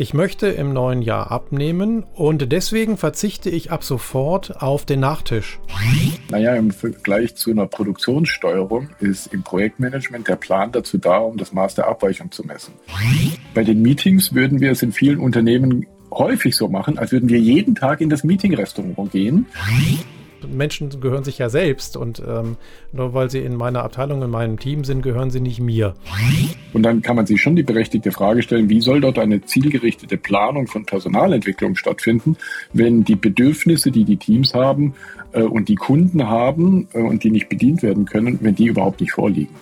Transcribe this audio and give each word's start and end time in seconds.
Ich 0.00 0.14
möchte 0.14 0.46
im 0.46 0.72
neuen 0.72 1.02
Jahr 1.02 1.32
abnehmen 1.32 2.04
und 2.14 2.52
deswegen 2.52 2.96
verzichte 2.96 3.50
ich 3.50 3.72
ab 3.72 3.82
sofort 3.82 4.62
auf 4.62 4.86
den 4.86 5.00
Nachtisch. 5.00 5.58
Naja, 6.30 6.54
im 6.54 6.70
Vergleich 6.70 7.34
zu 7.34 7.50
einer 7.50 7.66
Produktionssteuerung 7.66 8.90
ist 9.00 9.34
im 9.34 9.42
Projektmanagement 9.42 10.28
der 10.28 10.36
Plan 10.36 10.70
dazu 10.70 10.98
da, 10.98 11.18
um 11.18 11.36
das 11.36 11.52
Maß 11.52 11.74
der 11.74 11.88
Abweichung 11.88 12.30
zu 12.30 12.44
messen. 12.44 12.74
Bei 13.54 13.64
den 13.64 13.82
Meetings 13.82 14.32
würden 14.32 14.60
wir 14.60 14.70
es 14.70 14.82
in 14.82 14.92
vielen 14.92 15.18
Unternehmen 15.18 15.84
häufig 16.12 16.54
so 16.54 16.68
machen, 16.68 16.96
als 16.96 17.10
würden 17.10 17.28
wir 17.28 17.40
jeden 17.40 17.74
Tag 17.74 18.00
in 18.00 18.08
das 18.08 18.22
Meetingrestaurant 18.22 19.10
gehen 19.10 19.46
Menschen 20.46 21.00
gehören 21.00 21.24
sich 21.24 21.38
ja 21.38 21.48
selbst 21.48 21.96
und 21.96 22.22
ähm, 22.26 22.56
nur 22.92 23.14
weil 23.14 23.30
sie 23.30 23.40
in 23.40 23.56
meiner 23.56 23.82
Abteilung, 23.82 24.22
in 24.22 24.30
meinem 24.30 24.58
Team 24.58 24.84
sind, 24.84 25.02
gehören 25.02 25.30
sie 25.30 25.40
nicht 25.40 25.60
mir. 25.60 25.94
Und 26.72 26.82
dann 26.82 27.02
kann 27.02 27.16
man 27.16 27.26
sich 27.26 27.40
schon 27.40 27.56
die 27.56 27.62
berechtigte 27.62 28.12
Frage 28.12 28.42
stellen, 28.42 28.68
wie 28.68 28.80
soll 28.80 29.00
dort 29.00 29.18
eine 29.18 29.42
zielgerichtete 29.42 30.16
Planung 30.16 30.66
von 30.66 30.84
Personalentwicklung 30.84 31.76
stattfinden, 31.76 32.36
wenn 32.72 33.04
die 33.04 33.16
Bedürfnisse, 33.16 33.90
die 33.90 34.04
die 34.04 34.16
Teams 34.16 34.54
haben 34.54 34.94
äh, 35.32 35.42
und 35.42 35.68
die 35.68 35.76
Kunden 35.76 36.28
haben 36.28 36.88
äh, 36.92 37.00
und 37.00 37.24
die 37.24 37.30
nicht 37.30 37.48
bedient 37.48 37.82
werden 37.82 38.04
können, 38.04 38.38
wenn 38.42 38.54
die 38.54 38.66
überhaupt 38.66 39.00
nicht 39.00 39.12
vorliegen. 39.12 39.54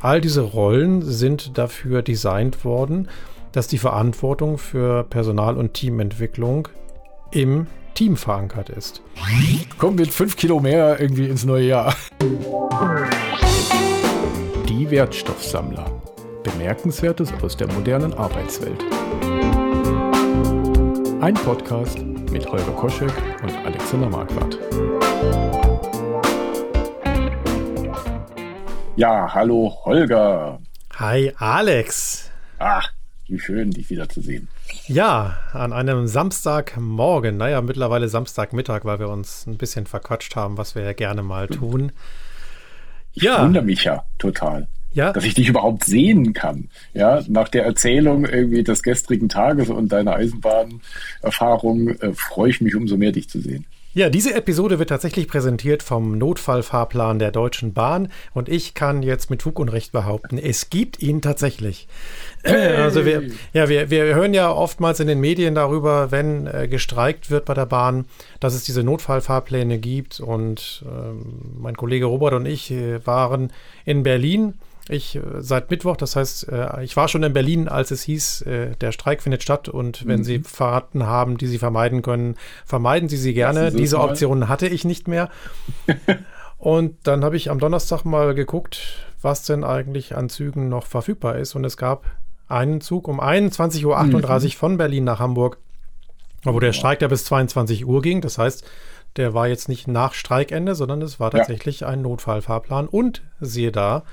All 0.00 0.20
diese 0.20 0.42
Rollen 0.42 1.02
sind 1.02 1.56
dafür 1.58 2.02
designt 2.02 2.64
worden, 2.64 3.08
dass 3.52 3.68
die 3.68 3.78
Verantwortung 3.78 4.58
für 4.58 5.04
Personal- 5.04 5.56
und 5.56 5.74
Teamentwicklung 5.74 6.68
im 7.30 7.66
Team 7.94 8.16
verankert 8.16 8.68
ist. 8.70 9.02
Kommen 9.78 9.98
wir 9.98 10.06
fünf 10.06 10.36
Kilo 10.36 10.60
mehr 10.60 11.00
irgendwie 11.00 11.26
ins 11.26 11.44
neue 11.44 11.66
Jahr. 11.66 11.94
Die 14.68 14.90
Wertstoffsammler. 14.90 16.02
Bemerkenswertes 16.42 17.32
aus 17.42 17.56
der 17.56 17.70
modernen 17.72 18.14
Arbeitswelt. 18.14 18.82
Ein 21.20 21.34
Podcast 21.34 21.98
mit 22.00 22.46
Holger 22.46 22.72
Koschek 22.72 23.12
und 23.42 23.54
Alexander 23.64 24.08
Marquardt. 24.08 24.58
Ja, 28.96 29.32
hallo 29.32 29.72
Holger. 29.84 30.60
Hi 30.96 31.32
Alex. 31.36 32.30
Ach, 32.58 32.90
wie 33.26 33.38
schön, 33.38 33.70
dich 33.70 33.88
wiederzusehen. 33.88 34.48
Ja, 34.86 35.38
an 35.52 35.72
einem 35.72 36.06
Samstagmorgen, 36.06 37.36
naja, 37.36 37.60
mittlerweile 37.62 38.08
Samstagmittag, 38.08 38.84
weil 38.84 38.98
wir 38.98 39.08
uns 39.08 39.46
ein 39.46 39.56
bisschen 39.56 39.86
verquatscht 39.86 40.36
haben, 40.36 40.58
was 40.58 40.74
wir 40.74 40.82
ja 40.82 40.92
gerne 40.92 41.22
mal 41.22 41.48
tun. 41.48 41.92
Ich 43.14 43.22
ja. 43.22 43.42
wundere 43.42 43.64
mich 43.64 43.84
ja 43.84 44.04
total. 44.18 44.68
Ja. 44.94 45.12
Dass 45.12 45.24
ich 45.24 45.34
dich 45.34 45.48
überhaupt 45.48 45.84
sehen 45.84 46.34
kann. 46.34 46.68
Ja, 46.92 47.22
nach 47.28 47.48
der 47.48 47.64
Erzählung 47.64 48.26
irgendwie 48.26 48.62
des 48.62 48.82
gestrigen 48.82 49.28
Tages 49.28 49.70
und 49.70 49.90
deiner 49.90 50.14
Eisenbahnerfahrung 50.14 51.88
äh, 51.88 52.12
freue 52.12 52.50
ich 52.50 52.60
mich 52.60 52.74
umso 52.74 52.96
mehr, 52.96 53.12
dich 53.12 53.28
zu 53.28 53.40
sehen. 53.40 53.66
Ja, 53.94 54.08
diese 54.08 54.34
Episode 54.34 54.78
wird 54.78 54.88
tatsächlich 54.88 55.28
präsentiert 55.28 55.82
vom 55.82 56.16
Notfallfahrplan 56.16 57.18
der 57.18 57.30
Deutschen 57.30 57.74
Bahn 57.74 58.08
und 58.32 58.48
ich 58.48 58.72
kann 58.72 59.02
jetzt 59.02 59.28
mit 59.28 59.42
Fug 59.42 59.58
und 59.58 59.68
Recht 59.68 59.92
behaupten, 59.92 60.38
es 60.38 60.70
gibt 60.70 61.02
ihn 61.02 61.20
tatsächlich. 61.20 61.88
Hey. 62.42 62.76
Also 62.76 63.04
wir, 63.04 63.24
ja, 63.52 63.68
wir, 63.68 63.90
wir 63.90 64.14
hören 64.14 64.32
ja 64.32 64.50
oftmals 64.50 65.00
in 65.00 65.08
den 65.08 65.20
Medien 65.20 65.54
darüber, 65.54 66.10
wenn 66.10 66.46
äh, 66.46 66.68
gestreikt 66.68 67.30
wird 67.30 67.44
bei 67.44 67.52
der 67.52 67.66
Bahn, 67.66 68.06
dass 68.40 68.54
es 68.54 68.64
diese 68.64 68.82
Notfallfahrpläne 68.82 69.78
gibt 69.78 70.20
und 70.20 70.84
äh, 70.86 71.60
mein 71.60 71.76
Kollege 71.76 72.06
Robert 72.06 72.32
und 72.32 72.46
ich 72.46 72.70
äh, 72.70 73.06
waren 73.06 73.52
in 73.84 74.04
Berlin 74.04 74.54
ich 74.92 75.16
äh, 75.16 75.20
seit 75.38 75.70
Mittwoch, 75.70 75.96
das 75.96 76.16
heißt, 76.16 76.48
äh, 76.48 76.82
ich 76.84 76.96
war 76.96 77.08
schon 77.08 77.22
in 77.22 77.32
Berlin, 77.32 77.68
als 77.68 77.90
es 77.90 78.02
hieß, 78.02 78.42
äh, 78.42 78.76
der 78.76 78.92
Streik 78.92 79.22
findet 79.22 79.42
statt 79.42 79.68
und 79.68 80.06
wenn 80.06 80.20
mhm. 80.20 80.24
Sie 80.24 80.38
Fahrten 80.40 81.06
haben, 81.06 81.38
die 81.38 81.46
Sie 81.46 81.58
vermeiden 81.58 82.02
können, 82.02 82.36
vermeiden 82.64 83.08
Sie 83.08 83.16
sie 83.16 83.34
gerne. 83.34 83.72
Diese 83.72 83.96
mal. 83.96 84.04
Option 84.04 84.48
hatte 84.48 84.68
ich 84.68 84.84
nicht 84.84 85.08
mehr. 85.08 85.30
und 86.58 86.96
dann 87.04 87.24
habe 87.24 87.36
ich 87.36 87.50
am 87.50 87.58
Donnerstag 87.58 88.04
mal 88.04 88.34
geguckt, 88.34 89.06
was 89.20 89.44
denn 89.44 89.64
eigentlich 89.64 90.16
an 90.16 90.28
Zügen 90.28 90.68
noch 90.68 90.86
verfügbar 90.86 91.36
ist. 91.36 91.54
Und 91.54 91.64
es 91.64 91.76
gap 91.76 92.04
einen 92.48 92.80
Zug 92.80 93.08
um 93.08 93.20
21.38 93.20 93.84
Uhr 93.86 94.02
mhm. 94.02 94.50
von 94.50 94.76
Berlin 94.76 95.04
nach 95.04 95.20
Hamburg, 95.20 95.58
wo 96.44 96.60
der 96.60 96.72
Streik 96.72 97.00
ja 97.00 97.08
bis 97.08 97.24
22 97.24 97.86
Uhr 97.86 98.02
ging. 98.02 98.20
Das 98.20 98.38
heißt, 98.38 98.64
der 99.16 99.34
war 99.34 99.48
jetzt 99.48 99.68
nicht 99.68 99.88
nach 99.88 100.14
Streikende, 100.14 100.74
sondern 100.74 101.02
es 101.02 101.20
war 101.20 101.30
tatsächlich 101.30 101.80
ja. 101.80 101.88
ein 101.88 102.02
Notfallfahrplan. 102.02 102.88
Und 102.88 103.22
siehe 103.40 103.72
da, 103.72 104.04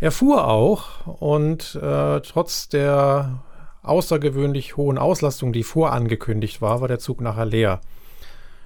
er 0.00 0.10
fuhr 0.10 0.48
auch 0.48 1.06
und 1.20 1.74
äh, 1.80 2.20
trotz 2.20 2.68
der 2.68 3.42
außergewöhnlich 3.82 4.76
hohen 4.76 4.98
Auslastung, 4.98 5.52
die 5.52 5.62
vorangekündigt 5.62 6.60
war, 6.60 6.80
war 6.80 6.88
der 6.88 6.98
Zug 6.98 7.20
nachher 7.20 7.46
leer. 7.46 7.80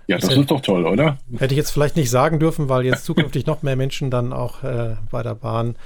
Ja, 0.06 0.19
das, 0.19 0.28
das 0.28 0.39
ist 0.39 0.50
doch 0.50 0.61
toll, 0.61 0.87
oder? 0.87 1.19
Hätte 1.39 1.55
ich 1.55 1.59
jetzt 1.59 1.71
vielleicht 1.71 1.97
nicht 1.97 2.11
sagen 2.11 2.39
dürfen, 2.39 2.69
weil 2.69 2.84
jetzt 2.84 3.05
zukünftig 3.05 3.47
noch 3.47 3.62
mehr 3.62 3.77
Menschen 3.77 4.11
dann 4.11 4.33
auch 4.33 4.62
äh, 4.62 4.97
bei 5.11 5.23
der 5.23 5.34
Bahn 5.34 5.77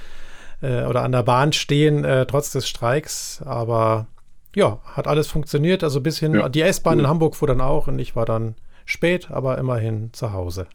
äh, 0.61 0.83
oder 0.83 1.03
an 1.03 1.11
der 1.11 1.23
Bahn 1.23 1.53
stehen, 1.53 2.03
äh, 2.03 2.25
trotz 2.25 2.51
des 2.51 2.67
Streiks. 2.67 3.41
Aber 3.45 4.07
ja, 4.55 4.79
hat 4.83 5.07
alles 5.07 5.27
funktioniert. 5.27 5.83
Also 5.83 6.01
bis 6.01 6.19
hin, 6.19 6.33
ja, 6.33 6.49
die 6.49 6.61
S-Bahn 6.61 6.95
cool. 6.95 7.01
in 7.01 7.07
Hamburg 7.07 7.35
fuhr 7.35 7.47
dann 7.47 7.61
auch 7.61 7.87
und 7.87 7.97
ich 7.99 8.15
war 8.15 8.25
dann 8.25 8.55
spät, 8.85 9.31
aber 9.31 9.57
immerhin 9.57 10.11
zu 10.11 10.33
Hause. 10.33 10.67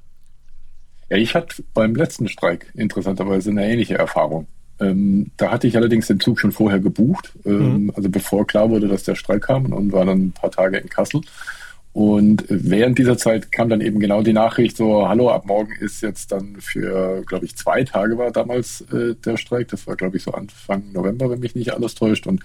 Ja, 1.11 1.19
ich 1.19 1.35
hatte 1.35 1.63
beim 1.75 1.95
letzten 1.95 2.29
Streik 2.29 2.73
interessanterweise 2.75 3.51
eine 3.51 3.69
ähnliche 3.69 3.99
Erfahrung. 3.99 4.47
Ähm, 4.85 5.31
da 5.37 5.51
hatte 5.51 5.67
ich 5.67 5.77
allerdings 5.77 6.07
den 6.07 6.21
Zug 6.21 6.41
schon 6.41 6.53
vorher 6.53 6.81
gebucht, 6.81 7.33
ähm, 7.45 7.85
mhm. 7.85 7.93
also 7.95 8.09
bevor 8.09 8.47
klar 8.47 8.71
wurde, 8.71 8.89
dass 8.89 9.05
der 9.05 9.15
Streik 9.15 9.43
kam 9.43 9.73
und 9.73 9.93
war 9.93 10.05
dann 10.05 10.27
ein 10.27 10.33
paar 10.33 10.51
Tage 10.51 10.79
in 10.79 10.89
Kassel. 10.89 11.21
Und 11.95 12.45
während 12.49 12.99
dieser 12.99 13.17
Zeit 13.17 13.53
kam 13.53 13.69
dann 13.69 13.81
eben 13.81 14.01
genau 14.01 14.21
die 14.23 14.33
Nachricht 14.33 14.77
so, 14.77 15.09
hallo, 15.09 15.31
ab 15.31 15.47
morgen 15.47 15.73
ist 15.79 16.03
jetzt 16.03 16.33
dann 16.33 16.57
für, 16.59 17.23
glaube 17.25 17.45
ich, 17.45 17.57
zwei 17.57 17.85
Tage 17.85 18.19
war 18.19 18.33
damals 18.33 18.81
äh, 18.93 19.15
der 19.15 19.37
Streik. 19.37 19.69
Das 19.69 19.87
war, 19.87 19.95
glaube 19.95 20.17
ich, 20.17 20.25
so 20.25 20.33
Anfang 20.33 20.91
November, 20.93 21.31
wenn 21.31 21.39
mich 21.39 21.55
nicht 21.55 21.73
alles 21.73 21.95
täuscht. 21.95 22.27
Und 22.27 22.43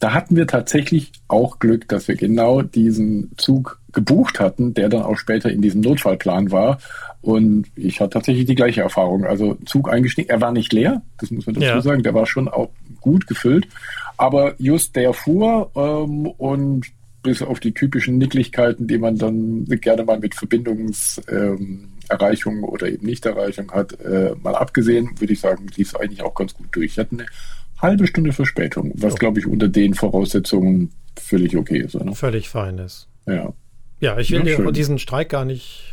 da 0.00 0.12
hatten 0.12 0.34
wir 0.34 0.48
tatsächlich 0.48 1.12
auch 1.28 1.60
Glück, 1.60 1.86
dass 1.86 2.08
wir 2.08 2.16
genau 2.16 2.62
diesen 2.62 3.30
Zug 3.36 3.80
gebucht 3.92 4.40
hatten, 4.40 4.74
der 4.74 4.88
dann 4.88 5.02
auch 5.02 5.16
später 5.16 5.50
in 5.52 5.62
diesem 5.62 5.82
Notfallplan 5.82 6.50
war. 6.50 6.78
Und 7.22 7.66
ich 7.76 8.00
hatte 8.00 8.14
tatsächlich 8.14 8.46
die 8.46 8.54
gleiche 8.54 8.80
Erfahrung. 8.80 9.24
Also 9.24 9.56
Zug 9.66 9.92
eingestiegen, 9.92 10.30
er 10.30 10.40
war 10.40 10.52
nicht 10.52 10.72
leer, 10.72 11.02
das 11.18 11.30
muss 11.30 11.46
man 11.46 11.56
dazu 11.56 11.66
ja. 11.66 11.82
sagen, 11.82 12.02
der 12.02 12.14
war 12.14 12.26
schon 12.26 12.48
auch 12.48 12.70
gut 13.00 13.26
gefüllt. 13.26 13.68
Aber 14.16 14.54
just 14.58 14.96
der 14.96 15.12
fuhr 15.12 15.70
ähm, 15.74 16.26
und 16.26 16.86
bis 17.22 17.42
auf 17.42 17.60
die 17.60 17.72
typischen 17.72 18.16
Nicklichkeiten, 18.18 18.86
die 18.86 18.98
man 18.98 19.16
dann 19.18 19.64
gerne 19.66 20.04
mal 20.04 20.18
mit 20.18 20.34
Verbindungserreichung 20.34 22.56
ähm, 22.56 22.64
oder 22.64 22.88
eben 22.88 23.06
Nichterreichung 23.06 23.70
hat, 23.72 24.00
äh, 24.00 24.34
mal 24.42 24.54
abgesehen, 24.54 25.10
würde 25.18 25.34
ich 25.34 25.40
sagen, 25.40 25.66
lief 25.76 25.88
es 25.88 25.96
eigentlich 25.96 26.22
auch 26.22 26.34
ganz 26.34 26.54
gut 26.54 26.68
durch. 26.72 26.92
Ich 26.92 26.98
hatte 26.98 27.12
eine 27.12 27.26
halbe 27.78 28.06
Stunde 28.06 28.32
Verspätung, 28.32 28.92
was, 28.94 29.12
oh. 29.14 29.16
glaube 29.16 29.40
ich, 29.40 29.46
unter 29.46 29.68
den 29.68 29.92
Voraussetzungen 29.94 30.92
völlig 31.18 31.56
okay 31.56 31.80
ist. 31.80 31.94
Oder? 31.94 32.14
Völlig 32.14 32.48
fein 32.48 32.78
ist. 32.78 33.06
Ja. 33.26 33.52
Ja, 34.00 34.18
ich 34.18 34.30
will 34.30 34.46
ja, 34.46 34.70
diesen 34.70 34.98
Streik 34.98 35.28
gar 35.28 35.44
nicht 35.44 35.89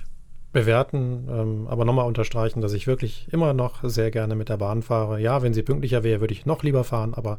bewerten, 0.53 1.27
ähm, 1.29 1.67
aber 1.67 1.85
nochmal 1.85 2.07
unterstreichen, 2.07 2.61
dass 2.61 2.73
ich 2.73 2.87
wirklich 2.87 3.27
immer 3.31 3.53
noch 3.53 3.83
sehr 3.83 4.11
gerne 4.11 4.35
mit 4.35 4.49
der 4.49 4.57
Bahn 4.57 4.81
fahre. 4.81 5.19
Ja, 5.19 5.41
wenn 5.41 5.53
sie 5.53 5.61
pünktlicher 5.61 6.03
wäre, 6.03 6.21
würde 6.21 6.33
ich 6.33 6.45
noch 6.45 6.63
lieber 6.63 6.83
fahren, 6.83 7.13
aber 7.13 7.37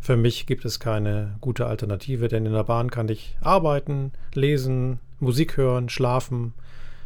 für 0.00 0.16
mich 0.16 0.46
gibt 0.46 0.64
es 0.64 0.80
keine 0.80 1.36
gute 1.40 1.66
Alternative, 1.66 2.28
denn 2.28 2.46
in 2.46 2.52
der 2.52 2.64
Bahn 2.64 2.90
kann 2.90 3.08
ich 3.08 3.36
arbeiten, 3.40 4.12
lesen, 4.34 4.98
Musik 5.20 5.56
hören, 5.56 5.88
schlafen. 5.88 6.54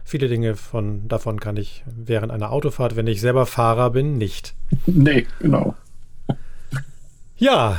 Viele 0.05 0.29
Dinge 0.29 0.57
von, 0.57 1.07
davon 1.09 1.41
kann 1.41 1.57
ich 1.57 1.84
während 1.87 2.33
einer 2.33 2.53
Autofahrt, 2.53 2.97
wenn 2.97 3.07
ich 3.07 3.21
selber 3.21 3.45
Fahrer 3.45 3.91
bin, 3.91 4.19
nicht. 4.19 4.55
Nee, 4.87 5.27
genau. 5.41 5.75
Ja. 7.37 7.78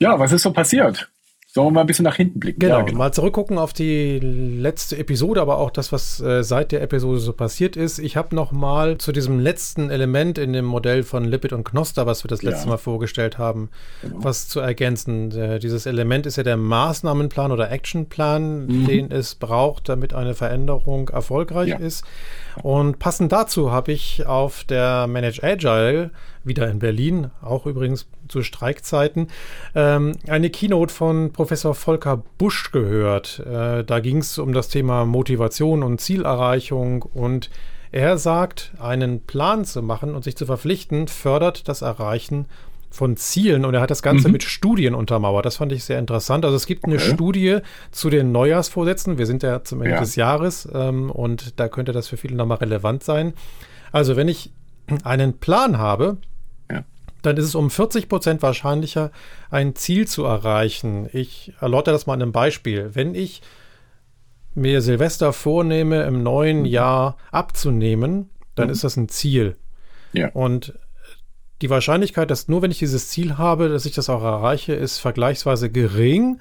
Ja, 0.00 0.18
was 0.18 0.32
ist 0.32 0.42
so 0.42 0.52
passiert? 0.52 1.10
Sollen 1.56 1.68
wir 1.68 1.72
mal 1.72 1.80
ein 1.80 1.86
bisschen 1.86 2.04
nach 2.04 2.16
hinten 2.16 2.38
blicken? 2.38 2.60
Genau, 2.60 2.80
ja, 2.80 2.82
genau. 2.82 2.98
mal 2.98 3.12
zurückgucken 3.12 3.56
auf 3.56 3.72
die 3.72 4.18
letzte 4.18 4.98
Episode, 4.98 5.40
aber 5.40 5.56
auch 5.56 5.70
das, 5.70 5.90
was 5.90 6.20
äh, 6.20 6.44
seit 6.44 6.70
der 6.70 6.82
Episode 6.82 7.18
so 7.18 7.32
passiert 7.32 7.76
ist. 7.76 7.98
Ich 7.98 8.14
habe 8.18 8.36
noch 8.36 8.52
mal 8.52 8.98
zu 8.98 9.10
diesem 9.10 9.40
letzten 9.40 9.88
Element 9.88 10.36
in 10.36 10.52
dem 10.52 10.66
Modell 10.66 11.02
von 11.02 11.24
Lipid 11.24 11.54
und 11.54 11.64
Knoster, 11.64 12.04
was 12.04 12.22
wir 12.24 12.28
das 12.28 12.42
letzte 12.42 12.66
ja. 12.66 12.72
Mal 12.72 12.76
vorgestellt 12.76 13.38
haben, 13.38 13.70
genau. 14.02 14.16
was 14.18 14.48
zu 14.48 14.60
ergänzen. 14.60 15.30
Äh, 15.30 15.58
dieses 15.58 15.86
Element 15.86 16.26
ist 16.26 16.36
ja 16.36 16.42
der 16.42 16.58
Maßnahmenplan 16.58 17.50
oder 17.50 17.70
Actionplan, 17.70 18.66
mhm. 18.66 18.86
den 18.86 19.10
es 19.10 19.34
braucht, 19.34 19.88
damit 19.88 20.12
eine 20.12 20.34
Veränderung 20.34 21.08
erfolgreich 21.08 21.70
ja. 21.70 21.78
ist. 21.78 22.04
Und 22.62 22.98
passend 22.98 23.32
dazu 23.32 23.72
habe 23.72 23.92
ich 23.92 24.26
auf 24.26 24.64
der 24.64 25.06
Manage 25.06 25.42
Agile, 25.42 26.10
wieder 26.46 26.70
in 26.70 26.78
Berlin, 26.78 27.30
auch 27.42 27.66
übrigens 27.66 28.06
zu 28.28 28.42
Streikzeiten, 28.42 29.28
ähm, 29.74 30.12
eine 30.28 30.50
Keynote 30.50 30.92
von 30.92 31.32
Professor 31.32 31.74
Volker 31.74 32.22
Busch 32.38 32.70
gehört. 32.72 33.40
Äh, 33.40 33.84
da 33.84 34.00
ging 34.00 34.18
es 34.18 34.38
um 34.38 34.52
das 34.52 34.68
Thema 34.68 35.04
Motivation 35.04 35.82
und 35.82 36.00
Zielerreichung 36.00 37.02
und 37.02 37.50
er 37.92 38.18
sagt, 38.18 38.72
einen 38.80 39.20
Plan 39.20 39.64
zu 39.64 39.82
machen 39.82 40.14
und 40.14 40.24
sich 40.24 40.36
zu 40.36 40.46
verpflichten, 40.46 41.08
fördert 41.08 41.68
das 41.68 41.82
Erreichen 41.82 42.46
von 42.90 43.16
Zielen 43.16 43.64
und 43.64 43.74
er 43.74 43.80
hat 43.80 43.90
das 43.90 44.02
Ganze 44.02 44.28
mhm. 44.28 44.32
mit 44.32 44.42
Studien 44.42 44.94
untermauert. 44.94 45.44
Das 45.44 45.56
fand 45.56 45.72
ich 45.72 45.84
sehr 45.84 45.98
interessant. 45.98 46.44
Also 46.44 46.56
es 46.56 46.66
gibt 46.66 46.84
eine 46.84 46.96
okay. 46.96 47.12
Studie 47.12 47.58
zu 47.90 48.10
den 48.10 48.32
Neujahrsvorsätzen. 48.32 49.18
Wir 49.18 49.26
sind 49.26 49.42
ja 49.42 49.62
zum 49.64 49.82
Ende 49.82 49.94
ja. 49.94 50.00
des 50.00 50.16
Jahres 50.16 50.68
ähm, 50.72 51.10
und 51.10 51.58
da 51.60 51.68
könnte 51.68 51.92
das 51.92 52.08
für 52.08 52.16
viele 52.16 52.36
nochmal 52.36 52.58
relevant 52.58 53.04
sein. 53.04 53.34
Also 53.92 54.16
wenn 54.16 54.28
ich 54.28 54.50
einen 55.04 55.38
Plan 55.38 55.78
habe. 55.78 56.18
Dann 57.26 57.36
ist 57.36 57.44
es 57.44 57.54
um 57.54 57.70
40 57.70 58.08
Prozent 58.08 58.42
wahrscheinlicher, 58.42 59.10
ein 59.50 59.74
Ziel 59.74 60.06
zu 60.06 60.24
erreichen. 60.24 61.08
Ich 61.12 61.52
erläutere 61.60 61.92
das 61.92 62.06
mal 62.06 62.14
an 62.14 62.22
einem 62.22 62.32
Beispiel. 62.32 62.90
Wenn 62.94 63.14
ich 63.14 63.42
mir 64.54 64.80
Silvester 64.80 65.32
vornehme, 65.32 66.04
im 66.04 66.22
neuen 66.22 66.60
mhm. 66.60 66.66
Jahr 66.66 67.16
abzunehmen, 67.32 68.30
dann 68.54 68.68
mhm. 68.68 68.72
ist 68.72 68.84
das 68.84 68.96
ein 68.96 69.08
Ziel. 69.08 69.56
Ja. 70.12 70.30
Und 70.30 70.78
die 71.62 71.70
Wahrscheinlichkeit, 71.70 72.30
dass 72.30 72.48
nur 72.48 72.62
wenn 72.62 72.70
ich 72.70 72.78
dieses 72.78 73.08
Ziel 73.08 73.38
habe, 73.38 73.68
dass 73.68 73.86
ich 73.86 73.94
das 73.94 74.08
auch 74.08 74.22
erreiche, 74.22 74.74
ist 74.74 74.98
vergleichsweise 74.98 75.70
gering. 75.70 76.38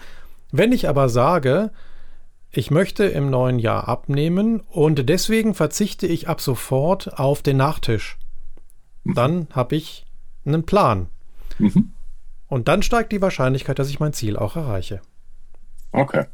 Wenn 0.51 0.71
ich 0.71 0.87
aber 0.87 1.09
sage, 1.09 1.71
ich 2.51 2.69
möchte 2.69 3.05
im 3.05 3.29
neuen 3.29 3.59
Jahr 3.59 3.87
abnehmen 3.87 4.61
und 4.69 5.09
deswegen 5.09 5.55
verzichte 5.55 6.05
ich 6.05 6.29
ab 6.29 6.41
sofort 6.41 7.17
auf 7.19 7.41
den 7.41 7.57
Nachtisch, 7.57 8.17
mhm. 9.03 9.13
dann 9.15 9.47
habe 9.51 9.75
ich 9.75 10.04
einen 10.45 10.65
Plan. 10.65 11.07
Mhm. 11.59 11.91
Und 12.47 12.67
dann 12.67 12.83
steigt 12.83 13.11
die 13.11 13.21
Wahrscheinlichkeit, 13.21 13.79
dass 13.79 13.89
ich 13.89 13.99
mein 13.99 14.13
Ziel 14.13 14.37
auch 14.37 14.55
erreiche. 14.55 15.01
Okay. 15.91 16.25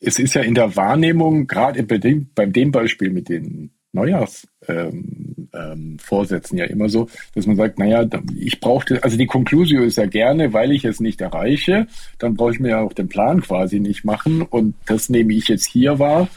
Es 0.00 0.18
ist 0.18 0.34
ja 0.34 0.42
in 0.42 0.54
der 0.54 0.74
Wahrnehmung, 0.76 1.46
gerade 1.46 1.82
bei 1.84 1.98
dem, 1.98 2.28
beim 2.34 2.52
dem 2.52 2.72
Beispiel 2.72 3.10
mit 3.10 3.28
den 3.28 3.70
Neujahrsvorsätzen 3.92 5.08
ähm, 5.52 5.98
ähm, 6.12 6.58
ja 6.58 6.64
immer 6.64 6.88
so, 6.88 7.08
dass 7.34 7.46
man 7.46 7.56
sagt, 7.56 7.78
naja, 7.78 8.08
ich 8.34 8.58
brauche, 8.58 9.02
also 9.04 9.16
die 9.18 9.26
Conclusio 9.26 9.82
ist 9.82 9.98
ja 9.98 10.06
gerne, 10.06 10.52
weil 10.52 10.72
ich 10.72 10.84
es 10.84 10.98
nicht 10.98 11.20
erreiche, 11.20 11.86
dann 12.18 12.34
brauche 12.34 12.52
ich 12.52 12.60
mir 12.60 12.70
ja 12.70 12.80
auch 12.80 12.94
den 12.94 13.08
Plan 13.08 13.42
quasi 13.42 13.80
nicht 13.80 14.04
machen 14.04 14.42
und 14.42 14.74
das 14.86 15.10
nehme 15.10 15.34
ich 15.34 15.48
jetzt 15.48 15.66
hier 15.66 15.98
wahr, 15.98 16.28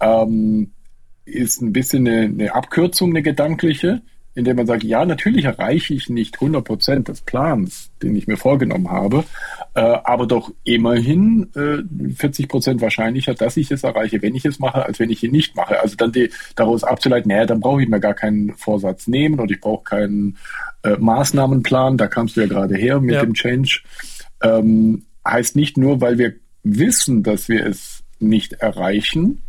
ähm, 0.00 0.72
ist 1.26 1.60
ein 1.60 1.72
bisschen 1.72 2.08
eine, 2.08 2.22
eine 2.22 2.54
Abkürzung, 2.54 3.10
eine 3.10 3.22
gedankliche, 3.22 4.02
indem 4.34 4.56
man 4.56 4.66
sagt, 4.66 4.82
ja, 4.82 5.04
natürlich 5.04 5.44
erreiche 5.44 5.94
ich 5.94 6.08
nicht 6.08 6.34
100 6.36 6.64
Prozent 6.64 7.08
des 7.08 7.20
Plans, 7.20 7.90
den 8.02 8.16
ich 8.16 8.26
mir 8.26 8.36
vorgenommen 8.36 8.90
habe, 8.90 9.24
äh, 9.74 9.80
aber 9.80 10.26
doch 10.26 10.52
immerhin 10.64 11.48
äh, 11.54 11.82
40 12.14 12.48
Prozent 12.48 12.80
wahrscheinlicher, 12.80 13.34
dass 13.34 13.56
ich 13.56 13.70
es 13.70 13.84
erreiche, 13.84 14.22
wenn 14.22 14.34
ich 14.34 14.44
es 14.44 14.58
mache, 14.58 14.84
als 14.84 14.98
wenn 14.98 15.10
ich 15.10 15.22
ihn 15.22 15.32
nicht 15.32 15.56
mache. 15.56 15.80
Also 15.80 15.96
dann 15.96 16.12
die, 16.12 16.30
daraus 16.56 16.84
abzuleiten, 16.84 17.28
naja, 17.28 17.46
dann 17.46 17.60
brauche 17.60 17.82
ich 17.82 17.88
mir 17.88 18.00
gar 18.00 18.14
keinen 18.14 18.54
Vorsatz 18.56 19.06
nehmen 19.06 19.38
und 19.38 19.50
ich 19.50 19.60
brauche 19.60 19.84
keinen 19.84 20.36
äh, 20.82 20.96
Maßnahmenplan, 20.98 21.96
da 21.96 22.08
kamst 22.08 22.36
du 22.36 22.40
ja 22.40 22.46
gerade 22.46 22.76
her 22.76 23.00
mit 23.00 23.14
ja. 23.14 23.24
dem 23.24 23.34
Change. 23.34 23.80
Ähm, 24.42 25.04
heißt 25.26 25.56
nicht 25.56 25.78
nur, 25.78 26.00
weil 26.00 26.18
wir 26.18 26.34
wissen, 26.62 27.22
dass 27.22 27.48
wir 27.48 27.64
es 27.66 28.02
nicht 28.18 28.54
erreichen, 28.54 29.42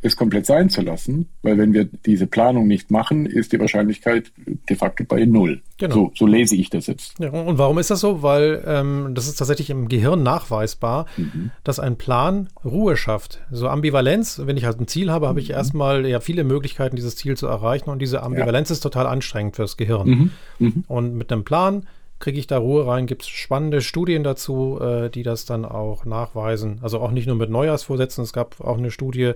es 0.00 0.16
komplett 0.16 0.46
sein 0.46 0.70
zu 0.70 0.80
lassen, 0.82 1.28
weil 1.42 1.58
wenn 1.58 1.72
wir 1.72 1.84
diese 1.84 2.26
Planung 2.26 2.68
nicht 2.68 2.90
machen, 2.90 3.26
ist 3.26 3.52
die 3.52 3.58
Wahrscheinlichkeit 3.58 4.32
de 4.68 4.76
facto 4.76 5.04
bei 5.04 5.24
null. 5.24 5.60
Genau. 5.76 5.94
So, 5.94 6.12
so 6.14 6.26
lese 6.26 6.54
ich 6.54 6.70
das 6.70 6.86
jetzt. 6.86 7.18
Ja, 7.18 7.30
und 7.30 7.58
warum 7.58 7.78
ist 7.78 7.90
das 7.90 8.00
so? 8.00 8.22
Weil 8.22 8.62
ähm, 8.66 9.12
das 9.14 9.26
ist 9.26 9.36
tatsächlich 9.36 9.70
im 9.70 9.88
Gehirn 9.88 10.22
nachweisbar, 10.22 11.06
mhm. 11.16 11.50
dass 11.64 11.80
ein 11.80 11.96
Plan 11.96 12.48
Ruhe 12.64 12.96
schafft. 12.96 13.40
So 13.50 13.68
Ambivalenz, 13.68 14.42
wenn 14.44 14.56
ich 14.56 14.64
halt 14.64 14.80
ein 14.80 14.86
Ziel 14.86 15.10
habe, 15.10 15.26
habe 15.26 15.40
ich 15.40 15.48
mhm. 15.48 15.54
erstmal 15.54 16.06
ja 16.06 16.20
viele 16.20 16.44
Möglichkeiten, 16.44 16.94
dieses 16.94 17.16
Ziel 17.16 17.36
zu 17.36 17.48
erreichen 17.48 17.90
und 17.90 18.00
diese 18.00 18.22
Ambivalenz 18.22 18.68
ja. 18.68 18.74
ist 18.74 18.80
total 18.80 19.06
anstrengend 19.06 19.56
fürs 19.56 19.76
Gehirn. 19.76 20.08
Mhm. 20.08 20.30
mhm. 20.58 20.84
Und 20.86 21.14
mit 21.14 21.32
einem 21.32 21.44
Plan 21.44 21.86
kriege 22.18 22.38
ich 22.38 22.46
da 22.46 22.58
Ruhe 22.58 22.86
rein. 22.86 23.06
Gibt 23.06 23.22
es 23.22 23.28
spannende 23.28 23.80
Studien 23.80 24.22
dazu, 24.22 24.78
äh, 24.80 25.10
die 25.10 25.22
das 25.22 25.44
dann 25.44 25.64
auch 25.64 26.04
nachweisen. 26.04 26.78
Also 26.82 27.00
auch 27.00 27.10
nicht 27.10 27.26
nur 27.26 27.36
mit 27.36 27.50
Neujahrsvorsätzen. 27.50 28.24
Es 28.24 28.32
gab 28.32 28.60
auch 28.60 28.78
eine 28.78 28.90
Studie, 28.90 29.32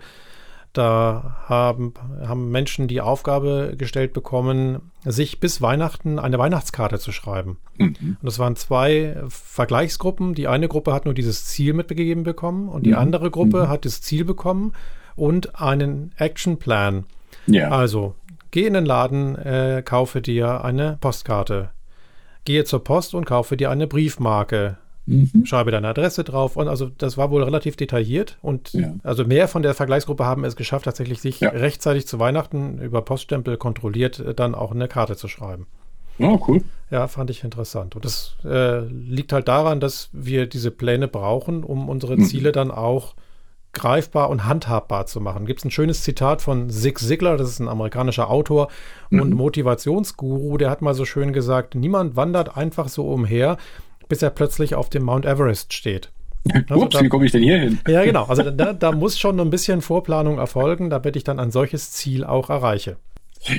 da 0.72 1.36
haben, 1.46 1.92
haben 2.24 2.50
Menschen 2.50 2.88
die 2.88 3.00
Aufgabe 3.00 3.74
gestellt 3.76 4.12
bekommen, 4.12 4.90
sich 5.04 5.40
bis 5.40 5.60
Weihnachten 5.60 6.18
eine 6.18 6.38
Weihnachtskarte 6.38 6.98
zu 6.98 7.12
schreiben. 7.12 7.58
Mhm. 7.76 7.96
Und 7.98 8.18
das 8.22 8.38
waren 8.38 8.56
zwei 8.56 9.16
Vergleichsgruppen. 9.28 10.34
Die 10.34 10.48
eine 10.48 10.68
Gruppe 10.68 10.92
hat 10.92 11.04
nur 11.04 11.14
dieses 11.14 11.46
Ziel 11.46 11.74
mitgegeben 11.74 12.22
bekommen 12.22 12.68
und 12.68 12.86
die 12.86 12.92
mhm. 12.92 12.98
andere 12.98 13.30
Gruppe 13.30 13.64
mhm. 13.64 13.68
hat 13.68 13.84
das 13.84 14.00
Ziel 14.00 14.24
bekommen 14.24 14.72
und 15.14 15.60
einen 15.60 16.12
Actionplan. 16.16 17.04
Ja. 17.46 17.70
Also, 17.70 18.14
geh 18.50 18.66
in 18.66 18.74
den 18.74 18.86
Laden, 18.86 19.36
äh, 19.36 19.82
kaufe 19.84 20.22
dir 20.22 20.64
eine 20.64 20.96
Postkarte. 21.00 21.70
Gehe 22.44 22.64
zur 22.64 22.82
Post 22.82 23.14
und 23.14 23.24
kaufe 23.24 23.56
dir 23.56 23.70
eine 23.70 23.86
Briefmarke. 23.86 24.78
Mhm. 25.06 25.44
Schreibe 25.44 25.70
deine 25.70 25.88
Adresse 25.88 26.24
drauf. 26.24 26.56
Und 26.56 26.68
also 26.68 26.88
das 26.98 27.16
war 27.16 27.30
wohl 27.30 27.42
relativ 27.42 27.76
detailliert. 27.76 28.38
Und 28.42 28.72
ja. 28.72 28.94
also 29.02 29.24
mehr 29.24 29.48
von 29.48 29.62
der 29.62 29.74
Vergleichsgruppe 29.74 30.24
haben 30.24 30.44
es 30.44 30.56
geschafft, 30.56 30.84
tatsächlich 30.84 31.20
sich 31.20 31.40
ja. 31.40 31.50
rechtzeitig 31.50 32.06
zu 32.06 32.18
Weihnachten 32.18 32.78
über 32.78 33.02
Poststempel 33.02 33.56
kontrolliert 33.56 34.20
äh, 34.20 34.34
dann 34.34 34.54
auch 34.54 34.72
eine 34.72 34.88
Karte 34.88 35.16
zu 35.16 35.28
schreiben. 35.28 35.66
Oh, 36.18 36.38
cool. 36.46 36.62
Ja, 36.90 37.08
fand 37.08 37.30
ich 37.30 37.42
interessant. 37.42 37.96
Und 37.96 38.04
das 38.04 38.36
äh, 38.44 38.80
liegt 38.80 39.32
halt 39.32 39.48
daran, 39.48 39.80
dass 39.80 40.10
wir 40.12 40.46
diese 40.46 40.70
Pläne 40.70 41.08
brauchen, 41.08 41.64
um 41.64 41.88
unsere 41.88 42.16
mhm. 42.16 42.24
Ziele 42.24 42.52
dann 42.52 42.70
auch 42.70 43.14
greifbar 43.72 44.28
und 44.28 44.44
handhabbar 44.46 45.06
zu 45.06 45.20
machen. 45.20 45.46
Gibt 45.46 45.60
es 45.60 45.64
ein 45.64 45.70
schönes 45.70 46.02
Zitat 46.02 46.42
von 46.42 46.68
Zig 46.68 46.98
Ziglar, 46.98 47.38
das 47.38 47.48
ist 47.48 47.58
ein 47.58 47.68
amerikanischer 47.68 48.30
Autor 48.30 48.68
und 49.10 49.30
mhm. 49.30 49.36
Motivationsguru, 49.36 50.58
der 50.58 50.70
hat 50.70 50.82
mal 50.82 50.94
so 50.94 51.06
schön 51.06 51.32
gesagt, 51.32 51.74
niemand 51.74 52.14
wandert 52.14 52.56
einfach 52.56 52.88
so 52.88 53.08
umher, 53.08 53.56
bis 54.08 54.22
er 54.22 54.30
plötzlich 54.30 54.74
auf 54.74 54.90
dem 54.90 55.04
Mount 55.04 55.26
Everest 55.26 55.72
steht. 55.72 56.10
Also 56.68 56.84
Ups, 56.84 56.96
da, 56.96 57.02
wie 57.02 57.08
komme 57.08 57.24
ich 57.24 57.32
denn 57.32 57.42
hier 57.42 57.58
hin? 57.58 57.78
Ja, 57.86 58.04
genau. 58.04 58.24
Also 58.24 58.50
da, 58.50 58.72
da 58.72 58.92
muss 58.92 59.18
schon 59.18 59.38
ein 59.38 59.50
bisschen 59.50 59.80
Vorplanung 59.80 60.38
erfolgen, 60.38 60.90
damit 60.90 61.14
ich 61.16 61.24
dann 61.24 61.38
ein 61.38 61.50
solches 61.52 61.92
Ziel 61.92 62.24
auch 62.24 62.50
erreiche. 62.50 62.96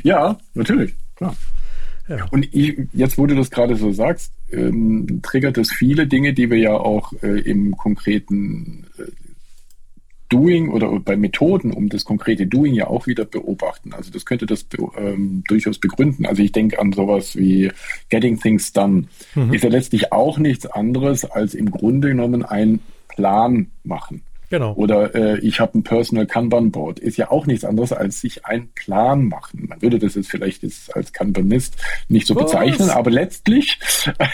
Ja, 0.04 0.38
natürlich, 0.54 0.96
klar. 1.16 1.36
Ja. 2.08 2.26
Und 2.32 2.54
ich, 2.54 2.78
jetzt, 2.92 3.18
wo 3.18 3.26
du 3.26 3.36
das 3.36 3.50
gerade 3.50 3.76
so 3.78 3.92
sagst, 3.92 4.34
ähm, 4.52 5.22
triggert 5.24 5.58
es 5.58 5.72
viele 5.72 6.08
Dinge, 6.08 6.34
die 6.34 6.50
wir 6.50 6.58
ja 6.58 6.74
auch 6.74 7.14
äh, 7.22 7.40
im 7.40 7.78
konkreten 7.78 8.86
äh, 8.98 9.04
Doing 10.34 10.70
oder 10.70 11.00
bei 11.00 11.16
Methoden 11.16 11.72
um 11.72 11.90
das 11.90 12.06
konkrete 12.06 12.48
Doing 12.48 12.74
ja 12.74 12.88
auch 12.88 13.06
wieder 13.06 13.24
beobachten. 13.24 13.94
Also 13.94 14.10
das 14.12 14.26
könnte 14.26 14.48
das 14.48 14.66
ähm, 14.98 15.44
durchaus 15.48 15.78
begründen. 15.78 16.26
Also 16.26 16.42
ich 16.42 16.52
denke 16.52 16.80
an 16.80 16.92
sowas 16.92 17.36
wie 17.36 17.72
Getting 18.10 18.40
Things 18.40 18.74
Done. 18.74 19.06
Mhm. 19.36 19.54
Ist 19.54 19.64
ja 19.64 19.70
letztlich 19.70 20.12
auch 20.12 20.40
nichts 20.40 20.66
anderes 20.66 21.24
als 21.24 21.54
im 21.54 21.70
Grunde 21.70 22.08
genommen 22.10 22.44
ein 22.44 22.80
Plan 23.08 23.68
machen. 23.84 24.24
Genau. 24.54 24.74
Oder 24.76 25.16
äh, 25.16 25.40
ich 25.40 25.60
habe 25.60 25.80
ein 25.80 25.84
Personal 25.84 26.28
Kanban 26.28 26.70
Board. 26.70 27.00
Ist 27.00 27.18
ja 27.18 27.32
auch 27.32 27.48
nichts 27.48 27.66
anderes 27.66 27.92
als 27.92 28.22
sich 28.22 28.46
einen 28.46 28.70
Plan 28.76 29.26
machen. 29.26 29.66
Man 29.68 29.82
würde 29.82 29.98
das 29.98 30.14
jetzt 30.14 30.30
vielleicht 30.30 30.62
jetzt 30.62 30.96
als 30.96 31.12
Kanbanist 31.12 31.76
nicht 32.08 32.28
so 32.28 32.36
Was? 32.36 32.44
bezeichnen, 32.44 32.92
aber 32.92 33.10
letztlich, 33.10 33.80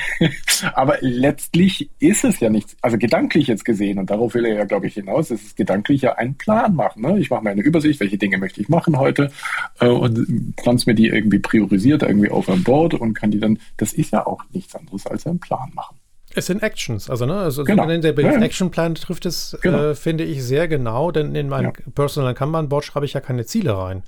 aber 0.74 0.98
letztlich 1.00 1.90
ist 2.00 2.26
es 2.26 2.42
ja 2.42 2.50
nichts, 2.50 2.76
also 2.82 2.98
gedanklich 2.98 3.48
jetzt 3.48 3.64
gesehen, 3.64 3.98
und 3.98 4.10
darauf 4.10 4.34
will 4.34 4.44
er 4.44 4.56
ja, 4.56 4.66
glaube 4.66 4.88
ich, 4.88 4.96
hinaus, 4.96 5.32
ist 5.32 5.46
es 5.46 5.56
gedanklich 5.56 6.02
ja 6.02 6.18
einen 6.18 6.36
Plan 6.36 6.76
machen. 6.76 7.02
Ne? 7.02 7.18
Ich 7.18 7.30
mache 7.30 7.46
mir 7.46 7.52
eine 7.52 7.62
Übersicht, 7.62 8.02
welche 8.02 8.18
Dinge 8.18 8.40
möchte 8.40 8.60
ich 8.60 8.68
machen 8.68 9.00
heute 9.00 9.32
äh, 9.80 9.88
und 9.88 10.54
pflanze 10.58 10.90
mir 10.90 10.96
die 10.96 11.08
irgendwie 11.08 11.40
priorisiert 11.40 12.04
irgendwie 12.04 12.30
auf 12.30 12.50
ein 12.50 12.64
Board 12.64 12.94
und 12.94 13.14
kann 13.14 13.32
die 13.32 13.40
dann, 13.40 13.58
das 13.78 13.94
ist 13.94 14.12
ja 14.12 14.28
auch 14.28 14.44
nichts 14.52 14.76
anderes 14.76 15.08
als 15.08 15.26
einen 15.26 15.40
Plan 15.40 15.72
machen. 15.74 15.96
Es 16.36 16.46
sind 16.46 16.62
Actions, 16.62 17.10
also 17.10 17.26
ne, 17.26 17.36
also 17.36 17.64
genau. 17.64 17.88
der 17.88 18.14
Begriff 18.14 18.34
ja, 18.34 18.40
ja. 18.40 18.46
Actionplan 18.46 18.96
trifft 18.96 19.26
es, 19.26 19.58
genau. 19.62 19.90
äh, 19.90 19.96
finde 19.96 20.24
ich, 20.24 20.44
sehr 20.44 20.68
genau, 20.68 21.12
denn 21.12 21.34
in 21.34 21.50
meinem 21.50 21.74
ja. 21.76 21.92
Personal 21.96 22.36
Kanban-Board 22.36 22.86
schreibe 22.86 23.06
ich 23.06 23.14
ja 23.14 23.22
keine 23.22 23.46
Ziele 23.46 23.76
rein. 23.76 24.04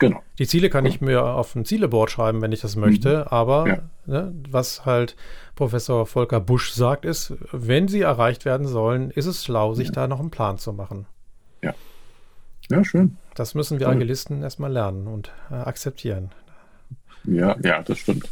Genau. 0.00 0.20
Die 0.40 0.48
Ziele 0.48 0.68
kann 0.68 0.82
genau. 0.82 0.94
ich 0.94 1.00
mir 1.00 1.22
auf 1.24 1.54
ein 1.54 1.64
Zieleboard 1.64 2.10
schreiben, 2.10 2.42
wenn 2.42 2.50
ich 2.50 2.60
das 2.60 2.74
möchte, 2.74 3.18
mhm. 3.18 3.24
aber 3.28 3.78
ne, 4.06 4.34
was 4.50 4.84
halt 4.84 5.14
Professor 5.54 6.06
Volker 6.06 6.40
Busch 6.40 6.72
sagt, 6.72 7.04
ist, 7.04 7.34
wenn 7.52 7.86
sie 7.86 8.00
erreicht 8.00 8.44
werden 8.44 8.66
sollen, 8.66 9.12
ist 9.12 9.26
es 9.26 9.44
schlau, 9.44 9.74
sich 9.74 9.92
da 9.92 10.08
noch 10.08 10.18
einen 10.18 10.30
Plan 10.30 10.58
zu 10.58 10.72
machen. 10.72 11.06
Ja. 11.62 11.74
Ja, 12.70 12.84
schön. 12.84 13.16
Das 13.34 13.54
müssen 13.54 13.78
wir 13.78 13.88
Agilisten 13.88 14.42
erstmal 14.42 14.72
lernen 14.72 15.06
und 15.06 15.30
äh, 15.50 15.54
akzeptieren. 15.54 16.30
Ja, 17.24 17.56
ja, 17.62 17.82
das 17.82 17.98
stimmt. 17.98 18.28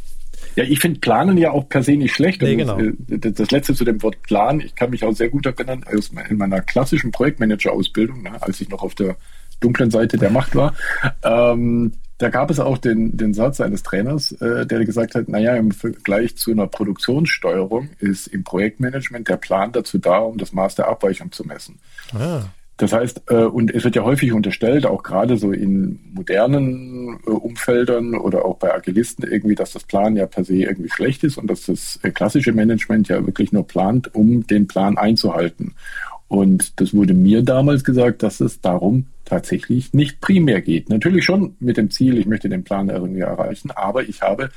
Ja, 0.55 0.63
ich 0.63 0.79
finde 0.79 0.99
Planen 0.99 1.37
ja 1.37 1.51
auch 1.51 1.67
per 1.69 1.83
se 1.83 1.93
nicht 1.93 2.13
schlecht. 2.13 2.41
Nee, 2.41 2.55
genau. 2.55 2.77
das, 3.07 3.33
das, 3.33 3.51
letzte 3.51 3.73
zu 3.73 3.85
dem 3.85 4.01
Wort 4.03 4.21
Plan, 4.23 4.59
ich 4.59 4.75
kann 4.75 4.89
mich 4.89 5.03
auch 5.03 5.13
sehr 5.13 5.29
gut 5.29 5.45
erinnern, 5.45 5.83
aus, 5.91 6.11
in 6.29 6.37
meiner 6.37 6.61
klassischen 6.61 7.11
Projektmanager-Ausbildung, 7.11 8.23
ne, 8.23 8.41
als 8.41 8.61
ich 8.61 8.69
noch 8.69 8.83
auf 8.83 8.95
der 8.95 9.15
dunklen 9.59 9.91
Seite 9.91 10.17
der 10.17 10.29
Macht 10.29 10.55
war, 10.55 10.73
ähm, 11.23 11.93
da 12.17 12.29
gab 12.29 12.51
es 12.51 12.59
auch 12.59 12.77
den, 12.77 13.17
den 13.17 13.33
Satz 13.33 13.61
eines 13.61 13.81
Trainers, 13.81 14.31
äh, 14.33 14.65
der 14.65 14.85
gesagt 14.85 15.15
hat, 15.15 15.27
naja, 15.27 15.55
im 15.55 15.71
Vergleich 15.71 16.37
zu 16.37 16.51
einer 16.51 16.67
Produktionssteuerung 16.67 17.89
ist 17.99 18.27
im 18.27 18.43
Projektmanagement 18.43 19.27
der 19.27 19.37
Plan 19.37 19.71
dazu 19.71 19.97
da, 19.97 20.19
um 20.19 20.37
das 20.37 20.53
Maß 20.53 20.75
der 20.75 20.87
Abweichung 20.87 21.31
zu 21.31 21.43
messen. 21.45 21.79
Ah 22.13 22.43
Das 22.81 22.93
heißt, 22.93 23.21
äh, 23.29 23.35
und 23.35 23.69
es 23.69 23.83
wird 23.83 23.95
ja 23.95 24.03
häufig 24.03 24.33
unterstellt, 24.33 24.87
auch 24.87 25.03
gerade 25.03 25.37
so 25.37 25.51
in 25.51 25.99
modernen 26.15 27.19
äh, 27.27 27.29
Umfeldern 27.29 28.15
oder 28.15 28.43
auch 28.43 28.57
bei 28.57 28.73
Agilisten 28.73 29.23
irgendwie, 29.23 29.53
dass 29.53 29.73
das 29.73 29.83
Plan 29.83 30.15
ja 30.15 30.25
per 30.25 30.43
se 30.43 30.55
irgendwie 30.55 30.89
schlecht 30.89 31.23
ist 31.23 31.37
und 31.37 31.45
dass 31.45 31.67
das 31.67 31.99
äh, 32.01 32.09
klassische 32.09 32.53
Management 32.53 33.07
ja 33.07 33.23
wirklich 33.23 33.51
nur 33.51 33.67
plant, 33.67 34.15
um 34.15 34.47
den 34.47 34.65
Plan 34.65 34.97
einzuhalten. 34.97 35.75
Und 36.27 36.81
das 36.81 36.95
wurde 36.95 37.13
mir 37.13 37.43
damals 37.43 37.83
gesagt, 37.83 38.23
dass 38.23 38.39
es 38.39 38.61
darum 38.61 39.05
tatsächlich 39.25 39.93
nicht 39.93 40.19
primär 40.19 40.61
geht. 40.61 40.89
Natürlich 40.89 41.23
schon 41.23 41.55
mit 41.59 41.77
dem 41.77 41.91
Ziel, 41.91 42.17
ich 42.17 42.25
möchte 42.25 42.49
den 42.49 42.63
Plan 42.63 42.89
irgendwie 42.89 43.19
erreichen, 43.19 43.69
aber 43.69 44.09
ich 44.09 44.23
habe 44.23 44.49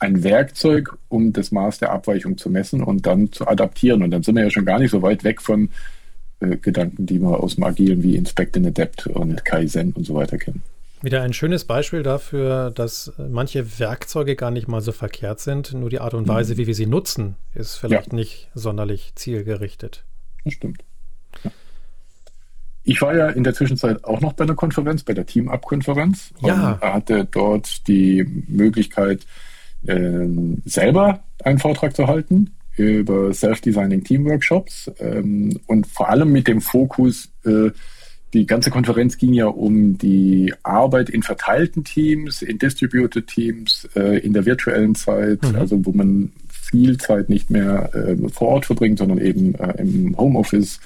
ein 0.00 0.24
Werkzeug, 0.24 0.98
um 1.08 1.32
das 1.32 1.52
Maß 1.52 1.78
der 1.78 1.92
Abweichung 1.92 2.38
zu 2.38 2.50
messen 2.50 2.82
und 2.82 3.06
dann 3.06 3.30
zu 3.30 3.46
adaptieren. 3.46 4.02
Und 4.02 4.10
dann 4.10 4.24
sind 4.24 4.34
wir 4.34 4.42
ja 4.42 4.50
schon 4.50 4.64
gar 4.64 4.80
nicht 4.80 4.90
so 4.90 5.00
weit 5.02 5.22
weg 5.22 5.40
von 5.40 5.68
äh, 6.40 6.56
Gedanken, 6.56 7.06
die 7.06 7.20
wir 7.20 7.42
aus 7.42 7.56
dem 7.56 7.64
Agilen 7.64 8.02
wie 8.02 8.16
Inspect 8.16 8.56
and 8.56 8.66
Adapt 8.66 9.06
und 9.06 9.44
Kaizen 9.44 9.92
und 9.92 10.04
so 10.04 10.14
weiter 10.14 10.38
kennen. 10.38 10.62
Wieder 11.00 11.22
ein 11.22 11.32
schönes 11.32 11.64
Beispiel 11.64 12.02
dafür, 12.02 12.72
dass 12.72 13.12
manche 13.18 13.78
Werkzeuge 13.78 14.34
gar 14.34 14.50
nicht 14.50 14.66
mal 14.66 14.80
so 14.80 14.90
verkehrt 14.90 15.38
sind, 15.38 15.72
nur 15.72 15.90
die 15.90 16.00
Art 16.00 16.14
und 16.14 16.26
Weise, 16.26 16.54
mhm. 16.54 16.58
wie 16.58 16.66
wir 16.66 16.74
sie 16.74 16.86
nutzen, 16.86 17.36
ist 17.54 17.76
vielleicht 17.76 18.12
ja. 18.12 18.16
nicht 18.16 18.50
sonderlich 18.54 19.12
zielgerichtet. 19.14 20.04
Das 20.44 20.54
stimmt. 20.54 20.82
Ich 22.82 23.02
war 23.02 23.14
ja 23.14 23.28
in 23.28 23.44
der 23.44 23.54
Zwischenzeit 23.54 24.02
auch 24.04 24.20
noch 24.20 24.32
bei 24.32 24.44
einer 24.44 24.54
Konferenz, 24.54 25.04
bei 25.04 25.12
der 25.12 25.26
Team-Up-Konferenz. 25.26 26.32
Ja. 26.40 26.72
Und 26.72 26.80
hatte 26.80 27.28
dort 27.30 27.86
die 27.86 28.24
Möglichkeit, 28.48 29.26
äh, 29.86 30.26
selber 30.64 31.20
einen 31.44 31.58
Vortrag 31.58 31.94
zu 31.94 32.06
halten 32.06 32.56
über 32.78 33.32
Self-Designing 33.32 34.04
Team-Workshops 34.04 34.90
ähm, 35.00 35.58
und 35.66 35.86
vor 35.86 36.08
allem 36.08 36.32
mit 36.32 36.48
dem 36.48 36.60
Fokus, 36.60 37.30
äh, 37.44 37.70
die 38.34 38.46
ganze 38.46 38.70
Konferenz 38.70 39.16
ging 39.16 39.32
ja 39.32 39.46
um 39.46 39.96
die 39.96 40.52
Arbeit 40.62 41.08
in 41.08 41.22
verteilten 41.22 41.82
Teams, 41.84 42.42
in 42.42 42.58
distributed 42.58 43.26
Teams, 43.26 43.88
äh, 43.96 44.18
in 44.18 44.34
der 44.34 44.44
virtuellen 44.44 44.94
Zeit, 44.94 45.42
mhm. 45.42 45.56
also 45.56 45.84
wo 45.86 45.92
man 45.92 46.32
viel 46.48 46.98
Zeit 46.98 47.30
nicht 47.30 47.48
mehr 47.48 47.90
äh, 47.94 48.28
vor 48.28 48.48
Ort 48.48 48.66
verbringt, 48.66 48.98
sondern 48.98 49.18
eben 49.18 49.54
äh, 49.54 49.80
im 49.80 50.16
Homeoffice 50.18 50.80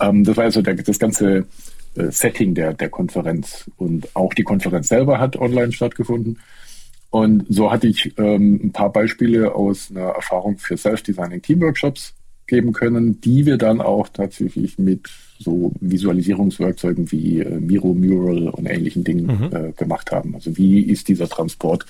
ähm, 0.00 0.24
das 0.24 0.36
war 0.36 0.44
also 0.44 0.62
der, 0.62 0.74
das 0.74 0.98
ganze 0.98 1.46
äh, 1.94 2.10
Setting 2.10 2.54
der, 2.54 2.74
der 2.74 2.88
Konferenz. 2.88 3.70
Und 3.76 4.14
auch 4.14 4.34
die 4.34 4.44
Konferenz 4.44 4.88
selber 4.88 5.18
hat 5.18 5.36
online 5.36 5.72
stattgefunden. 5.72 6.38
Und 7.10 7.46
so 7.48 7.70
hatte 7.70 7.86
ich 7.86 8.12
ähm, 8.18 8.60
ein 8.64 8.72
paar 8.72 8.92
Beispiele 8.92 9.54
aus 9.54 9.90
einer 9.90 10.10
Erfahrung 10.10 10.58
für 10.58 10.76
Self-Designing 10.76 11.40
Team-Workshops 11.40 12.14
geben 12.46 12.72
können, 12.72 13.20
die 13.20 13.46
wir 13.46 13.56
dann 13.58 13.80
auch 13.80 14.08
tatsächlich 14.08 14.78
mit 14.78 15.08
so 15.38 15.72
Visualisierungswerkzeugen 15.80 17.10
wie 17.12 17.40
äh, 17.40 17.60
Miro, 17.60 17.94
Mural 17.94 18.48
und 18.48 18.66
ähnlichen 18.66 19.04
Dingen 19.04 19.26
mhm. 19.26 19.56
äh, 19.56 19.72
gemacht 19.72 20.10
haben. 20.10 20.34
Also 20.34 20.56
wie 20.56 20.80
ist 20.80 21.08
dieser 21.08 21.28
Transport 21.28 21.86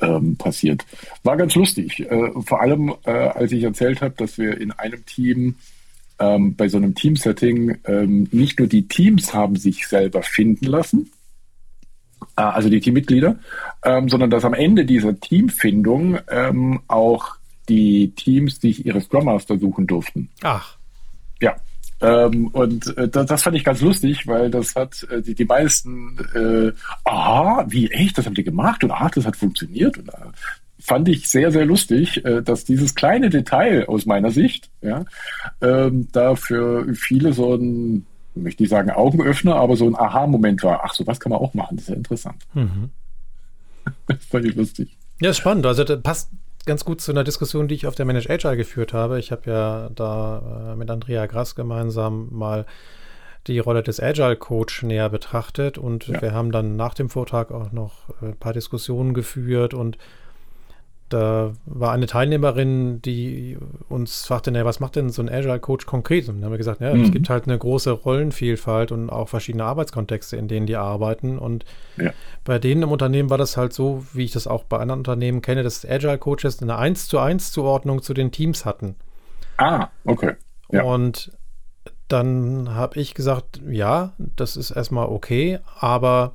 ähm, 0.00 0.36
passiert? 0.36 0.84
War 1.24 1.36
ganz 1.36 1.54
lustig. 1.54 2.00
Äh, 2.00 2.30
vor 2.44 2.60
allem, 2.60 2.94
äh, 3.04 3.10
als 3.10 3.52
ich 3.52 3.64
erzählt 3.64 4.00
habe, 4.00 4.14
dass 4.16 4.38
wir 4.38 4.58
in 4.60 4.72
einem 4.72 5.04
Team 5.04 5.56
ähm, 6.18 6.54
bei 6.54 6.68
so 6.68 6.76
einem 6.76 6.94
Teamsetting 6.94 7.78
ähm, 7.86 8.28
nicht 8.30 8.58
nur 8.58 8.68
die 8.68 8.88
Teams 8.88 9.34
haben 9.34 9.56
sich 9.56 9.86
selber 9.88 10.22
finden 10.22 10.66
lassen, 10.66 11.10
äh, 12.36 12.42
also 12.42 12.68
die 12.68 12.80
Teammitglieder, 12.80 13.38
ähm, 13.84 14.08
sondern 14.08 14.30
dass 14.30 14.44
am 14.44 14.54
Ende 14.54 14.84
dieser 14.84 15.18
Teamfindung 15.18 16.18
ähm, 16.30 16.80
auch 16.88 17.36
die 17.68 18.12
Teams 18.14 18.60
sich 18.60 18.86
ihre 18.86 19.00
Scrum 19.00 19.26
Master 19.26 19.58
suchen 19.58 19.86
durften. 19.86 20.30
Ach. 20.42 20.76
Ja. 21.40 21.56
Ähm, 22.00 22.48
und 22.48 22.96
äh, 22.96 23.08
das, 23.08 23.26
das, 23.26 23.42
fand 23.42 23.56
ich 23.56 23.64
ganz 23.64 23.80
lustig, 23.80 24.26
weil 24.26 24.50
das 24.50 24.74
hat 24.76 25.06
äh, 25.10 25.20
die, 25.20 25.34
die 25.34 25.44
meisten, 25.44 26.16
äh, 26.34 26.72
ah, 27.04 27.64
wie 27.68 27.90
echt, 27.90 28.16
das 28.16 28.26
haben 28.26 28.34
die 28.34 28.44
gemacht 28.44 28.84
und 28.84 28.92
ach, 28.92 29.10
das 29.10 29.26
hat 29.26 29.36
funktioniert. 29.36 29.98
Und, 29.98 30.08
äh, 30.08 30.32
fand 30.78 31.08
ich 31.08 31.28
sehr, 31.28 31.50
sehr 31.50 31.66
lustig, 31.66 32.24
äh, 32.24 32.42
dass 32.42 32.64
dieses 32.64 32.94
kleine 32.94 33.30
Detail 33.30 33.86
aus 33.88 34.06
meiner 34.06 34.30
Sicht, 34.30 34.70
ja, 34.80 35.04
ähm, 35.60 36.08
da 36.12 36.36
für 36.36 36.94
viele 36.94 37.32
so 37.32 37.54
ein, 37.54 38.06
möchte 38.42 38.64
ich 38.64 38.70
sagen, 38.70 38.90
Augenöffner, 38.90 39.56
aber 39.56 39.76
so 39.76 39.86
ein 39.86 39.96
Aha-Moment 39.96 40.62
war. 40.62 40.82
Ach, 40.84 40.94
so 40.94 41.06
was 41.06 41.20
kann 41.20 41.30
man 41.30 41.40
auch 41.40 41.54
machen, 41.54 41.76
das 41.76 41.84
ist 41.84 41.90
ja 41.90 41.96
interessant. 41.96 42.46
Mhm. 42.54 42.90
das 44.06 44.24
fand 44.24 44.44
ich 44.44 44.54
lustig. 44.54 44.96
Ja, 45.20 45.30
ist 45.30 45.38
spannend. 45.38 45.66
Also 45.66 45.84
das 45.84 46.00
passt 46.02 46.30
ganz 46.66 46.84
gut 46.84 47.00
zu 47.00 47.12
einer 47.12 47.24
Diskussion, 47.24 47.66
die 47.66 47.74
ich 47.74 47.86
auf 47.86 47.94
der 47.94 48.04
Manage 48.04 48.30
Agile 48.30 48.56
geführt 48.56 48.92
habe. 48.92 49.18
Ich 49.18 49.32
habe 49.32 49.50
ja 49.50 49.90
da 49.94 50.72
äh, 50.72 50.76
mit 50.76 50.90
Andrea 50.90 51.26
Grass 51.26 51.54
gemeinsam 51.54 52.28
mal 52.30 52.66
die 53.46 53.58
Rolle 53.58 53.82
des 53.82 54.00
Agile 54.00 54.36
Coach 54.36 54.82
näher 54.82 55.08
betrachtet 55.08 55.78
und 55.78 56.06
ja. 56.06 56.20
wir 56.20 56.32
haben 56.32 56.52
dann 56.52 56.76
nach 56.76 56.94
dem 56.94 57.08
Vortrag 57.08 57.50
auch 57.50 57.72
noch 57.72 58.10
ein 58.20 58.36
paar 58.36 58.52
Diskussionen 58.52 59.14
geführt 59.14 59.72
und 59.74 59.96
da 61.08 61.52
war 61.64 61.92
eine 61.92 62.06
Teilnehmerin, 62.06 63.00
die 63.02 63.58
uns 63.88 64.26
fragte, 64.26 64.50
naja, 64.50 64.64
was 64.64 64.80
macht 64.80 64.96
denn 64.96 65.10
so 65.10 65.22
ein 65.22 65.28
Agile 65.28 65.58
Coach 65.58 65.86
konkret? 65.86 66.28
Und 66.28 66.36
dann 66.36 66.44
haben 66.44 66.52
wir 66.52 66.58
gesagt, 66.58 66.80
ja, 66.80 66.94
mhm. 66.94 67.02
es 67.02 67.12
gibt 67.12 67.30
halt 67.30 67.46
eine 67.46 67.58
große 67.58 67.90
Rollenvielfalt 67.90 68.92
und 68.92 69.10
auch 69.10 69.28
verschiedene 69.28 69.64
Arbeitskontexte, 69.64 70.36
in 70.36 70.48
denen 70.48 70.66
die 70.66 70.76
arbeiten. 70.76 71.38
Und 71.38 71.64
ja. 71.96 72.12
bei 72.44 72.58
denen 72.58 72.82
im 72.82 72.92
Unternehmen 72.92 73.30
war 73.30 73.38
das 73.38 73.56
halt 73.56 73.72
so, 73.72 74.04
wie 74.12 74.24
ich 74.24 74.32
das 74.32 74.46
auch 74.46 74.64
bei 74.64 74.78
anderen 74.78 75.00
Unternehmen 75.00 75.42
kenne, 75.42 75.62
dass 75.62 75.88
Agile 75.88 76.18
Coaches 76.18 76.62
eine 76.62 76.76
1 76.76 77.08
zu 77.08 77.18
1 77.18 77.52
Zuordnung 77.52 78.02
zu 78.02 78.14
den 78.14 78.30
Teams 78.30 78.64
hatten. 78.64 78.94
Ah, 79.56 79.88
okay. 80.04 80.34
Ja. 80.70 80.82
Und 80.82 81.32
dann 82.08 82.74
habe 82.74 82.98
ich 82.98 83.14
gesagt, 83.14 83.60
ja, 83.68 84.12
das 84.18 84.56
ist 84.56 84.70
erstmal 84.70 85.08
okay, 85.08 85.58
aber 85.78 86.34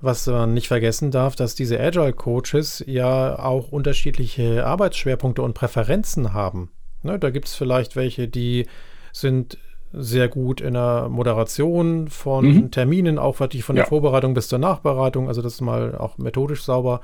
was 0.00 0.26
man 0.26 0.54
nicht 0.54 0.68
vergessen 0.68 1.10
darf, 1.10 1.36
dass 1.36 1.54
diese 1.54 1.80
Agile 1.80 2.12
Coaches 2.12 2.84
ja 2.86 3.38
auch 3.38 3.72
unterschiedliche 3.72 4.66
Arbeitsschwerpunkte 4.66 5.42
und 5.42 5.54
Präferenzen 5.54 6.32
haben. 6.32 6.70
Ne, 7.02 7.18
da 7.18 7.30
gibt 7.30 7.48
es 7.48 7.54
vielleicht 7.54 7.96
welche, 7.96 8.28
die 8.28 8.66
sind 9.12 9.58
sehr 9.92 10.28
gut 10.28 10.60
in 10.60 10.74
der 10.74 11.08
Moderation 11.08 12.08
von 12.08 12.46
mhm. 12.46 12.70
Terminen, 12.70 13.18
auch 13.18 13.40
wirklich 13.40 13.64
von 13.64 13.76
ja. 13.76 13.82
der 13.82 13.88
Vorbereitung 13.88 14.34
bis 14.34 14.48
zur 14.48 14.58
Nachbereitung, 14.58 15.28
also 15.28 15.40
das 15.40 15.60
mal 15.60 15.96
auch 15.96 16.18
methodisch 16.18 16.64
sauber 16.64 17.00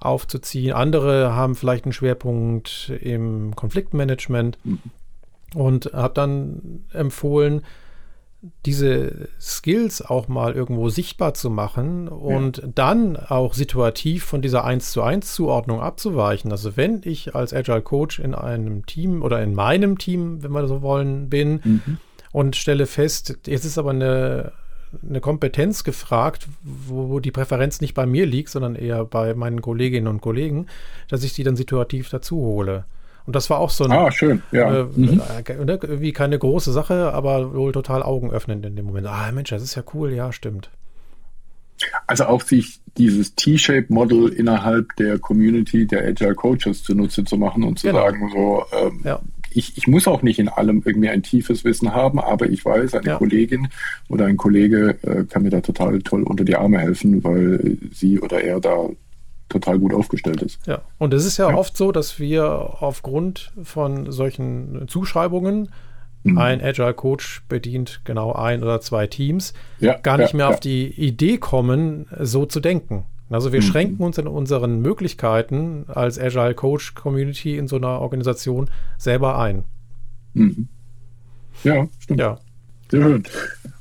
aufzuziehen. 0.00 0.72
Andere 0.72 1.34
haben 1.34 1.54
vielleicht 1.54 1.84
einen 1.84 1.92
Schwerpunkt 1.92 2.92
im 3.00 3.56
Konfliktmanagement 3.56 4.58
mhm. 4.64 4.80
und 5.54 5.90
habe 5.92 6.14
dann 6.14 6.84
empfohlen, 6.92 7.62
diese 8.64 9.28
Skills 9.40 10.00
auch 10.00 10.28
mal 10.28 10.52
irgendwo 10.52 10.88
sichtbar 10.90 11.34
zu 11.34 11.50
machen 11.50 12.06
und 12.06 12.58
ja. 12.58 12.68
dann 12.72 13.16
auch 13.16 13.52
situativ 13.52 14.24
von 14.24 14.42
dieser 14.42 14.64
1 14.64 14.92
zu 14.92 15.02
1 15.02 15.34
Zuordnung 15.34 15.80
abzuweichen. 15.80 16.52
Also 16.52 16.76
wenn 16.76 17.00
ich 17.04 17.34
als 17.34 17.52
Agile 17.52 17.82
Coach 17.82 18.20
in 18.20 18.34
einem 18.34 18.86
Team 18.86 19.22
oder 19.22 19.42
in 19.42 19.54
meinem 19.54 19.98
Team, 19.98 20.42
wenn 20.42 20.52
wir 20.52 20.68
so 20.68 20.82
wollen, 20.82 21.28
bin 21.28 21.60
mhm. 21.64 21.98
und 22.30 22.54
stelle 22.54 22.86
fest, 22.86 23.38
jetzt 23.46 23.64
ist 23.64 23.76
aber 23.76 23.90
eine, 23.90 24.52
eine 25.06 25.20
Kompetenz 25.20 25.82
gefragt, 25.82 26.46
wo, 26.62 27.08
wo 27.08 27.20
die 27.20 27.32
Präferenz 27.32 27.80
nicht 27.80 27.94
bei 27.94 28.06
mir 28.06 28.24
liegt, 28.24 28.50
sondern 28.50 28.76
eher 28.76 29.04
bei 29.04 29.34
meinen 29.34 29.62
Kolleginnen 29.62 30.06
und 30.06 30.20
Kollegen, 30.20 30.66
dass 31.08 31.24
ich 31.24 31.32
die 31.32 31.42
dann 31.42 31.56
situativ 31.56 32.08
dazu 32.08 32.36
hole. 32.36 32.84
Und 33.28 33.36
das 33.36 33.50
war 33.50 33.58
auch 33.58 33.68
so 33.68 33.84
ein. 33.84 33.92
Ah, 33.92 34.10
schön, 34.10 34.40
ja. 34.52 34.74
Äh, 34.74 34.84
mhm. 34.84 35.20
Äh, 35.46 35.52
ne, 35.62 35.78
irgendwie 35.82 36.12
keine 36.12 36.38
große 36.38 36.72
Sache, 36.72 37.12
aber 37.12 37.52
wohl 37.52 37.72
total 37.72 38.02
augenöffnend 38.02 38.64
in 38.64 38.74
dem 38.74 38.86
Moment. 38.86 39.06
Ah, 39.06 39.30
Mensch, 39.32 39.50
das 39.50 39.62
ist 39.62 39.74
ja 39.74 39.82
cool, 39.92 40.14
ja, 40.14 40.32
stimmt. 40.32 40.70
Also 42.06 42.24
auch 42.24 42.40
sich 42.40 42.80
dieses 42.96 43.34
T-Shape-Model 43.34 44.30
innerhalb 44.30 44.96
der 44.96 45.18
Community 45.18 45.86
der 45.86 46.06
Agile 46.06 46.34
Coaches 46.36 46.82
zunutze 46.82 47.22
zu 47.22 47.36
machen 47.36 47.64
und 47.64 47.78
zu 47.78 47.88
genau. 47.88 47.98
sagen, 47.98 48.30
so, 48.32 48.64
ähm, 48.72 49.00
ja. 49.04 49.20
ich, 49.50 49.76
ich 49.76 49.86
muss 49.86 50.08
auch 50.08 50.22
nicht 50.22 50.38
in 50.38 50.48
allem 50.48 50.82
irgendwie 50.86 51.10
ein 51.10 51.22
tiefes 51.22 51.64
Wissen 51.64 51.92
haben, 51.92 52.18
aber 52.18 52.48
ich 52.48 52.64
weiß, 52.64 52.94
eine 52.94 53.08
ja. 53.08 53.16
Kollegin 53.18 53.68
oder 54.08 54.24
ein 54.24 54.38
Kollege 54.38 54.96
äh, 55.02 55.24
kann 55.24 55.42
mir 55.42 55.50
da 55.50 55.60
total 55.60 55.98
toll 55.98 56.22
unter 56.22 56.44
die 56.44 56.56
Arme 56.56 56.78
helfen, 56.78 57.22
weil 57.22 57.76
sie 57.92 58.20
oder 58.20 58.42
er 58.42 58.58
da 58.58 58.88
total 59.48 59.78
gut 59.78 59.94
aufgestellt 59.94 60.42
ist. 60.42 60.66
Ja, 60.66 60.82
und 60.98 61.14
es 61.14 61.24
ist 61.24 61.38
ja, 61.38 61.50
ja, 61.50 61.56
oft 61.56 61.76
so, 61.76 61.92
dass 61.92 62.18
wir 62.18 62.82
aufgrund 62.82 63.52
von 63.62 64.10
solchen 64.12 64.86
Zuschreibungen 64.88 65.70
mhm. 66.22 66.38
ein 66.38 66.62
Agile 66.62 66.94
Coach 66.94 67.42
bedient 67.48 68.02
genau 68.04 68.32
ein 68.32 68.62
oder 68.62 68.80
zwei 68.80 69.06
Teams, 69.06 69.54
ja, 69.80 69.94
gar 69.98 70.18
nicht 70.18 70.32
ja, 70.32 70.36
mehr 70.36 70.48
auf 70.48 70.60
die 70.60 70.86
Idee 70.88 71.38
kommen, 71.38 72.06
so 72.20 72.46
zu 72.46 72.60
denken. 72.60 73.04
Also 73.30 73.52
wir 73.52 73.60
mhm. 73.60 73.64
schränken 73.64 74.04
uns 74.04 74.18
in 74.18 74.26
unseren 74.26 74.80
Möglichkeiten 74.80 75.84
als 75.88 76.18
Agile 76.18 76.54
Coach 76.54 76.94
Community 76.94 77.58
in 77.58 77.68
so 77.68 77.76
einer 77.76 78.00
Organisation 78.00 78.70
selber 78.96 79.38
ein. 79.38 79.64
Mhm. 80.34 80.68
Ja, 81.64 81.86
stimmt. 81.98 82.20
Ja. 82.20 82.38
Sehr 82.90 83.02
schön. 83.02 83.22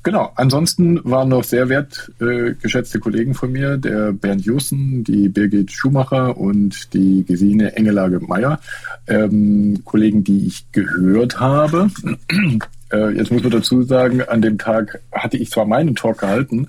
Genau, 0.04 0.32
ansonsten 0.36 1.00
waren 1.04 1.30
noch 1.30 1.44
sehr 1.44 1.68
wertgeschätzte 1.68 2.98
äh, 2.98 3.02
Kollegen 3.02 3.34
von 3.34 3.52
mir, 3.52 3.78
der 3.78 4.14
Bernd 4.14 4.46
Jussen, 4.46 5.04
die 5.04 5.28
Birgit 5.28 5.72
Schumacher 5.72 6.38
und 6.38 6.94
die 6.94 7.26
Gesine 7.26 7.76
Engelage 7.76 8.20
Meyer, 8.22 8.60
ähm, 9.08 9.82
Kollegen, 9.84 10.24
die 10.24 10.48
ich 10.48 10.72
gehört 10.72 11.40
habe, 11.40 11.90
Äh, 12.92 13.12
jetzt 13.12 13.32
muss 13.32 13.44
man 13.44 13.52
dazu 13.52 13.84
sagen, 13.84 14.22
an 14.22 14.42
dem 14.42 14.58
Tag 14.58 15.02
hatte 15.12 15.38
ich 15.38 15.52
zwar 15.52 15.66
meinen 15.66 15.96
Talk 15.96 16.20
gehalten, 16.20 16.68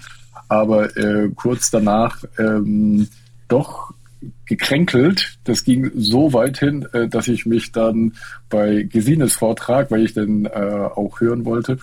aber 0.49 0.97
äh, 0.97 1.31
kurz 1.35 1.71
danach 1.71 2.25
ähm, 2.39 3.09
doch 3.49 3.93
gekränkelt. 4.47 5.39
Das 5.45 5.63
ging 5.63 5.91
so 5.95 6.33
weit 6.33 6.59
hin, 6.59 6.87
äh, 6.93 7.09
dass 7.09 7.29
ich 7.29 7.47
mich 7.47 7.71
dann 7.71 8.15
bei 8.49 8.83
Gesines 8.83 9.35
Vortrag, 9.35 9.91
weil 9.91 10.05
ich 10.05 10.15
den 10.15 10.47
äh, 10.47 10.49
auch 10.49 11.21
hören 11.21 11.45
wollte, 11.45 11.79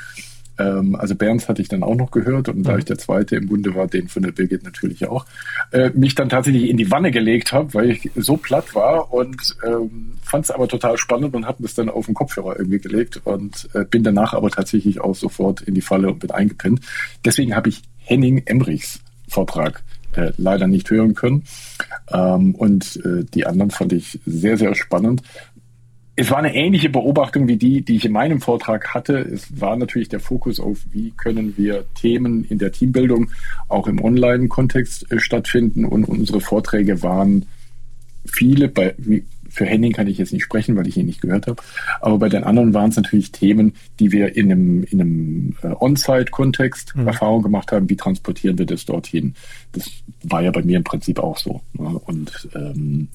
ähm, 0.58 0.96
also 0.96 1.16
Berns 1.16 1.50
hatte 1.50 1.62
ich 1.62 1.68
dann 1.68 1.84
auch 1.84 1.96
noch 1.96 2.12
gehört 2.12 2.50
und 2.50 2.60
mhm. 2.60 2.64
da 2.64 2.78
ich 2.78 2.86
der 2.86 2.98
Zweite 2.98 3.36
im 3.36 3.48
Bunde 3.48 3.76
war, 3.76 3.88
den 3.88 4.08
von 4.08 4.24
der 4.24 4.32
Birgit 4.32 4.64
natürlich 4.64 5.08
auch, 5.08 5.26
äh, 5.72 5.90
mich 5.92 6.16
dann 6.16 6.30
tatsächlich 6.30 6.70
in 6.70 6.78
die 6.78 6.92
Wanne 6.92 7.12
gelegt 7.12 7.52
habe, 7.52 7.74
weil 7.74 7.92
ich 7.92 8.12
so 8.16 8.38
platt 8.38 8.76
war 8.76 9.14
und 9.14 9.56
ähm, 9.66 10.14
fand 10.22 10.46
es 10.46 10.52
aber 10.52 10.68
total 10.68 10.98
spannend 10.98 11.36
und 11.36 11.46
habe 11.46 11.64
das 11.64 11.74
dann 11.74 11.90
auf 11.90 12.06
den 12.06 12.16
Kopfhörer 12.16 12.58
irgendwie 12.58 12.80
gelegt 12.80 13.22
und 13.24 13.70
äh, 13.74 13.86
bin 13.86 14.04
danach 14.04 14.34
aber 14.34 14.50
tatsächlich 14.50 15.02
auch 15.02 15.16
sofort 15.16 15.62
in 15.62 15.76
die 15.76 15.82
Falle 15.82 16.08
und 16.08 16.20
bin 16.20 16.32
eingepinnt. 16.32 16.82
Deswegen 17.24 17.56
habe 17.56 17.70
ich 17.70 17.82
Henning 17.98 18.44
Emrichs 18.46 19.00
Vortrag 19.28 19.84
äh, 20.14 20.32
leider 20.38 20.68
nicht 20.68 20.90
hören 20.90 21.14
können. 21.14 21.44
Ähm, 22.12 22.56
und 22.56 22.98
äh, 23.04 23.24
die 23.34 23.46
anderen 23.46 23.72
fand 23.72 23.94
ich 23.94 24.20
sehr, 24.26 24.58
sehr 24.58 24.76
spannend 24.76 25.22
es 26.18 26.32
war 26.32 26.38
eine 26.38 26.56
ähnliche 26.56 26.90
Beobachtung 26.90 27.48
wie 27.48 27.58
die, 27.58 27.82
die 27.82 27.98
ich 27.98 28.06
in 28.06 28.14
meinem 28.14 28.40
Vortrag 28.40 28.94
hatte. 28.94 29.18
Es 29.18 29.60
war 29.60 29.76
natürlich 29.76 30.10
der 30.10 30.22
Fokus 30.22 30.60
auf, 30.60 30.80
wie 30.92 31.12
können 31.12 31.56
wir 31.58 31.86
Themen 31.94 32.46
in 32.46 32.58
der 32.58 32.72
Teambildung 32.72 33.32
auch 33.68 33.88
im 33.88 34.02
Online-Kontext 34.02 35.12
äh, 35.12 35.20
stattfinden. 35.20 35.84
Und 35.84 36.06
unsere 36.06 36.40
Vorträge 36.40 37.04
waren 37.04 37.46
viele, 38.26 38.70
bei, 38.70 38.96
für 39.50 39.66
Henning 39.66 39.92
kann 39.92 40.08
ich 40.08 40.18
jetzt 40.18 40.32
nicht 40.32 40.44
sprechen, 40.44 40.76
weil 40.78 40.88
ich 40.88 40.96
ihn 40.96 41.06
nicht 41.06 41.22
gehört 41.22 41.48
habe, 41.48 41.62
aber 42.02 42.18
bei 42.18 42.30
den 42.30 42.44
anderen 42.44 42.74
waren 42.74 42.90
es 42.90 42.96
natürlich 42.96 43.32
Themen, 43.32 43.74
die 44.00 44.12
wir 44.12 44.36
in 44.36 44.52
einem, 44.52 44.84
in 44.84 45.02
einem 45.02 45.56
äh, 45.64 45.68
On-Site-Kontext 45.80 46.96
mhm. 46.96 47.08
Erfahrung 47.08 47.44
gemacht 47.44 47.72
haben, 47.72 47.90
wie 47.90 47.96
transportieren 47.98 48.58
wir 48.58 48.66
das 48.66 48.86
dorthin. 48.86 49.36
Das 49.74 49.92
war 50.24 50.42
ja 50.42 50.52
bei 50.52 50.64
mir 50.64 50.78
im 50.78 50.84
Prinzip 50.84 51.20
auch 51.20 51.38
so. 51.38 51.62
Ne? 51.74 51.88
Und 52.06 52.50
ähm, 52.56 53.10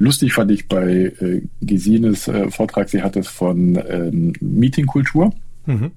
Lustig 0.00 0.32
fand 0.32 0.50
ich 0.50 0.66
bei 0.66 1.12
äh, 1.20 1.42
Gesines 1.60 2.26
äh, 2.26 2.50
Vortrag, 2.50 2.88
sie 2.88 3.02
hat 3.02 3.16
es 3.16 3.28
von 3.28 3.78
ähm, 3.88 4.32
Meetingkultur. 4.40 5.32
Mhm 5.66 5.92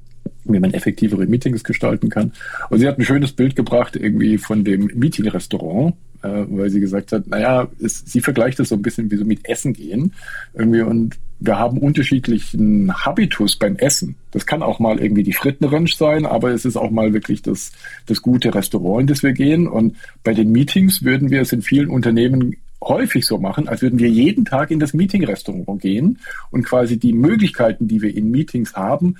wie 0.45 0.59
man 0.59 0.73
effektivere 0.73 1.25
Meetings 1.25 1.63
gestalten 1.63 2.09
kann. 2.09 2.33
Und 2.69 2.79
sie 2.79 2.87
hat 2.87 2.99
ein 2.99 3.05
schönes 3.05 3.31
Bild 3.31 3.55
gebracht, 3.55 3.95
irgendwie 3.95 4.37
von 4.37 4.63
dem 4.63 4.89
Meeting-Restaurant, 4.93 5.95
äh, 6.21 6.45
weil 6.49 6.69
sie 6.69 6.79
gesagt 6.79 7.11
hat, 7.11 7.27
naja, 7.27 7.67
es, 7.81 8.03
sie 8.05 8.21
vergleicht 8.21 8.59
das 8.59 8.69
so 8.69 8.75
ein 8.75 8.81
bisschen 8.81 9.09
wie 9.11 9.15
so 9.15 9.25
mit 9.25 9.47
Essen 9.47 9.73
gehen. 9.73 10.13
Irgendwie 10.53 10.81
und 10.81 11.17
wir 11.39 11.59
haben 11.59 11.77
unterschiedlichen 11.77 12.93
Habitus 13.05 13.57
beim 13.57 13.75
Essen. 13.75 14.15
Das 14.31 14.45
kann 14.45 14.63
auch 14.63 14.79
mal 14.79 14.99
irgendwie 14.99 15.23
die 15.23 15.33
Frittenranch 15.33 15.95
sein, 15.95 16.25
aber 16.25 16.51
es 16.51 16.63
ist 16.63 16.77
auch 16.77 16.89
mal 16.89 17.13
wirklich 17.13 17.41
das, 17.41 17.73
das 18.05 18.21
gute 18.21 18.55
Restaurant, 18.55 19.01
in 19.01 19.07
das 19.07 19.23
wir 19.23 19.33
gehen. 19.33 19.67
Und 19.67 19.97
bei 20.23 20.33
den 20.33 20.51
Meetings 20.51 21.03
würden 21.03 21.31
wir 21.31 21.41
es 21.41 21.51
in 21.51 21.61
vielen 21.61 21.89
Unternehmen 21.89 22.55
häufig 22.87 23.25
so 23.25 23.37
machen, 23.37 23.67
als 23.67 23.81
würden 23.81 23.99
wir 23.99 24.09
jeden 24.09 24.45
Tag 24.45 24.71
in 24.71 24.79
das 24.79 24.93
Meeting-Restaurant 24.93 25.81
gehen 25.81 26.19
und 26.51 26.63
quasi 26.63 26.97
die 26.97 27.13
Möglichkeiten, 27.13 27.87
die 27.87 28.01
wir 28.01 28.15
in 28.15 28.31
Meetings 28.31 28.75
haben, 28.75 29.15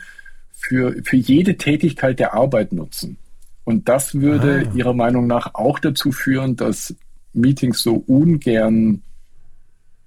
für, 0.53 0.95
für 1.03 1.17
jede 1.17 1.57
Tätigkeit 1.57 2.19
der 2.19 2.33
Arbeit 2.33 2.71
nutzen. 2.71 3.17
Und 3.65 3.89
das 3.89 4.15
würde 4.15 4.67
ah. 4.69 4.75
Ihrer 4.75 4.93
Meinung 4.93 5.27
nach 5.27 5.55
auch 5.55 5.79
dazu 5.79 6.11
führen, 6.11 6.55
dass 6.55 6.95
Meetings 7.33 7.81
so 7.81 8.03
ungern 8.07 9.01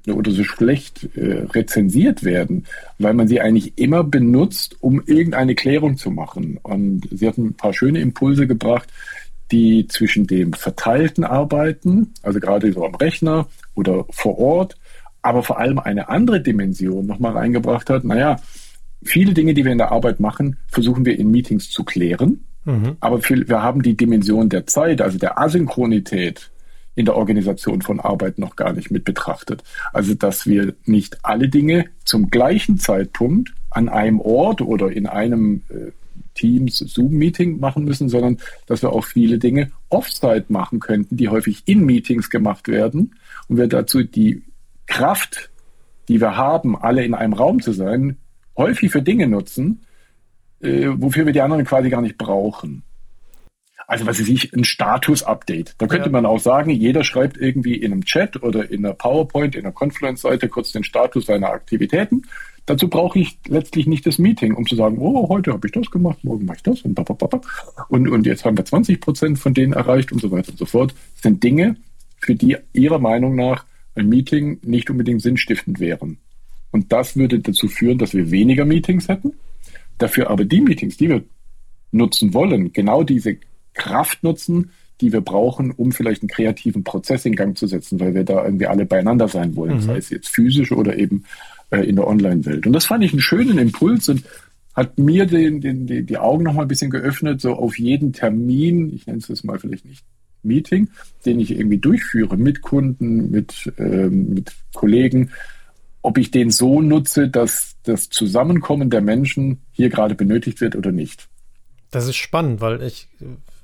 oder 0.07 0.31
so 0.31 0.45
schlecht 0.45 1.09
äh, 1.17 1.47
rezensiert 1.51 2.23
werden, 2.23 2.65
weil 2.99 3.15
man 3.15 3.27
sie 3.27 3.41
eigentlich 3.41 3.77
immer 3.77 4.05
benutzt, 4.05 4.77
um 4.81 5.03
irgendeine 5.05 5.55
Klärung 5.55 5.97
zu 5.97 6.11
machen. 6.11 6.59
Und 6.63 7.09
Sie 7.11 7.27
hatten 7.27 7.47
ein 7.47 7.55
paar 7.55 7.73
schöne 7.73 8.01
Impulse 8.01 8.47
gebracht, 8.47 8.89
die 9.53 9.87
zwischen 9.89 10.27
dem 10.27 10.53
verteilten 10.53 11.25
Arbeiten, 11.25 12.15
also 12.23 12.41
gerade 12.41 12.73
so 12.73 12.85
am 12.85 12.95
Rechner 12.95 13.47
oder 13.75 14.05
vor 14.11 14.39
Ort, 14.39 14.77
aber 15.23 15.43
vor 15.43 15.59
allem 15.59 15.79
eine 15.79 16.09
andere 16.09 16.41
Dimension 16.41 17.07
nochmal 17.07 17.33
reingebracht 17.33 17.91
hat. 17.91 18.05
Naja, 18.05 18.41
viele 19.03 19.35
Dinge, 19.35 19.55
die 19.55 19.65
wir 19.65 19.73
in 19.73 19.79
der 19.79 19.93
Arbeit 19.93 20.21
machen, 20.21 20.57
versuchen 20.69 21.05
wir 21.05 21.19
in 21.19 21.31
Meetings 21.31 21.71
zu 21.71 21.85
klären. 21.85 22.45
Mhm. 22.65 22.97
Aber 23.01 23.21
viel, 23.21 23.49
wir 23.49 23.63
haben 23.63 23.83
die 23.83 23.97
Dimension 23.97 24.49
der 24.49 24.67
Zeit, 24.67 25.01
also 25.01 25.19
der 25.19 25.39
Asynchronität 25.39 26.51
in 26.97 27.05
der 27.05 27.17
Organisation 27.17 27.83
von 27.83 28.01
Arbeit 28.01 28.39
noch 28.39 28.57
gar 28.57 28.73
nicht 28.73 28.91
mit 28.91 29.05
betrachtet. 29.05 29.63
Also, 29.93 30.15
dass 30.15 30.47
wir 30.47 30.75
nicht 30.85 31.25
alle 31.25 31.49
Dinge 31.49 31.87
zum 32.05 32.31
gleichen 32.31 32.79
Zeitpunkt 32.79 33.53
an 33.71 33.89
einem 33.89 34.21
Ort 34.21 34.63
oder 34.63 34.91
in 34.91 35.07
einem 35.07 35.63
äh, 35.69 35.93
Teams 36.37 36.79
Zoom-Meeting 36.79 37.59
machen 37.59 37.85
müssen, 37.85 38.09
sondern 38.09 38.39
dass 38.67 38.83
wir 38.83 38.93
auch 38.93 39.05
viele 39.05 39.39
Dinge 39.39 39.73
Offsite 39.89 40.47
machen 40.49 40.79
könnten, 40.79 41.17
die 41.17 41.29
häufig 41.29 41.63
in 41.67 41.85
Meetings 41.85 42.31
gemacht 42.31 42.69
werden 42.69 43.17
und 43.49 43.57
wir 43.57 43.67
dazu 43.67 44.05
die 44.05 44.43
Kraft, 44.87 45.51
die 46.09 46.21
wir 46.21 46.37
haben, 46.37 46.77
alle 46.77 47.05
in 47.05 47.15
einem 47.15 47.33
Raum 47.33 47.61
zu 47.61 47.73
sein, 47.73 48.17
häufig 48.57 48.93
für 48.93 49.03
Dinge 49.03 49.27
nutzen, 49.27 49.81
äh, 50.61 50.89
wofür 50.95 51.27
wir 51.27 51.33
die 51.33 51.41
anderen 51.41 51.65
quasi 51.65 51.91
gar 51.91 52.03
nicht 52.03 52.17
brauchen. 52.17 52.83
Also 53.89 54.07
was 54.07 54.19
weiß 54.19 54.29
ich, 54.29 54.53
ein 54.53 54.65
Status-Update. 54.65 55.77
Da 55.79 55.87
könnte 55.87 56.07
ja. 56.07 56.13
man 56.13 56.27
auch 56.27 56.41
sagen, 56.41 56.71
jeder 56.71 57.05
schreibt 57.05 57.37
irgendwie 57.37 57.77
in 57.77 57.93
einem 57.93 58.05
Chat 58.05 58.43
oder 58.43 58.69
in 58.71 58.85
einer 58.85 58.95
PowerPoint, 58.95 59.55
in 59.55 59.65
einer 59.65 59.73
Confluence-Seite 59.73 60.49
kurz 60.49 60.73
den 60.73 60.83
Status 60.83 61.27
seiner 61.27 61.51
Aktivitäten 61.51 62.23
Dazu 62.67 62.89
brauche 62.89 63.21
ich 63.21 63.39
letztlich 63.47 63.87
nicht 63.87 64.05
das 64.07 64.19
Meeting, 64.19 64.55
um 64.55 64.67
zu 64.67 64.75
sagen, 64.75 64.99
oh, 64.99 65.29
heute 65.29 65.53
habe 65.53 65.69
ich 65.69 65.73
das 65.73 65.89
gemacht, 65.91 66.25
morgen 66.25 66.47
mache 66.47 66.57
ich 66.57 66.63
das 66.65 66.83
und, 66.83 66.99
und, 67.89 68.09
und 68.09 68.27
jetzt 68.27 68.45
haben 68.45 68.57
wir 68.57 68.65
20 68.65 69.01
Prozent 69.01 69.39
von 69.39 69.55
denen 69.55 69.73
erreicht 69.73 70.13
und 70.13 70.21
so 70.21 70.31
weiter 70.33 70.51
und 70.51 70.59
so 70.59 70.67
fort. 70.67 70.93
Das 71.15 71.23
sind 71.23 71.43
Dinge, 71.43 71.77
für 72.19 72.35
die 72.35 72.57
Ihrer 72.73 72.99
Meinung 72.99 73.37
nach 73.37 73.65
ein 73.95 74.09
Meeting 74.09 74.59
nicht 74.63 74.91
unbedingt 74.91 75.23
sinnstiftend 75.23 75.81
wären. 75.81 76.19
Und 76.73 76.93
das 76.93 77.17
würde 77.17 77.39
dazu 77.39 77.69
führen, 77.69 77.99
dass 77.99 78.15
wir 78.15 78.31
weniger 78.31 78.65
Meetings 78.65 79.09
hätten, 79.09 79.33
dafür 79.99 80.29
aber 80.29 80.45
die 80.45 80.61
Meetings, 80.61 80.97
die 80.97 81.09
wir 81.09 81.25
nutzen 81.93 82.35
wollen, 82.35 82.73
genau 82.73 83.05
diese 83.05 83.39
Kraft 83.75 84.23
nutzen, 84.23 84.71
die 85.01 85.13
wir 85.13 85.21
brauchen, 85.21 85.71
um 85.71 85.93
vielleicht 85.93 86.23
einen 86.23 86.29
kreativen 86.29 86.83
Prozess 86.83 87.25
in 87.27 87.37
Gang 87.37 87.57
zu 87.57 87.67
setzen, 87.67 88.01
weil 88.01 88.15
wir 88.15 88.25
da 88.25 88.45
irgendwie 88.45 88.67
alle 88.67 88.87
beieinander 88.87 89.29
sein 89.29 89.55
wollen, 89.55 89.77
mhm. 89.77 89.83
sei 89.83 89.97
es 89.99 90.11
jetzt 90.11 90.29
physisch 90.29 90.73
oder 90.73 90.99
eben 90.99 91.25
äh, 91.71 91.81
in 91.81 91.97
der 91.97 92.07
Online-Welt. 92.07 92.67
Und 92.67 92.73
das 92.73 92.87
fand 92.87 93.05
ich 93.05 93.13
einen 93.13 93.23
schönen 93.23 93.59
Impuls 93.59 94.09
und 94.09 94.25
hat 94.75 94.99
mir 94.99 95.27
den, 95.27 95.61
den, 95.61 95.87
die, 95.87 96.03
die 96.03 96.19
Augen 96.19 96.45
noch 96.45 96.53
mal 96.53 96.63
ein 96.63 96.69
bisschen 96.69 96.91
geöffnet, 96.91 97.41
so 97.41 97.55
auf 97.55 97.79
jeden 97.79 98.13
Termin, 98.13 98.95
ich 98.95 99.07
nenne 99.07 99.19
es 99.19 99.29
jetzt 99.29 99.45
mal 99.45 99.59
vielleicht 99.59 99.87
nicht 99.87 100.05
Meeting, 100.43 100.91
den 101.25 101.41
ich 101.41 101.51
irgendwie 101.51 101.79
durchführe 101.79 102.37
mit 102.37 102.63
Kunden, 102.63 103.31
mit, 103.31 103.73
ähm, 103.79 104.35
mit 104.35 104.53
Kollegen, 104.75 105.31
ob 106.03 106.19
ich 106.19 106.31
den 106.31 106.51
so 106.51 106.81
nutze, 106.81 107.29
dass 107.29 107.77
das 107.83 108.11
Zusammenkommen 108.11 108.91
der 108.91 109.01
Menschen 109.01 109.63
hier 109.73 109.89
gerade 109.89 110.15
benötigt 110.15 110.61
wird 110.61 110.77
oder 110.77 110.93
nicht. 110.93 111.29
Das 111.91 112.07
ist 112.07 112.17
spannend, 112.17 112.61
weil 112.61 112.83
ich 112.83 113.09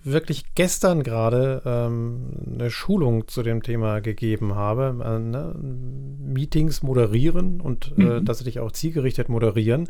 wirklich 0.04 0.54
gestern 0.54 1.02
gerade 1.02 1.62
ähm, 1.64 2.30
eine 2.54 2.70
Schulung 2.70 3.28
zu 3.28 3.42
dem 3.42 3.62
Thema 3.62 4.00
gegeben 4.00 4.54
habe. 4.54 4.96
Äh, 5.04 5.18
ne? 5.18 5.54
Meetings 5.58 6.82
moderieren 6.82 7.60
und 7.60 7.92
äh, 7.96 8.02
mhm. 8.02 8.10
äh, 8.10 8.24
tatsächlich 8.24 8.60
auch 8.60 8.72
zielgerichtet 8.72 9.28
moderieren. 9.28 9.88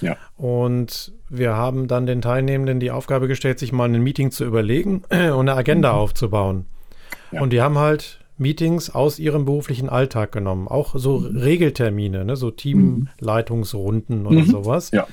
Ja. 0.00 0.16
Und 0.36 1.12
wir 1.28 1.54
haben 1.54 1.86
dann 1.86 2.06
den 2.06 2.22
Teilnehmenden 2.22 2.80
die 2.80 2.90
Aufgabe 2.90 3.28
gestellt, 3.28 3.58
sich 3.58 3.72
mal 3.72 3.88
ein 3.88 4.02
Meeting 4.02 4.30
zu 4.30 4.44
überlegen 4.44 5.02
und 5.10 5.14
eine 5.20 5.54
Agenda 5.54 5.92
mhm. 5.92 5.98
aufzubauen. 5.98 6.66
Ja. 7.30 7.40
Und 7.40 7.50
die 7.50 7.60
haben 7.60 7.78
halt 7.78 8.20
Meetings 8.38 8.90
aus 8.90 9.18
ihrem 9.18 9.44
beruflichen 9.44 9.88
Alltag 9.88 10.32
genommen, 10.32 10.68
auch 10.68 10.94
so 10.96 11.20
mhm. 11.20 11.36
Regeltermine, 11.36 12.24
ne? 12.24 12.36
so 12.36 12.48
mhm. 12.48 12.56
Teamleitungsrunden 12.56 14.26
oder 14.26 14.40
mhm. 14.40 14.46
sowas. 14.46 14.90
Ja. 14.90 15.06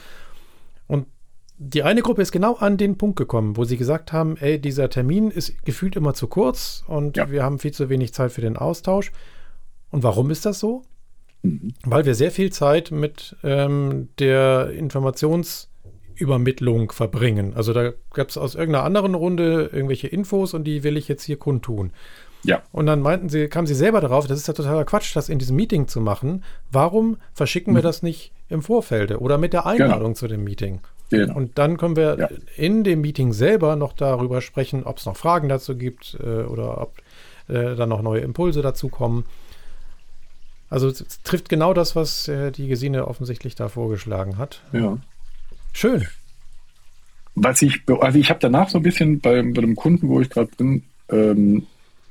Und 0.88 1.06
die 1.62 1.84
eine 1.84 2.02
Gruppe 2.02 2.22
ist 2.22 2.32
genau 2.32 2.56
an 2.56 2.78
den 2.78 2.98
Punkt 2.98 3.17
gekommen, 3.17 3.58
wo 3.58 3.65
sie 3.65 3.76
gesagt 3.76 4.13
haben, 4.13 4.38
ey, 4.38 4.60
dieser 4.60 4.89
Termin 4.89 5.30
ist 5.30 5.65
gefühlt 5.65 5.98
immer 5.98 6.13
zu 6.13 6.28
kurz 6.28 6.86
und 6.88 7.17
ja. 7.17 7.30
wir 7.30 7.43
haben 7.43 7.60
viel 7.60 7.74
zu 7.74 7.89
wenig 7.89 8.13
Zeit 8.13 8.32
für 8.32 8.39
den 8.39 8.56
Austausch. 8.56 9.12
Und 9.91 10.04
warum 10.04 10.32
ist 10.32 10.45
das 10.45 10.62
so? 10.62 10.84
Mhm. 11.43 11.74
Weil 11.84 12.06
wir 12.06 12.15
sehr 12.15 12.32
viel 12.32 12.54
Zeit 12.54 12.91
mit 12.91 13.36
ähm, 13.43 14.08
der 14.19 14.69
Informationsübermittlung 14.69 16.93
verbringen. 16.93 17.54
Also 17.56 17.74
da 17.74 17.91
gab 18.13 18.30
es 18.30 18.38
aus 18.38 18.56
irgendeiner 18.56 18.86
anderen 18.86 19.15
Runde 19.15 19.69
irgendwelche 19.74 20.08
Infos 20.08 20.54
und 20.54 20.63
die 20.63 20.86
will 20.86 20.95
ich 20.95 21.10
jetzt 21.10 21.24
hier 21.24 21.36
kundtun. 21.36 21.91
Ja. 22.43 22.63
Und 22.72 22.86
dann 22.86 23.02
meinten 23.02 23.28
sie, 23.28 23.50
kamen 23.50 23.67
sie 23.67 23.76
selber 23.76 24.00
darauf, 24.00 24.28
das 24.28 24.39
ist 24.39 24.48
ja 24.48 24.54
totaler 24.54 24.86
Quatsch, 24.86 25.13
das 25.13 25.28
in 25.28 25.39
diesem 25.39 25.58
Meeting 25.58 25.89
zu 25.89 26.00
machen. 26.00 26.45
Warum 26.72 27.17
verschicken 27.34 27.74
wir 27.74 27.82
mhm. 27.82 27.88
das 27.88 28.02
nicht 28.02 28.32
im 28.48 28.62
Vorfeld 28.62 29.12
oder 29.12 29.38
mit 29.38 29.52
der 29.52 29.63
genau. 29.63 29.72
Einladung 29.72 30.13
genau. 30.13 30.13
zu 30.13 30.30
dem 30.30 30.45
Meeting? 30.45 30.80
Genau. 31.10 31.36
Und 31.36 31.58
dann 31.58 31.78
können 31.78 31.95
wir 31.95 32.17
ja. 32.19 32.30
in 32.56 32.84
dem 32.84 33.02
Meeting 33.02 33.34
selber 33.34 33.76
noch 33.76 33.93
darüber 33.93 34.41
sprechen, 34.41 34.84
ob 34.84 34.98
es 34.98 35.06
noch 35.06 35.17
Fragen 35.17 35.50
dazu 35.50 35.76
gibt 35.76 36.17
äh, 36.24 36.43
oder 36.43 36.82
ob 36.82 36.98
äh, 37.48 37.76
dann 37.76 37.89
noch 37.89 38.02
neue 38.02 38.22
Impulse 38.22 38.62
dazu 38.62 38.89
kommen. 38.89 39.26
Also 40.69 40.88
es 40.88 41.04
trifft 41.24 41.50
genau 41.50 41.74
das, 41.74 41.95
was 41.95 42.28
äh, 42.28 42.52
die 42.52 42.67
Gesine 42.67 43.08
offensichtlich 43.08 43.56
da 43.56 43.69
vorgeschlagen 43.69 44.38
hat. 44.38 44.62
Ja. 44.72 44.98
Schön. 45.74 46.08
was 47.36 47.62
ich, 47.62 47.82
also 47.88 48.19
ich 48.19 48.30
habe 48.30 48.39
danach 48.39 48.69
so 48.69 48.78
ein 48.78 48.84
bisschen 48.84 49.19
bei, 49.19 49.41
bei 49.41 49.62
dem 49.62 49.76
Kunden, 49.76 50.10
wo 50.10 50.22
ich 50.22 50.30
gerade 50.30 50.52
bin, 50.58 50.84
ähm, 51.10 51.65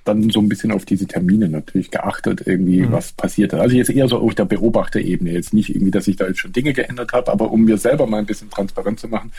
dann 0.08 0.30
so 0.30 0.40
ein 0.40 0.48
bisschen 0.48 0.72
auf 0.72 0.84
diese 0.84 1.06
Termine 1.06 1.48
natürlich 1.48 1.90
geachtet, 1.90 2.42
irgendwie, 2.46 2.82
mhm. 2.82 2.92
was 2.92 3.12
passiert. 3.12 3.54
Also 3.54 3.76
jetzt 3.76 3.90
eher 3.90 4.08
so 4.08 4.18
auf 4.18 4.34
der 4.34 4.46
Beobachterebene. 4.46 5.32
Jetzt 5.32 5.54
nicht 5.54 5.70
irgendwie, 5.70 5.90
dass 5.90 6.08
ich 6.08 6.16
da 6.16 6.26
jetzt 6.26 6.40
schon 6.40 6.52
Dinge 6.52 6.72
geändert 6.72 7.12
habe, 7.12 7.30
aber 7.30 7.50
um 7.50 7.64
mir 7.64 7.78
selber 7.78 8.06
mal 8.06 8.18
ein 8.18 8.26
bisschen 8.26 8.50
transparent 8.50 8.98
zu 8.98 9.08
machen, 9.08 9.32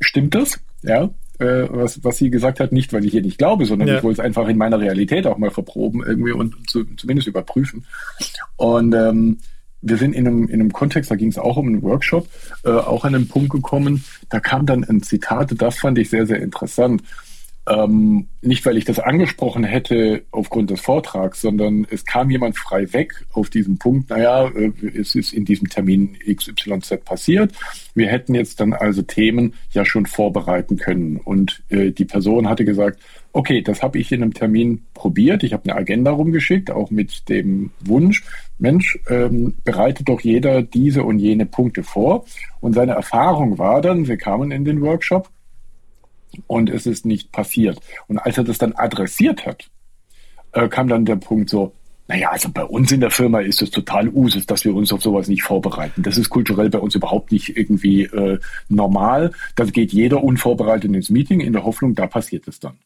stimmt 0.00 0.34
das? 0.34 0.60
Ja, 0.82 1.10
äh, 1.38 1.66
was, 1.70 2.04
was 2.04 2.18
sie 2.18 2.30
gesagt 2.30 2.60
hat, 2.60 2.72
nicht, 2.72 2.92
weil 2.92 3.04
ich 3.04 3.14
ihr 3.14 3.22
nicht 3.22 3.38
glaube, 3.38 3.66
sondern 3.66 3.88
ja. 3.88 3.96
ich 3.96 4.02
wollte 4.02 4.20
es 4.20 4.24
einfach 4.24 4.48
in 4.48 4.58
meiner 4.58 4.80
Realität 4.80 5.26
auch 5.26 5.38
mal 5.38 5.50
verproben 5.50 6.02
irgendwie 6.04 6.32
und 6.32 6.54
zu, 6.68 6.84
zumindest 6.96 7.28
überprüfen. 7.28 7.86
Und 8.56 8.94
ähm, 8.94 9.38
wir 9.80 9.96
sind 9.96 10.14
in 10.14 10.26
einem, 10.26 10.44
in 10.44 10.60
einem 10.60 10.72
Kontext, 10.72 11.10
da 11.10 11.16
ging 11.16 11.28
es 11.28 11.38
auch 11.38 11.56
um 11.56 11.66
einen 11.66 11.82
Workshop, 11.82 12.28
äh, 12.64 12.70
auch 12.70 13.04
an 13.04 13.14
einen 13.14 13.28
Punkt 13.28 13.50
gekommen, 13.50 14.04
da 14.28 14.40
kam 14.40 14.64
dann 14.66 14.84
ein 14.84 15.02
Zitat, 15.02 15.54
das 15.60 15.78
fand 15.78 15.98
ich 15.98 16.08
sehr, 16.10 16.26
sehr 16.26 16.40
interessant. 16.40 17.02
Ähm, 17.68 18.26
nicht, 18.40 18.66
weil 18.66 18.76
ich 18.76 18.84
das 18.84 18.98
angesprochen 18.98 19.62
hätte 19.62 20.24
aufgrund 20.32 20.70
des 20.70 20.80
Vortrags, 20.80 21.40
sondern 21.40 21.86
es 21.88 22.04
kam 22.04 22.28
jemand 22.28 22.58
frei 22.58 22.92
weg 22.92 23.24
auf 23.32 23.50
diesen 23.50 23.78
Punkt, 23.78 24.10
naja, 24.10 24.48
äh, 24.48 24.72
es 24.98 25.14
ist 25.14 25.32
in 25.32 25.44
diesem 25.44 25.68
Termin 25.68 26.18
XYZ 26.26 27.04
passiert. 27.04 27.52
Wir 27.94 28.08
hätten 28.08 28.34
jetzt 28.34 28.58
dann 28.58 28.72
also 28.72 29.02
Themen 29.02 29.54
ja 29.70 29.84
schon 29.84 30.06
vorbereiten 30.06 30.76
können. 30.76 31.18
Und 31.18 31.62
äh, 31.68 31.92
die 31.92 32.04
Person 32.04 32.48
hatte 32.48 32.64
gesagt, 32.64 32.98
okay, 33.32 33.62
das 33.62 33.80
habe 33.80 33.98
ich 33.98 34.10
in 34.10 34.22
einem 34.22 34.34
Termin 34.34 34.84
probiert. 34.92 35.44
Ich 35.44 35.52
habe 35.52 35.70
eine 35.70 35.78
Agenda 35.78 36.10
rumgeschickt, 36.10 36.72
auch 36.72 36.90
mit 36.90 37.28
dem 37.28 37.70
Wunsch, 37.80 38.24
Mensch, 38.58 38.98
ähm, 39.08 39.54
bereitet 39.62 40.08
doch 40.08 40.20
jeder 40.20 40.62
diese 40.62 41.04
und 41.04 41.20
jene 41.20 41.46
Punkte 41.46 41.84
vor. 41.84 42.24
Und 42.60 42.74
seine 42.74 42.92
Erfahrung 42.92 43.58
war 43.58 43.80
dann, 43.80 44.08
wir 44.08 44.16
kamen 44.16 44.50
in 44.50 44.64
den 44.64 44.80
Workshop, 44.80 45.30
und 46.46 46.70
es 46.70 46.86
ist 46.86 47.06
nicht 47.06 47.32
passiert. 47.32 47.78
Und 48.08 48.18
als 48.18 48.38
er 48.38 48.44
das 48.44 48.58
dann 48.58 48.74
adressiert 48.74 49.46
hat, 49.46 49.70
äh, 50.52 50.68
kam 50.68 50.88
dann 50.88 51.04
der 51.04 51.16
Punkt 51.16 51.50
so, 51.50 51.72
naja, 52.08 52.30
also 52.30 52.50
bei 52.52 52.64
uns 52.64 52.92
in 52.92 53.00
der 53.00 53.10
Firma 53.10 53.40
ist 53.40 53.62
es 53.62 53.70
total 53.70 54.08
Usus, 54.08 54.44
dass 54.44 54.64
wir 54.64 54.74
uns 54.74 54.92
auf 54.92 55.02
sowas 55.02 55.28
nicht 55.28 55.42
vorbereiten. 55.42 56.02
Das 56.02 56.18
ist 56.18 56.30
kulturell 56.30 56.68
bei 56.68 56.78
uns 56.78 56.94
überhaupt 56.94 57.32
nicht 57.32 57.56
irgendwie 57.56 58.04
äh, 58.04 58.38
normal. 58.68 59.32
Da 59.56 59.64
geht 59.64 59.92
jeder 59.92 60.22
unvorbereitet 60.22 60.94
ins 60.94 61.10
Meeting 61.10 61.40
in 61.40 61.52
der 61.52 61.64
Hoffnung, 61.64 61.94
da 61.94 62.06
passiert 62.06 62.48
es 62.48 62.60
dann. 62.60 62.78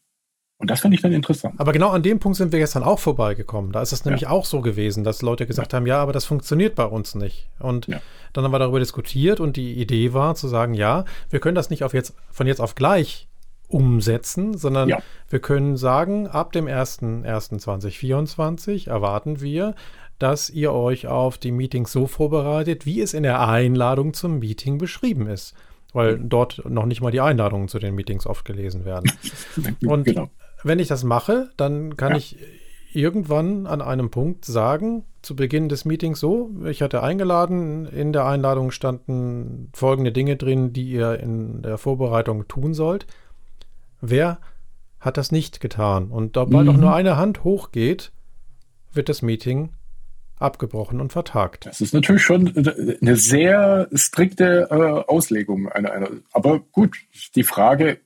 Und 0.59 0.71
das 0.71 0.79
fand 0.79 0.93
ich 0.93 1.01
dann 1.01 1.11
interessant. 1.11 1.55
Aber 1.59 1.71
genau 1.71 1.89
an 1.89 2.01
dem 2.01 2.19
Punkt 2.19 2.37
sind 2.37 2.51
wir 2.51 2.59
gestern 2.59 2.81
auch 2.81 2.99
vorbeigekommen. 2.99 3.71
Da 3.71 3.81
ist 3.81 3.91
es 3.91 4.05
nämlich 4.05 4.23
ja. 4.23 4.29
auch 4.29 4.45
so 4.45 4.61
gewesen, 4.61 5.03
dass 5.03 5.21
Leute 5.21 5.45
gesagt 5.45 5.73
ja. 5.73 5.77
haben, 5.77 5.85
ja, 5.85 6.01
aber 6.01 6.13
das 6.13 6.25
funktioniert 6.25 6.73
bei 6.73 6.85
uns 6.85 7.13
nicht. 7.13 7.47
Und 7.59 7.87
ja. 7.87 8.01
dann 8.33 8.43
haben 8.43 8.51
wir 8.51 8.59
darüber 8.59 8.79
diskutiert 8.79 9.39
und 9.39 9.55
die 9.55 9.73
Idee 9.73 10.13
war 10.13 10.33
zu 10.33 10.47
sagen, 10.47 10.73
ja, 10.73 11.05
wir 11.29 11.39
können 11.39 11.55
das 11.55 11.69
nicht 11.69 11.83
auf 11.83 11.93
jetzt, 11.93 12.15
von 12.31 12.47
jetzt 12.47 12.59
auf 12.59 12.73
gleich 12.73 13.26
umsetzen, 13.67 14.57
sondern 14.57 14.89
ja. 14.89 14.99
wir 15.29 15.39
können 15.39 15.77
sagen, 15.77 16.27
ab 16.27 16.51
dem 16.51 16.67
01.01.2024 16.67 18.89
erwarten 18.89 19.41
wir, 19.41 19.75
dass 20.19 20.49
ihr 20.49 20.73
euch 20.73 21.07
auf 21.07 21.37
die 21.37 21.51
Meetings 21.51 21.91
so 21.91 22.07
vorbereitet, 22.07 22.85
wie 22.85 23.01
es 23.01 23.13
in 23.13 23.23
der 23.23 23.47
Einladung 23.47 24.13
zum 24.13 24.39
Meeting 24.39 24.77
beschrieben 24.77 25.27
ist. 25.27 25.53
Weil 25.93 26.19
dort 26.19 26.63
noch 26.69 26.85
nicht 26.85 27.01
mal 27.01 27.11
die 27.11 27.21
Einladungen 27.21 27.69
zu 27.69 27.79
den 27.79 27.95
Meetings 27.95 28.27
oft 28.27 28.45
gelesen 28.45 28.85
werden. 28.85 29.11
Und 29.85 30.03
genau. 30.03 30.29
wenn 30.63 30.79
ich 30.79 30.87
das 30.87 31.03
mache, 31.03 31.49
dann 31.55 31.97
kann 31.97 32.11
ja. 32.11 32.17
ich 32.17 32.37
irgendwann 32.93 33.67
an 33.67 33.81
einem 33.81 34.09
Punkt 34.09 34.45
sagen, 34.45 35.03
zu 35.21 35.35
Beginn 35.35 35.69
des 35.69 35.85
Meetings 35.85 36.19
so, 36.19 36.49
ich 36.65 36.81
hatte 36.81 37.03
eingeladen, 37.03 37.85
in 37.85 38.11
der 38.13 38.25
Einladung 38.25 38.71
standen 38.71 39.69
folgende 39.73 40.11
Dinge 40.11 40.35
drin, 40.35 40.73
die 40.73 40.89
ihr 40.89 41.19
in 41.19 41.61
der 41.61 41.77
Vorbereitung 41.77 42.47
tun 42.47 42.73
sollt. 42.73 43.05
Wer 44.01 44.39
hat 44.99 45.17
das 45.17 45.31
nicht 45.31 45.59
getan? 45.59 46.09
Und 46.09 46.35
sobald 46.35 46.67
mhm. 46.67 46.73
auch 46.73 46.77
nur 46.77 46.95
eine 46.95 47.17
Hand 47.17 47.43
hochgeht, 47.43 48.11
wird 48.93 49.09
das 49.09 49.21
Meeting 49.21 49.69
abgebrochen 50.39 51.01
und 51.01 51.11
vertagt. 51.11 51.65
Das 51.65 51.81
ist 51.81 51.93
natürlich 51.93 52.21
schon 52.21 52.53
eine 53.01 53.15
sehr 53.15 53.87
strikte 53.93 54.67
äh, 54.69 55.11
Auslegung. 55.11 55.67
Einer, 55.69 55.91
einer. 55.91 56.09
Aber 56.31 56.59
gut, 56.59 56.95
die 57.35 57.43
Frage, 57.43 57.99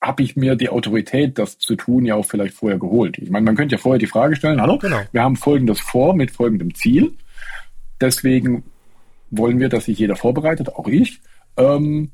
habe 0.00 0.22
ich 0.22 0.36
mir 0.36 0.54
die 0.54 0.68
Autorität, 0.68 1.38
das 1.38 1.58
zu 1.58 1.76
tun, 1.76 2.04
ja 2.04 2.14
auch 2.14 2.26
vielleicht 2.26 2.54
vorher 2.54 2.78
geholt? 2.78 3.18
Ich 3.18 3.30
meine, 3.30 3.44
man 3.44 3.56
könnte 3.56 3.74
ja 3.76 3.80
vorher 3.80 3.98
die 3.98 4.06
Frage 4.06 4.36
stellen, 4.36 4.60
hallo, 4.60 4.78
genau. 4.78 5.00
wir 5.10 5.22
haben 5.22 5.36
Folgendes 5.36 5.80
vor 5.80 6.14
mit 6.14 6.30
folgendem 6.30 6.74
Ziel. 6.74 7.14
Deswegen 8.00 8.64
wollen 9.30 9.58
wir, 9.58 9.68
dass 9.68 9.86
sich 9.86 9.98
jeder 9.98 10.16
vorbereitet, 10.16 10.68
auch 10.68 10.86
ich. 10.86 11.20
Ähm, 11.56 12.10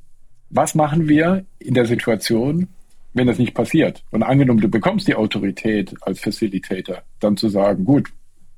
was 0.51 0.75
machen 0.75 1.09
wir 1.09 1.45
in 1.59 1.75
der 1.75 1.87
Situation, 1.87 2.69
wenn 3.15 3.27
das 3.27 3.39
nicht 3.39 3.55
passiert? 3.55 4.05
Und 4.11 4.23
angenommen, 4.23 4.61
du 4.61 4.69
bekommst 4.69 5.09
die 5.09 5.15
Autorität 5.15 5.95
als 6.03 6.21
Facilitator, 6.21 7.03
dann 7.21 7.37
zu 7.37 7.49
sagen, 7.49 7.85
gut, 7.85 8.09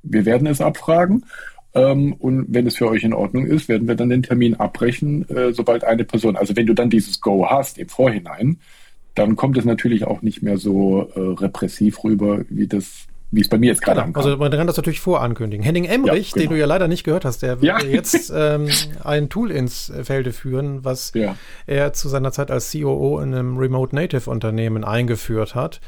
wir 0.03 0.25
werden 0.25 0.47
es 0.47 0.61
abfragen. 0.61 1.25
Ähm, 1.75 2.13
und 2.13 2.47
wenn 2.49 2.67
es 2.67 2.77
für 2.77 2.89
euch 2.89 3.03
in 3.03 3.13
Ordnung 3.13 3.45
ist, 3.45 3.67
werden 3.67 3.87
wir 3.87 3.95
dann 3.95 4.09
den 4.09 4.23
Termin 4.23 4.55
abbrechen, 4.55 5.27
äh, 5.29 5.53
sobald 5.53 5.83
eine 5.83 6.03
Person, 6.03 6.35
also 6.35 6.55
wenn 6.55 6.67
du 6.67 6.73
dann 6.73 6.89
dieses 6.89 7.21
Go 7.21 7.47
hast 7.49 7.77
im 7.77 7.89
Vorhinein, 7.89 8.59
dann 9.15 9.35
kommt 9.35 9.57
es 9.57 9.65
natürlich 9.65 10.05
auch 10.05 10.21
nicht 10.21 10.41
mehr 10.41 10.57
so 10.57 11.09
äh, 11.15 11.19
repressiv 11.19 12.03
rüber, 12.03 12.43
wie 12.49 12.67
das 12.67 13.07
wie 13.33 13.41
es 13.41 13.49
bei 13.49 13.57
mir 13.57 13.67
jetzt 13.67 13.81
gerade 13.81 14.03
genau. 14.03 14.19
Also 14.19 14.37
man 14.37 14.51
kann 14.51 14.67
das 14.67 14.77
natürlich 14.77 15.01
vorankündigen. 15.01 15.65
Henning 15.65 15.85
Emrich, 15.85 16.29
ja, 16.29 16.33
genau. 16.33 16.43
den 16.43 16.49
du 16.51 16.59
ja 16.59 16.65
leider 16.67 16.87
nicht 16.87 17.03
gehört 17.03 17.25
hast, 17.25 17.41
der 17.41 17.57
ja. 17.61 17.79
jetzt 17.81 18.31
ähm, 18.35 18.67
ein 19.03 19.29
Tool 19.29 19.49
ins 19.49 19.91
Felde 20.03 20.31
führen, 20.31 20.85
was 20.85 21.11
ja. 21.15 21.35
er 21.65 21.93
zu 21.93 22.09
seiner 22.09 22.31
Zeit 22.31 22.51
als 22.51 22.71
COO 22.71 23.19
in 23.19 23.33
einem 23.33 23.57
Remote 23.57 23.95
Native 23.95 24.29
Unternehmen 24.29 24.83
eingeführt 24.83 25.55
hat. 25.55 25.81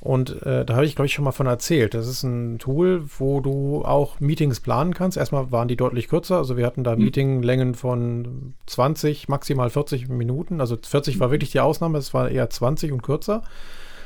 Und 0.00 0.42
äh, 0.42 0.64
da 0.64 0.74
habe 0.74 0.84
ich, 0.84 0.94
glaube 0.94 1.06
ich, 1.06 1.14
schon 1.14 1.24
mal 1.24 1.32
von 1.32 1.46
erzählt. 1.46 1.94
Das 1.94 2.06
ist 2.06 2.22
ein 2.22 2.58
Tool, 2.58 3.04
wo 3.18 3.40
du 3.40 3.84
auch 3.84 4.20
Meetings 4.20 4.60
planen 4.60 4.94
kannst. 4.94 5.16
Erstmal 5.16 5.50
waren 5.50 5.68
die 5.68 5.76
deutlich 5.76 6.08
kürzer. 6.08 6.36
Also 6.36 6.56
wir 6.56 6.66
hatten 6.66 6.84
da 6.84 6.94
mhm. 6.94 7.04
Meetinglängen 7.04 7.74
von 7.74 8.54
20, 8.66 9.28
maximal 9.28 9.70
40 9.70 10.08
Minuten. 10.08 10.60
Also 10.60 10.76
40 10.80 11.18
war 11.20 11.30
wirklich 11.30 11.50
die 11.50 11.60
Ausnahme, 11.60 11.98
es 11.98 12.14
war 12.14 12.30
eher 12.30 12.48
20 12.48 12.92
und 12.92 13.02
kürzer. 13.02 13.42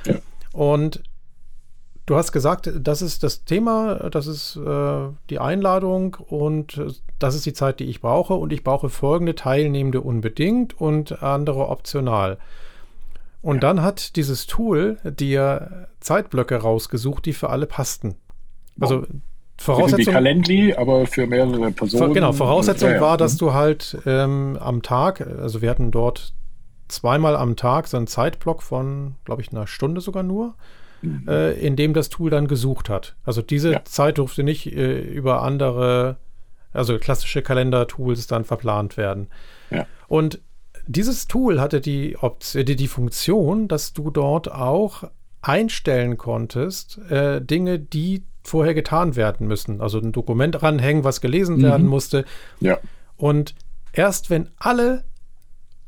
Ja. 0.07 0.15
Und 0.53 1.03
Du 2.07 2.15
hast 2.15 2.31
gesagt, 2.31 2.71
das 2.81 3.03
ist 3.03 3.25
das 3.25 3.45
Thema, 3.45 3.97
das 4.11 4.29
ist 4.29 4.57
äh, 4.57 5.09
die 5.29 5.41
Einladung 5.41 6.17
und 6.29 6.79
äh, 6.79 6.93
das 7.19 7.35
ist 7.35 7.47
die 7.47 7.53
Zeit, 7.53 7.81
die 7.81 7.87
ich 7.87 8.01
brauche 8.01 8.35
und 8.35 8.53
ich 8.53 8.63
brauche 8.63 8.89
folgende 8.89 9.35
Teilnehmende 9.35 10.01
unbedingt 10.01 10.81
und 10.81 11.21
andere 11.23 11.69
optional. 11.69 12.39
Und 13.43 13.57
ja. 13.57 13.61
dann 13.61 13.83
hat 13.83 14.15
dieses 14.15 14.47
Tool 14.47 14.99
dir 15.03 15.89
Zeitblöcke 15.99 16.57
rausgesucht, 16.57 17.27
die 17.27 17.33
für 17.33 17.51
alle 17.51 17.67
passten. 17.67 18.15
Also 18.81 19.05
Voraussetzung. 19.59 20.07
Wie 20.07 20.11
Calendly, 20.11 20.75
aber 20.75 21.07
für 21.07 21.27
mehrere 21.27 21.73
Personen. 21.73 22.15
Genau, 22.15 22.33
Voraussetzung 22.33 22.91
ja, 22.91 22.97
ja. 22.97 23.01
war, 23.01 23.17
dass 23.17 23.35
mhm. 23.35 23.39
du 23.39 23.53
halt 23.53 23.99
ähm, 24.07 24.59
am 24.61 24.83
Tag, 24.83 25.21
also 25.21 25.61
wir 25.61 25.71
hatten 25.71 25.91
dort 25.91 26.35
zweimal 26.87 27.35
am 27.35 27.57
Tag 27.57 27.89
so 27.89 27.97
einen 27.97 28.07
Zeitblock 28.07 28.63
von, 28.63 29.17
glaube 29.25 29.43
ich, 29.43 29.51
einer 29.51 29.67
Stunde 29.67 30.01
sogar 30.01 30.23
nur 30.23 30.55
mhm. 31.03 31.29
äh, 31.29 31.53
in 31.53 31.77
dem 31.77 31.95
das 31.95 32.09
Tool 32.09 32.31
dann 32.31 32.49
gesucht 32.49 32.89
hat. 32.89 33.17
Also 33.25 33.43
diese 33.43 33.73
ja. 33.73 33.85
Zeit 33.85 34.19
durfte 34.19 34.43
nicht 34.43 34.67
äh, 34.73 35.01
über 35.01 35.43
andere, 35.43 36.17
also 36.73 36.99
klassische 36.99 37.43
Kalender-Tools 37.43 38.27
dann 38.27 38.45
verplant 38.45 38.97
werden. 38.97 39.29
Ja. 39.71 39.87
Und 40.09 40.41
dieses 40.87 41.27
Tool 41.27 41.61
hatte 41.61 41.81
die, 41.81 42.17
Option, 42.17 42.65
die, 42.65 42.77
die 42.77 42.89
Funktion, 42.89 43.69
dass 43.69 43.93
du 43.93 44.11
dort 44.11 44.51
auch 44.51 45.05
einstellen 45.43 46.17
konntest, 46.17 46.99
äh, 47.11 47.41
Dinge, 47.41 47.79
die 47.79 48.23
vorher 48.43 48.75
getan 48.75 49.17
werden 49.17 49.47
müssen. 49.47 49.81
Also 49.81 49.99
ein 49.99 50.13
Dokument 50.13 50.63
ranhängen, 50.63 51.05
was 51.05 51.21
gelesen 51.21 51.59
mhm. 51.59 51.63
werden 51.63 51.87
musste. 51.87 52.25
Ja. 52.61 52.79
Und 53.17 53.55
erst 53.93 54.31
wenn 54.31 54.49
alle 54.59 55.05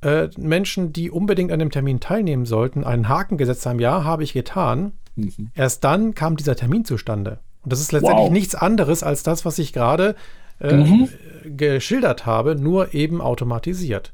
äh, 0.02 0.28
Menschen, 0.36 0.92
die 0.92 1.10
unbedingt 1.10 1.52
an 1.52 1.58
dem 1.58 1.70
Termin 1.70 2.00
teilnehmen 2.00 2.46
sollten, 2.46 2.84
einen 2.84 3.08
Haken 3.08 3.36
gesetzt 3.36 3.66
haben, 3.66 3.80
ja, 3.80 4.04
habe 4.04 4.22
ich 4.22 4.32
getan, 4.32 4.92
mhm. 5.16 5.50
erst 5.54 5.84
dann 5.84 6.14
kam 6.14 6.36
dieser 6.36 6.56
Termin 6.56 6.84
zustande. 6.84 7.38
Und 7.64 7.72
das 7.72 7.80
ist 7.80 7.92
letztendlich 7.92 8.26
wow. 8.26 8.32
nichts 8.32 8.54
anderes 8.54 9.02
als 9.02 9.22
das, 9.22 9.44
was 9.44 9.58
ich 9.58 9.72
gerade 9.72 10.14
äh, 10.60 10.74
mhm. 10.74 11.08
geschildert 11.44 12.26
habe, 12.26 12.54
nur 12.54 12.94
eben 12.94 13.20
automatisiert. 13.20 14.12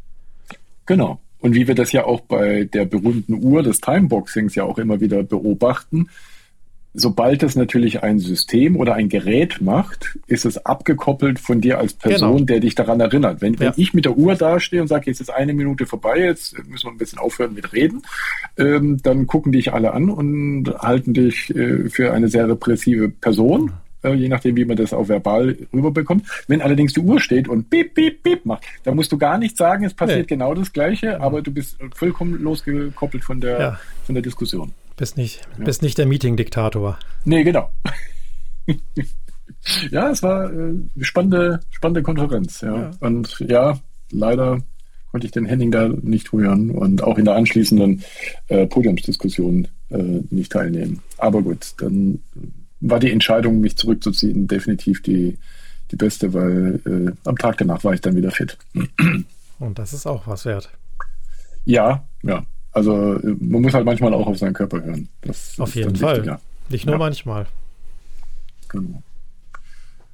Genau. 0.87 1.21
Und 1.41 1.55
wie 1.55 1.69
wir 1.69 1.75
das 1.75 1.93
ja 1.93 2.07
auch 2.07 2.23
bei 2.23 2.65
der 2.65 2.87
berühmten 2.87 3.35
Uhr 3.45 3.63
des 3.63 3.81
Timeboxings 3.81 4.55
ja 4.55 4.65
auch 4.65 4.79
immer 4.79 5.01
wieder 5.01 5.23
beobachten, 5.23 6.09
sobald 6.95 7.43
es 7.43 7.57
natürlich 7.57 8.03
ein 8.03 8.21
System 8.21 8.77
oder 8.77 8.95
ein 8.95 9.09
Gerät 9.09 9.61
macht, 9.61 10.17
ist 10.29 10.45
es 10.45 10.65
abgekoppelt 10.65 11.41
von 11.41 11.61
dir 11.61 11.79
als 11.79 11.93
Person, 11.93 12.37
genau. 12.37 12.47
der 12.47 12.61
dich 12.61 12.77
daran 12.77 13.01
erinnert. 13.01 13.43
Wenn, 13.43 13.55
ja. 13.55 13.61
wenn 13.61 13.73
ich 13.77 13.93
mit 13.93 14.05
der 14.05 14.17
Uhr 14.17 14.37
dastehe 14.37 14.81
und 14.81 14.89
sage, 14.89 15.07
jetzt 15.07 15.21
ist 15.21 15.31
eine 15.31 15.53
Minute 15.53 15.87
vorbei, 15.87 16.21
jetzt 16.21 16.57
müssen 16.69 16.87
wir 16.87 16.93
ein 16.93 16.99
bisschen 16.99 17.19
aufhören 17.19 17.53
mit 17.53 17.73
Reden, 17.73 18.03
ähm, 18.57 18.99
dann 19.03 19.27
gucken 19.27 19.53
dich 19.53 19.73
alle 19.73 19.93
an 19.93 20.09
und 20.09 20.73
halten 20.79 21.15
dich 21.15 21.55
äh, 21.55 21.91
für 21.91 22.13
eine 22.13 22.29
sehr 22.29 22.49
repressive 22.49 23.09
Person. 23.09 23.73
äh, 24.05 24.13
je 24.15 24.29
nachdem, 24.29 24.57
wie 24.57 24.65
man 24.65 24.77
das 24.77 24.93
auch 24.93 25.09
verbal 25.09 25.57
rüberbekommt. 25.73 26.27
Wenn 26.47 26.63
allerdings 26.63 26.93
die 26.93 27.01
Uhr 27.01 27.21
steht 27.21 27.49
und 27.49 27.71
piep, 27.71 27.95
piep, 27.95 28.23
piep 28.23 28.47
macht, 28.47 28.65
dann 28.85 28.95
musst 28.95 29.11
du 29.11 29.19
gar 29.19 29.39
nicht 29.39 29.57
sagen, 29.57 29.85
es 29.85 29.95
passiert 29.95 30.31
nee. 30.31 30.37
genau 30.37 30.55
das 30.55 30.73
Gleiche, 30.73 31.21
aber 31.21 31.43
du 31.43 31.51
bist 31.51 31.79
vollkommen 31.95 32.41
losgekoppelt 32.41 33.25
von 33.25 33.41
der, 33.41 33.61
ja. 33.61 33.81
von 34.05 34.15
der 34.15 34.23
Diskussion. 34.23 34.73
Bist 34.97 35.17
nicht, 35.17 35.41
ja. 35.59 35.65
bist 35.65 35.83
nicht 35.83 35.99
der 35.99 36.07
Meeting-Diktator. 36.07 36.99
Nee, 37.25 37.43
genau. 37.43 37.71
ja, 39.91 40.11
es 40.11 40.23
war 40.23 40.53
äh, 40.53 40.75
spannende, 41.01 41.61
spannende 41.71 42.03
Konferenz. 42.03 42.61
Ja. 42.61 42.77
ja. 42.77 42.91
Und 43.01 43.39
ja, 43.41 43.79
leider 44.11 44.59
konnte 45.11 45.27
ich 45.27 45.33
den 45.33 45.47
Henning 45.47 45.71
da 45.71 45.89
nicht 45.89 46.33
hören 46.33 46.71
und 46.71 47.03
auch 47.03 47.19
in 47.19 47.25
der 47.25 47.35
anschließenden 47.35 48.03
äh, 48.49 48.67
Podiumsdiskussion 48.67 49.69
äh, 49.91 50.23
nicht 50.31 50.53
teilnehmen. 50.53 51.03
Aber 51.19 51.43
gut, 51.43 51.75
dann 51.79 52.21
war 52.81 53.01
die 53.01 53.11
Entscheidung, 53.11 53.61
mich 53.61 53.77
zurückzuziehen, 53.77 54.47
definitiv 54.47 55.03
die, 55.03 55.39
die 55.91 55.97
beste, 55.97 56.35
weil 56.35 56.81
äh, 56.85 57.29
am 57.29 57.39
Tag 57.39 57.59
danach 57.59 57.85
war 57.85 57.95
ich 57.95 58.01
dann 58.01 58.17
wieder 58.17 58.31
fit. 58.31 58.59
Und 59.59 59.79
das 59.79 59.93
ist 59.93 60.07
auch 60.07 60.27
was 60.27 60.45
wert. 60.45 60.71
Ja, 61.65 62.07
ja. 62.23 62.45
Also 62.75 63.19
man 63.23 63.63
muss 63.63 63.73
halt 63.73 63.85
manchmal 63.85 64.13
auch 64.13 64.27
auf 64.27 64.39
seinen 64.39 64.53
Körper 64.53 64.83
hören. 64.83 65.09
Das 65.23 65.55
auf 65.59 65.75
jeden 65.75 65.97
Fall. 65.97 66.17
Wichtiger. 66.17 66.41
Nicht 66.69 66.87
nur 66.87 66.97
ja. 66.97 66.99
manchmal. 66.99 67.47
Genau. 68.69 69.03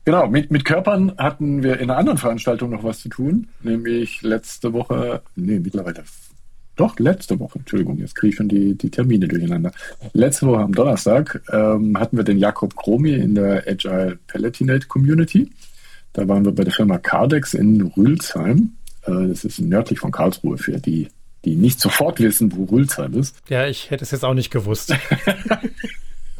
Genau, 0.04 0.28
mit, 0.28 0.50
mit 0.50 0.64
Körpern 0.64 1.12
hatten 1.18 1.62
wir 1.62 1.78
in 1.78 1.90
einer 1.90 1.98
anderen 1.98 2.18
Veranstaltung 2.18 2.70
noch 2.70 2.82
was 2.82 3.00
zu 3.00 3.08
tun, 3.10 3.48
nämlich 3.62 4.22
letzte 4.22 4.72
Woche, 4.72 5.22
nee, 5.36 5.58
mittlerweile, 5.58 6.04
doch, 6.76 6.98
letzte 6.98 7.38
Woche, 7.38 7.58
Entschuldigung, 7.58 7.98
jetzt 7.98 8.14
kriege 8.14 8.30
ich 8.30 8.36
schon 8.36 8.48
die, 8.48 8.74
die 8.74 8.90
Termine 8.90 9.28
durcheinander. 9.28 9.70
Letzte 10.14 10.46
Woche 10.46 10.62
am 10.62 10.72
Donnerstag 10.72 11.42
ähm, 11.52 11.98
hatten 11.98 12.16
wir 12.16 12.24
den 12.24 12.38
Jakob 12.38 12.74
Kromi 12.74 13.12
in 13.12 13.34
der 13.34 13.64
Agile 13.68 14.18
Palatinate 14.26 14.86
Community. 14.86 15.50
Da 16.14 16.26
waren 16.26 16.44
wir 16.44 16.52
bei 16.52 16.64
der 16.64 16.72
Firma 16.72 16.96
Cardex 16.96 17.52
in 17.52 17.82
Rülsheim. 17.82 18.72
Äh, 19.02 19.28
das 19.28 19.44
ist 19.44 19.60
nördlich 19.60 19.98
von 19.98 20.10
Karlsruhe 20.10 20.56
für 20.56 20.78
die, 20.78 21.08
die 21.44 21.56
nicht 21.56 21.80
sofort 21.80 22.20
wissen, 22.20 22.54
wo 22.54 22.64
Rülsheim 22.64 23.14
ist. 23.14 23.36
Ja, 23.48 23.66
ich 23.66 23.90
hätte 23.90 24.04
es 24.04 24.10
jetzt 24.10 24.24
auch 24.24 24.34
nicht 24.34 24.50
gewusst. 24.50 24.94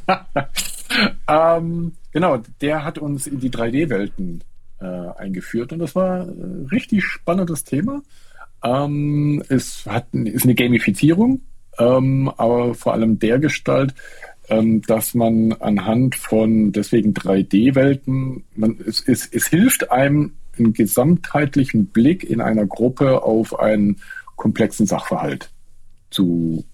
ähm, 1.29 1.93
genau, 2.13 2.43
der 2.61 2.85
hat 2.85 2.99
uns 2.99 3.27
in 3.27 3.41
die 3.41 3.51
3D-Welten 3.51 4.45
äh, 4.81 4.85
eingeführt 4.85 5.73
und 5.73 5.79
das 5.79 5.95
war 5.95 6.23
ein 6.23 6.69
richtig 6.71 7.05
spannendes 7.05 7.65
Thema. 7.65 8.03
Ähm, 8.63 9.43
es 9.49 9.87
hat, 9.87 10.09
ist 10.13 10.45
eine 10.45 10.55
Gamifizierung, 10.55 11.41
ähm, 11.79 12.31
aber 12.37 12.75
vor 12.75 12.93
allem 12.93 13.19
der 13.19 13.39
Gestalt, 13.39 13.95
ähm, 14.49 14.83
dass 14.83 15.15
man 15.15 15.53
anhand 15.53 16.17
von 16.17 16.73
deswegen 16.73 17.15
3D-Welten, 17.15 18.45
es, 18.87 19.03
es, 19.07 19.27
es 19.27 19.47
hilft 19.47 19.91
einem 19.91 20.33
einen 20.59 20.73
gesamtheitlichen 20.75 21.87
Blick 21.87 22.29
in 22.29 22.41
einer 22.41 22.67
Gruppe 22.67 23.23
auf 23.23 23.59
einen 23.59 24.01
komplexen 24.41 24.87
Sachverhalt 24.87 25.51
zu 26.09 26.65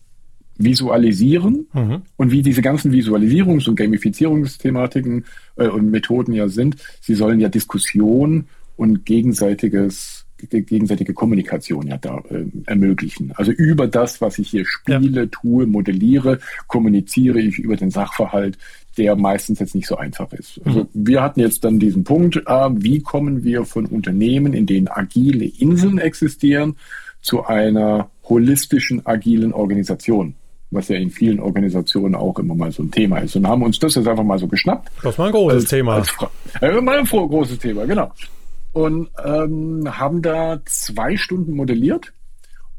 visualisieren 0.56 1.66
mhm. 1.74 2.02
und 2.16 2.30
wie 2.30 2.42
diese 2.42 2.62
ganzen 2.62 2.92
Visualisierungs- 2.92 3.68
und 3.68 3.74
Gamifizierungsthematiken 3.74 5.26
äh, 5.56 5.66
und 5.66 5.90
Methoden 5.90 6.32
ja 6.32 6.48
sind, 6.48 6.76
sie 7.02 7.14
sollen 7.14 7.40
ja 7.40 7.48
Diskussion 7.48 8.46
und 8.76 9.04
gegenseitiges 9.04 10.22
gegenseitige 10.38 11.14
Kommunikation 11.14 11.86
ja 11.86 11.96
da 11.96 12.22
äh, 12.28 12.44
ermöglichen. 12.66 13.32
Also 13.36 13.52
über 13.52 13.86
das, 13.88 14.20
was 14.20 14.38
ich 14.38 14.50
hier 14.50 14.66
spiele, 14.66 15.22
ja. 15.22 15.28
tue, 15.30 15.66
modelliere, 15.66 16.40
kommuniziere 16.66 17.40
ich 17.40 17.58
über 17.58 17.76
den 17.76 17.90
Sachverhalt, 17.90 18.58
der 18.98 19.16
meistens 19.16 19.60
jetzt 19.60 19.74
nicht 19.74 19.86
so 19.86 19.96
einfach 19.96 20.30
ist. 20.34 20.60
Also 20.64 20.80
mhm. 20.80 20.88
wir 20.92 21.22
hatten 21.22 21.40
jetzt 21.40 21.64
dann 21.64 21.78
diesen 21.78 22.04
Punkt, 22.04 22.36
äh, 22.36 22.68
wie 22.72 23.00
kommen 23.00 23.44
wir 23.44 23.64
von 23.64 23.86
Unternehmen, 23.86 24.52
in 24.52 24.66
denen 24.66 24.88
agile 24.88 25.46
Inseln 25.46 25.96
existieren, 25.96 26.76
zu 27.26 27.44
einer 27.44 28.08
holistischen, 28.24 29.04
agilen 29.04 29.52
Organisation 29.52 30.34
was 30.70 30.88
ja 30.88 30.96
in 30.96 31.10
vielen 31.10 31.40
Organisationen 31.40 32.14
auch 32.14 32.38
immer 32.38 32.54
mal 32.54 32.72
so 32.72 32.82
ein 32.82 32.90
Thema 32.90 33.18
ist. 33.18 33.36
Und 33.36 33.46
haben 33.46 33.62
uns 33.62 33.78
das 33.78 33.94
jetzt 33.94 34.08
einfach 34.08 34.24
mal 34.24 34.38
so 34.38 34.48
geschnappt. 34.48 34.90
Das 35.02 35.18
war 35.18 35.26
ein 35.26 35.32
großes 35.32 35.62
als, 35.62 35.70
Thema. 35.70 35.94
Als 35.94 36.12
äh, 36.60 36.80
mal 36.80 36.98
ein 36.98 37.06
großes 37.06 37.58
Thema, 37.58 37.86
genau. 37.86 38.10
Und 38.72 39.08
ähm, 39.24 39.84
haben 39.88 40.22
da 40.22 40.60
zwei 40.64 41.16
Stunden 41.16 41.54
modelliert. 41.54 42.12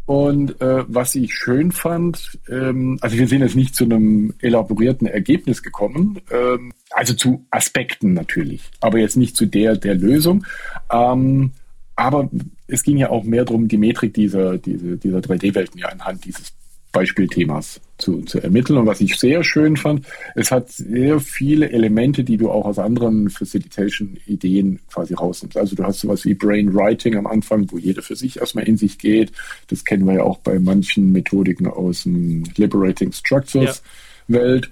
Und 0.06 0.62
äh, 0.62 0.84
was 0.88 1.16
ich 1.16 1.34
schön 1.34 1.72
fand, 1.72 2.40
ähm, 2.50 2.98
also 3.02 3.18
wir 3.18 3.28
sind 3.28 3.42
jetzt 3.42 3.56
nicht 3.56 3.76
zu 3.76 3.84
einem 3.84 4.34
elaborierten 4.40 5.06
Ergebnis 5.06 5.64
gekommen, 5.64 6.22
ähm, 6.32 6.72
also 6.92 7.14
zu 7.14 7.46
Aspekten 7.52 8.14
natürlich, 8.14 8.70
aber 8.80 9.00
jetzt 9.00 9.18
nicht 9.18 9.36
zu 9.36 9.46
der 9.46 9.76
der 9.76 9.96
Lösung. 9.96 10.46
Ähm, 10.90 11.52
aber 11.98 12.30
es 12.68 12.84
ging 12.84 12.98
ja 12.98 13.10
auch 13.10 13.24
mehr 13.24 13.44
darum, 13.44 13.68
die 13.68 13.78
Metrik 13.78 14.14
dieser, 14.14 14.58
dieser, 14.58 14.96
dieser 14.96 15.18
3D-Welten 15.18 15.80
ja 15.80 15.90
anhand 15.90 16.24
dieses 16.24 16.54
Beispielthemas 16.92 17.82
zu, 17.98 18.22
zu 18.22 18.40
ermitteln. 18.40 18.78
Und 18.78 18.86
was 18.86 19.02
ich 19.02 19.18
sehr 19.18 19.44
schön 19.44 19.78
fand, 19.78 20.06
es 20.36 20.52
hat 20.52 20.70
sehr 20.70 21.20
viele 21.20 21.72
Elemente, 21.72 22.24
die 22.24 22.38
du 22.38 22.52
auch 22.52 22.66
aus 22.66 22.78
anderen 22.78 23.32
Facilitation-Ideen 23.32 24.80
quasi 24.92 25.16
rausnimmst. 25.16 25.58
Also 25.58 25.76
du 25.76 25.84
hast 25.84 26.00
sowas 26.00 26.24
wie 26.24 26.36
Brain 26.36 26.74
Writing 26.74 27.16
am 27.16 27.26
Anfang, 27.26 27.70
wo 27.72 27.80
jeder 27.80 28.04
für 28.04 28.16
sich 28.16 28.40
erstmal 28.40 28.68
in 28.68 28.78
sich 28.78 29.00
geht. 29.00 29.32
Das 29.68 29.84
kennen 29.84 30.06
wir 30.06 30.14
ja 30.14 30.24
auch 30.24 30.38
bei 30.38 30.60
manchen 30.60 31.12
Methodiken 31.12 31.66
aus 31.66 32.04
dem 32.04 32.44
Liberating 32.58 33.12
Structures 33.12 33.82
ja. 34.28 34.36
Welt. 34.36 34.70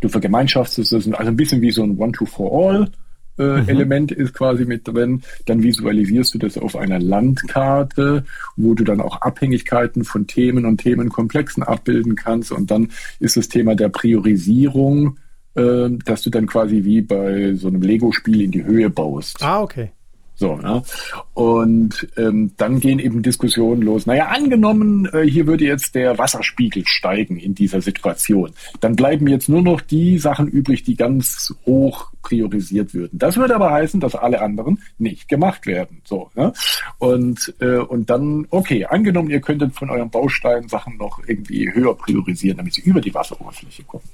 Du 0.00 0.08
vergemeinschaftsst 0.08 0.80
es, 0.80 0.92
also 0.92 1.12
ein 1.12 1.36
bisschen 1.36 1.60
wie 1.60 1.70
so 1.70 1.84
ein 1.84 1.96
One-to-For-All 1.96 2.90
äh, 3.42 3.62
mhm. 3.62 3.68
Element 3.68 4.12
ist 4.12 4.34
quasi 4.34 4.64
mit 4.64 4.86
drin. 4.86 5.22
Dann 5.46 5.62
visualisierst 5.62 6.34
du 6.34 6.38
das 6.38 6.58
auf 6.58 6.76
einer 6.76 6.98
Landkarte, 6.98 8.24
wo 8.56 8.74
du 8.74 8.84
dann 8.84 9.00
auch 9.00 9.20
Abhängigkeiten 9.20 10.04
von 10.04 10.26
Themen 10.26 10.64
und 10.64 10.78
Themenkomplexen 10.78 11.62
abbilden 11.62 12.16
kannst. 12.16 12.52
Und 12.52 12.70
dann 12.70 12.88
ist 13.20 13.36
das 13.36 13.48
Thema 13.48 13.74
der 13.74 13.88
Priorisierung, 13.88 15.18
äh, 15.54 15.88
dass 16.04 16.22
du 16.22 16.30
dann 16.30 16.46
quasi 16.46 16.84
wie 16.84 17.02
bei 17.02 17.54
so 17.54 17.68
einem 17.68 17.82
Lego-Spiel 17.82 18.42
in 18.42 18.50
die 18.50 18.64
Höhe 18.64 18.90
baust. 18.90 19.42
Ah, 19.42 19.62
okay. 19.62 19.90
So, 20.34 20.56
ne? 20.56 20.82
Und 21.34 22.08
ähm, 22.16 22.52
dann 22.56 22.80
gehen 22.80 22.98
eben 22.98 23.22
Diskussionen 23.22 23.82
los. 23.82 24.06
Naja, 24.06 24.28
angenommen, 24.28 25.08
äh, 25.12 25.22
hier 25.22 25.46
würde 25.46 25.64
jetzt 25.64 25.94
der 25.94 26.18
Wasserspiegel 26.18 26.84
steigen 26.86 27.36
in 27.36 27.54
dieser 27.54 27.80
Situation. 27.80 28.52
Dann 28.80 28.96
bleiben 28.96 29.28
jetzt 29.28 29.48
nur 29.48 29.62
noch 29.62 29.80
die 29.80 30.18
Sachen 30.18 30.48
übrig, 30.48 30.82
die 30.82 30.96
ganz 30.96 31.54
hoch 31.66 32.12
priorisiert 32.22 32.94
würden. 32.94 33.18
Das 33.18 33.36
würde 33.36 33.54
aber 33.54 33.70
heißen, 33.70 34.00
dass 34.00 34.14
alle 34.14 34.40
anderen 34.40 34.80
nicht 34.98 35.28
gemacht 35.28 35.66
werden. 35.66 36.00
So, 36.04 36.30
ne? 36.34 36.52
Und, 36.98 37.54
äh, 37.60 37.76
und 37.76 38.10
dann, 38.10 38.46
okay, 38.50 38.84
angenommen, 38.86 39.30
ihr 39.30 39.40
könntet 39.40 39.74
von 39.74 39.90
euren 39.90 40.10
Bausteinen 40.10 40.68
Sachen 40.68 40.96
noch 40.96 41.20
irgendwie 41.26 41.72
höher 41.72 41.94
priorisieren, 41.94 42.56
damit 42.56 42.74
sie 42.74 42.82
über 42.82 43.00
die 43.00 43.14
Wasseroberfläche 43.14 43.84
kommen. 43.84 44.04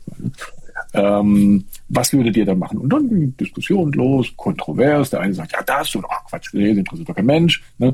Ähm, 0.99 1.65
was 1.89 2.13
würdet 2.13 2.37
ihr 2.37 2.45
dann 2.45 2.59
machen? 2.59 2.79
Und 2.79 2.93
dann 2.93 3.09
ging 3.09 3.37
Diskussion 3.37 3.93
los, 3.93 4.33
kontrovers. 4.37 5.11
Der 5.11 5.21
eine 5.21 5.33
sagt, 5.33 5.53
ja, 5.53 5.63
das 5.63 5.95
und 5.95 6.05
ach 6.09 6.25
Quatsch, 6.29 6.53
das 6.53 6.61
interessiert 6.61 7.09
doch 7.09 7.15
kein 7.15 7.27
Mensch. 7.27 7.63
Ne? 7.79 7.93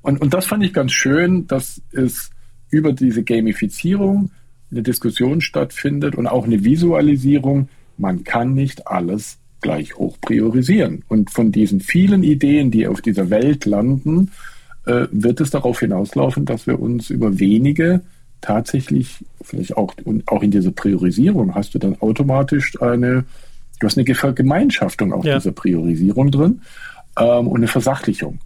Und, 0.00 0.22
und 0.22 0.32
das 0.32 0.46
fand 0.46 0.64
ich 0.64 0.72
ganz 0.72 0.92
schön, 0.92 1.46
dass 1.46 1.82
es 1.92 2.30
über 2.70 2.92
diese 2.92 3.22
Gamifizierung 3.22 4.30
eine 4.70 4.82
Diskussion 4.82 5.42
stattfindet 5.42 6.14
und 6.14 6.26
auch 6.26 6.46
eine 6.46 6.64
Visualisierung. 6.64 7.68
Man 7.98 8.24
kann 8.24 8.54
nicht 8.54 8.86
alles 8.86 9.38
gleich 9.60 9.96
hoch 9.96 10.16
priorisieren. 10.20 11.04
Und 11.08 11.30
von 11.30 11.52
diesen 11.52 11.80
vielen 11.80 12.22
Ideen, 12.22 12.70
die 12.70 12.86
auf 12.86 13.02
dieser 13.02 13.28
Welt 13.28 13.66
landen, 13.66 14.30
äh, 14.86 15.06
wird 15.10 15.40
es 15.40 15.50
darauf 15.50 15.80
hinauslaufen, 15.80 16.46
dass 16.46 16.66
wir 16.66 16.80
uns 16.80 17.10
über 17.10 17.38
wenige 17.38 18.00
tatsächlich 18.44 19.24
vielleicht 19.40 19.76
auch, 19.76 19.94
und 20.04 20.28
auch 20.28 20.42
in 20.42 20.50
dieser 20.50 20.70
Priorisierung 20.70 21.54
hast 21.54 21.74
du 21.74 21.78
dann 21.78 22.00
automatisch 22.00 22.80
eine, 22.80 23.24
du 23.80 23.86
hast 23.86 23.96
eine 23.96 24.14
Vergemeinschaftung 24.14 25.12
auch 25.12 25.24
ja. 25.24 25.36
dieser 25.36 25.52
Priorisierung 25.52 26.30
drin 26.30 26.60
ähm, 27.18 27.48
und 27.48 27.56
eine 27.56 27.68
Versachlichung, 27.68 28.38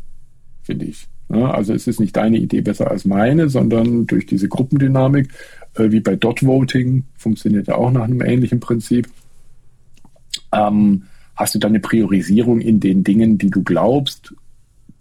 finde 0.63 0.87
ich. 0.87 1.09
Ja, 1.31 1.51
also 1.51 1.75
es 1.75 1.87
ist 1.87 2.01
nicht 2.01 2.17
deine 2.17 2.39
Idee 2.39 2.61
besser 2.61 2.91
als 2.91 3.05
meine, 3.05 3.49
sondern 3.49 4.07
durch 4.07 4.25
diese 4.25 4.49
Gruppendynamik, 4.49 5.29
äh, 5.75 5.91
wie 5.91 6.01
bei 6.01 6.15
Dot 6.15 6.47
Voting, 6.47 7.05
funktioniert 7.17 7.67
ja 7.67 7.75
auch 7.75 7.91
nach 7.91 8.05
einem 8.05 8.23
ähnlichen 8.23 8.61
Prinzip, 8.61 9.09
ähm, 10.53 11.03
hast 11.35 11.55
du 11.55 11.59
dann 11.59 11.73
eine 11.73 11.81
Priorisierung 11.81 12.61
in 12.61 12.79
den 12.79 13.03
Dingen, 13.03 13.37
die 13.37 13.51
du 13.51 13.63
glaubst, 13.65 14.33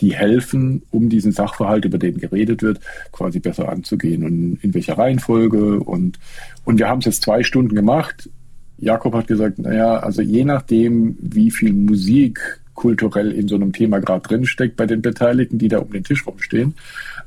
die 0.02 0.14
helfen, 0.14 0.84
um 0.92 1.10
diesen 1.10 1.32
Sachverhalt, 1.32 1.86
über 1.86 1.98
den 1.98 2.18
geredet 2.18 2.62
wird, 2.62 2.80
quasi 3.12 3.40
besser 3.40 3.70
anzugehen 3.70 4.24
und 4.24 4.60
in 4.62 4.74
welcher 4.74 4.98
Reihenfolge. 4.98 5.80
Und, 5.80 6.20
und 6.66 6.80
wir 6.80 6.88
haben 6.88 7.00
es 7.00 7.06
jetzt 7.06 7.24
zwei 7.24 7.44
Stunden 7.44 7.76
gemacht. 7.76 8.30
Jakob 8.78 9.14
hat 9.16 9.28
gesagt, 9.28 9.60
naja, 9.60 9.98
also 9.98 10.22
je 10.22 10.46
nachdem, 10.46 11.18
wie 11.20 11.52
viel 11.52 11.74
Musik 11.74 12.40
kulturell 12.76 13.32
in 13.32 13.48
so 13.48 13.56
einem 13.56 13.74
Thema 13.74 14.00
gerade 14.00 14.28
drinsteckt 14.28 14.76
bei 14.76 14.86
den 14.86 15.02
Beteiligten, 15.02 15.58
die 15.58 15.68
da 15.68 15.80
um 15.80 15.92
den 15.92 16.04
Tisch 16.04 16.28
rumstehen, 16.28 16.76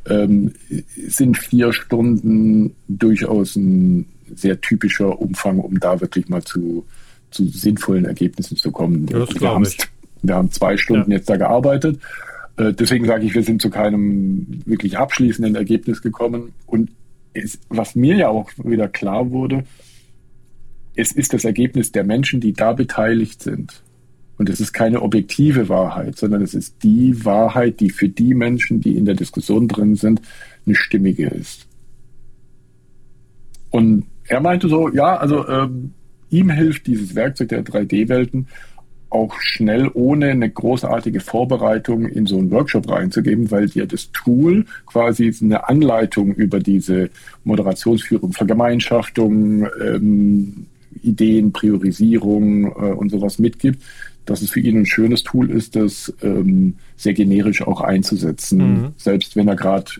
ähm, 0.09 0.53
sind 1.09 1.37
vier 1.37 1.73
Stunden 1.73 2.75
durchaus 2.87 3.57
ein 3.57 4.07
sehr 4.33 4.61
typischer 4.61 5.21
Umfang, 5.21 5.59
um 5.59 5.81
da 5.81 6.01
wirklich 6.01 6.29
mal 6.29 6.43
zu, 6.43 6.87
zu 7.33 7.47
sinnvollen 7.47 8.05
Ergebnissen 8.05 8.57
zu 8.57 8.71
kommen. 8.71 9.07
Das 9.07 9.29
wir, 9.41 9.49
haben, 9.49 9.67
wir 10.23 10.35
haben 10.37 10.53
zwei 10.53 10.77
Stunden 10.77 11.11
ja. 11.11 11.17
jetzt 11.19 11.29
da 11.29 11.37
gearbeitet. 11.37 11.99
Äh, 12.61 12.75
deswegen 12.75 13.07
sage 13.07 13.25
ich, 13.25 13.35
wir 13.35 13.43
sind 13.43 13.63
zu 13.63 13.71
keinem 13.71 14.47
wirklich 14.67 14.99
abschließenden 14.99 15.55
Ergebnis 15.55 16.03
gekommen. 16.03 16.53
Und 16.67 16.91
es, 17.33 17.59
was 17.69 17.95
mir 17.95 18.17
ja 18.17 18.29
auch 18.29 18.51
wieder 18.63 18.89
klar 18.89 19.31
wurde, 19.31 19.65
es 20.95 21.13
ist 21.13 21.33
das 21.33 21.45
Ergebnis 21.45 21.93
der 21.93 22.05
Menschen, 22.05 22.41
die 22.41 22.53
da 22.53 22.73
beteiligt 22.73 23.43
sind. 23.43 23.83
Und 24.37 24.49
es 24.49 24.61
ist 24.61 24.73
keine 24.73 25.03
objektive 25.03 25.69
Wahrheit, 25.69 26.17
sondern 26.17 26.43
es 26.43 26.55
ist 26.55 26.83
die 26.83 27.25
Wahrheit, 27.25 27.81
die 27.81 27.91
für 27.91 28.09
die 28.09 28.35
Menschen, 28.35 28.81
die 28.81 28.97
in 28.97 29.05
der 29.05 29.15
Diskussion 29.15 29.69
drin 29.69 29.95
sind, 29.95 30.21
eine 30.67 30.75
stimmige 30.75 31.29
ist. 31.29 31.67
Und 33.71 34.07
er 34.25 34.41
meinte 34.41 34.69
so, 34.69 34.89
ja, 34.89 35.17
also 35.17 35.47
ähm, 35.49 35.93
ihm 36.31 36.51
hilft 36.51 36.87
dieses 36.87 37.15
Werkzeug 37.15 37.49
der 37.49 37.65
3D-Welten 37.65 38.49
auch 39.11 39.35
schnell 39.41 39.91
ohne 39.93 40.31
eine 40.31 40.49
großartige 40.49 41.21
Vorbereitung 41.21 42.07
in 42.07 42.27
so 42.27 42.39
einen 42.39 42.51
Workshop 42.51 42.89
reinzugeben, 42.89 43.51
weil 43.51 43.69
dir 43.69 43.87
das 43.87 44.11
Tool 44.13 44.65
quasi 44.87 45.35
eine 45.43 45.69
Anleitung 45.69 46.33
über 46.35 46.61
diese 46.61 47.11
Moderationsführung, 47.45 48.33
Vergemeinschaftung, 48.33 49.67
ähm, 49.85 50.67
Ideen, 51.03 51.53
Priorisierung 51.53 52.67
äh, 52.67 52.93
und 52.93 53.11
sowas 53.11 53.39
mitgibt, 53.39 53.83
dass 54.27 54.43
es 54.43 54.51
für 54.51 54.61
ihn 54.61 54.79
ein 54.79 54.87
schönes 54.87 55.23
Tool 55.25 55.51
ist, 55.51 55.77
das 55.77 56.13
ähm, 56.23 56.75
sehr 56.97 57.15
generisch 57.15 57.63
auch 57.63 57.81
einzusetzen, 57.81 58.59
mhm. 58.59 58.89
selbst 58.97 59.35
wenn 59.35 59.49
er 59.49 59.57
gerade 59.57 59.91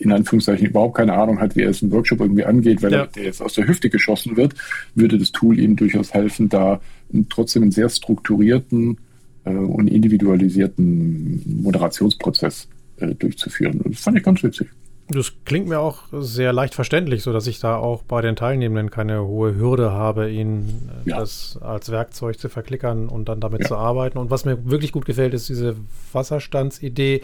in 0.00 0.12
Anführungszeichen 0.12 0.66
überhaupt 0.66 0.96
keine 0.96 1.12
Ahnung 1.12 1.40
hat, 1.40 1.56
wie 1.56 1.62
er 1.62 1.70
es 1.70 1.82
im 1.82 1.92
Workshop 1.92 2.20
irgendwie 2.20 2.44
angeht, 2.44 2.82
weil 2.82 2.92
ja. 2.92 3.08
er 3.14 3.22
jetzt 3.22 3.42
aus 3.42 3.54
der 3.54 3.68
Hüfte 3.68 3.90
geschossen 3.90 4.36
wird, 4.36 4.54
würde 4.94 5.18
das 5.18 5.30
Tool 5.30 5.58
ihm 5.58 5.76
durchaus 5.76 6.14
helfen, 6.14 6.48
da 6.48 6.80
trotzdem 7.28 7.62
einen 7.62 7.72
sehr 7.72 7.88
strukturierten 7.88 8.98
äh, 9.44 9.50
und 9.50 9.88
individualisierten 9.88 11.62
Moderationsprozess 11.62 12.68
äh, 12.96 13.14
durchzuführen. 13.14 13.80
Das 13.84 14.00
fand 14.00 14.16
ich 14.18 14.24
ganz 14.24 14.42
witzig. 14.42 14.68
Das 15.08 15.32
klingt 15.44 15.66
mir 15.66 15.80
auch 15.80 16.04
sehr 16.12 16.52
leicht 16.52 16.74
verständlich, 16.74 17.24
so 17.24 17.32
dass 17.32 17.48
ich 17.48 17.58
da 17.58 17.76
auch 17.76 18.04
bei 18.04 18.22
den 18.22 18.36
Teilnehmenden 18.36 18.90
keine 18.90 19.26
hohe 19.26 19.56
Hürde 19.56 19.90
habe, 19.90 20.30
ihnen 20.30 20.88
äh, 21.04 21.10
ja. 21.10 21.18
das 21.18 21.58
als 21.60 21.90
Werkzeug 21.90 22.38
zu 22.38 22.48
verklickern 22.48 23.08
und 23.08 23.28
dann 23.28 23.40
damit 23.40 23.62
ja. 23.62 23.68
zu 23.68 23.76
arbeiten. 23.76 24.18
Und 24.18 24.30
was 24.30 24.44
mir 24.44 24.70
wirklich 24.70 24.92
gut 24.92 25.04
gefällt, 25.04 25.34
ist 25.34 25.48
diese 25.48 25.76
Wasserstandsidee, 26.12 27.22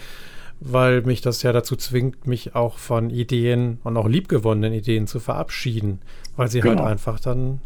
weil 0.60 1.02
mich 1.02 1.20
das 1.20 1.42
ja 1.42 1.52
dazu 1.52 1.76
zwingt, 1.76 2.26
mich 2.26 2.54
auch 2.54 2.78
von 2.78 3.10
Ideen 3.10 3.78
und 3.84 3.96
auch 3.96 4.08
liebgewonnenen 4.08 4.72
Ideen 4.72 5.06
zu 5.06 5.20
verabschieden, 5.20 6.00
weil 6.36 6.48
sie 6.48 6.62
halt 6.62 6.72
genau. 6.72 6.84
halt 6.84 6.92
einfach 6.92 7.20
dann 7.20 7.60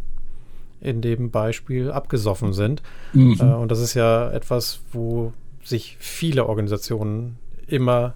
in 0.81 1.03
dem 1.03 1.31
Beispiel 1.31 1.90
abgesoffen 1.90 2.53
sind. 2.53 2.83
Mhm. 3.12 3.37
Äh, 3.40 3.55
und 3.55 3.70
das 3.70 3.81
ist 3.81 3.94
ja 3.94 4.31
etwas, 4.31 4.81
wo 4.92 5.33
sich 5.62 5.96
viele 6.00 6.46
Organisationen 6.46 7.37
immer 7.66 8.14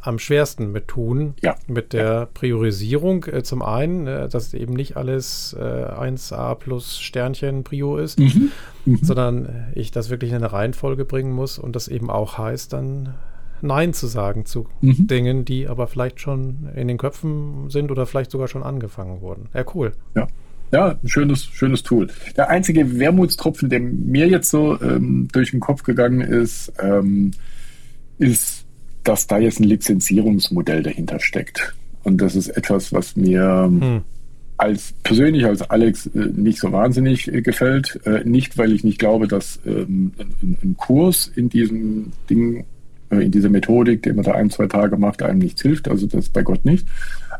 am 0.00 0.18
schwersten 0.18 0.72
mit 0.72 0.88
tun. 0.88 1.34
Ja. 1.42 1.54
Mit 1.68 1.92
der 1.92 2.26
Priorisierung 2.26 3.24
äh, 3.26 3.42
zum 3.44 3.62
einen, 3.62 4.06
äh, 4.06 4.28
dass 4.28 4.52
eben 4.52 4.74
nicht 4.74 4.96
alles 4.96 5.56
äh, 5.58 5.62
1a 5.62 6.56
plus 6.56 6.98
Sternchen 6.98 7.62
Prio 7.62 7.98
ist, 7.98 8.18
mhm. 8.18 8.50
Mhm. 8.84 8.98
sondern 9.00 9.68
ich 9.74 9.92
das 9.92 10.10
wirklich 10.10 10.30
in 10.30 10.38
eine 10.38 10.52
Reihenfolge 10.52 11.04
bringen 11.04 11.32
muss 11.32 11.58
und 11.58 11.76
das 11.76 11.86
eben 11.86 12.10
auch 12.10 12.36
heißt, 12.36 12.72
dann 12.72 13.14
Nein 13.62 13.92
zu 13.92 14.06
sagen 14.06 14.44
zu 14.44 14.66
mhm. 14.80 15.06
Dingen, 15.06 15.44
die 15.44 15.68
aber 15.68 15.86
vielleicht 15.86 16.20
schon 16.20 16.68
in 16.74 16.88
den 16.88 16.98
Köpfen 16.98 17.70
sind 17.70 17.90
oder 17.90 18.06
vielleicht 18.06 18.30
sogar 18.30 18.48
schon 18.48 18.62
angefangen 18.62 19.20
wurden. 19.20 19.48
Ja, 19.54 19.64
cool. 19.74 19.92
Ja. 20.14 20.26
Ja, 20.72 20.98
ein 21.02 21.08
schönes, 21.08 21.44
schönes 21.44 21.82
Tool. 21.82 22.08
Der 22.34 22.48
einzige 22.48 22.98
Wermutstropfen, 22.98 23.68
der 23.68 23.80
mir 23.80 24.26
jetzt 24.26 24.48
so 24.48 24.80
ähm, 24.80 25.28
durch 25.30 25.50
den 25.50 25.60
Kopf 25.60 25.82
gegangen 25.82 26.22
ist, 26.22 26.72
ähm, 26.80 27.32
ist, 28.18 28.64
dass 29.04 29.26
da 29.26 29.38
jetzt 29.38 29.60
ein 29.60 29.64
Lizenzierungsmodell 29.64 30.82
dahinter 30.82 31.20
steckt. 31.20 31.74
Und 32.04 32.22
das 32.22 32.36
ist 32.36 32.48
etwas, 32.48 32.90
was 32.92 33.16
mir 33.16 33.64
hm. 33.68 34.00
als 34.56 34.94
persönlich 35.02 35.44
als 35.44 35.60
Alex 35.62 36.06
äh, 36.06 36.30
nicht 36.34 36.58
so 36.58 36.72
wahnsinnig 36.72 37.32
äh, 37.32 37.42
gefällt. 37.42 38.00
Äh, 38.06 38.24
nicht, 38.24 38.56
weil 38.56 38.72
ich 38.72 38.82
nicht 38.82 38.98
glaube, 38.98 39.28
dass 39.28 39.60
ähm, 39.66 40.12
ein, 40.18 40.58
ein, 40.62 40.76
Kurs 40.78 41.30
in 41.34 41.50
diesem 41.50 42.12
Ding 42.30 42.64
in 43.20 43.30
dieser 43.30 43.48
Methodik, 43.48 44.02
die 44.02 44.12
man 44.12 44.24
da 44.24 44.32
ein, 44.32 44.50
zwei 44.50 44.66
Tage 44.66 44.96
macht, 44.96 45.22
einem 45.22 45.38
nichts 45.38 45.62
hilft. 45.62 45.88
Also 45.88 46.06
das 46.06 46.28
bei 46.28 46.42
Gott 46.42 46.64
nicht. 46.64 46.86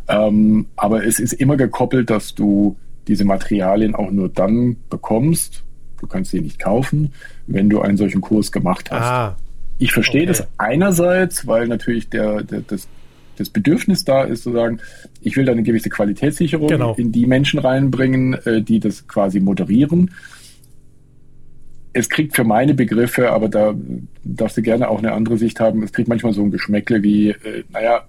Ähm, 0.09 0.67
aber 0.77 1.07
es 1.07 1.19
ist 1.19 1.33
immer 1.33 1.57
gekoppelt, 1.57 2.11
dass 2.11 2.35
du 2.35 2.77
diese 3.09 3.25
Materialien 3.25 3.95
auch 3.95 4.11
nur 4.11 4.29
dann 4.29 4.77
bekommst, 4.91 5.65
du 6.01 6.07
kannst 6.07 6.31
sie 6.31 6.41
nicht 6.41 6.59
kaufen, 6.59 7.13
wenn 7.47 7.69
du 7.69 7.81
einen 7.81 7.97
solchen 7.97 8.21
Kurs 8.21 8.53
gemacht 8.53 8.91
hast. 8.91 9.05
Ah, 9.05 9.37
ich 9.79 9.93
verstehe 9.93 10.23
okay. 10.23 10.29
das 10.29 10.47
einerseits, 10.59 11.47
weil 11.47 11.67
natürlich 11.69 12.09
der, 12.11 12.43
der, 12.43 12.61
das, 12.61 12.89
das 13.37 13.49
Bedürfnis 13.49 14.05
da 14.05 14.23
ist, 14.23 14.43
zu 14.43 14.53
sagen, 14.53 14.79
ich 15.21 15.37
will 15.37 15.45
da 15.45 15.53
eine 15.53 15.63
gewisse 15.63 15.91
Qualitätssicherung 15.91 16.69
genau. 16.69 16.95
in 16.95 17.13
die 17.13 17.27
Menschen 17.27 17.59
reinbringen, 17.59 18.35
äh, 18.45 18.63
die 18.63 18.79
das 18.79 19.09
quasi 19.09 19.41
moderieren 19.41 20.11
es 21.93 22.09
kriegt 22.09 22.35
für 22.35 22.45
meine 22.45 22.75
Begriffe, 22.75 23.31
aber 23.31 23.49
da 23.49 23.75
darfst 24.25 24.57
du 24.57 24.63
gerne 24.63 24.89
auch 24.89 24.99
eine 24.99 25.13
andere 25.13 25.37
Sicht 25.37 25.61
haben, 25.61 25.83
es 25.83 25.93
kriegt 25.93 26.09
manchmal 26.09 26.33
so 26.33 26.43
ein 26.43 26.51
Geschmäckle 26.51 27.03
wie, 27.03 27.31
äh, 27.31 27.65
naja, 27.73 28.05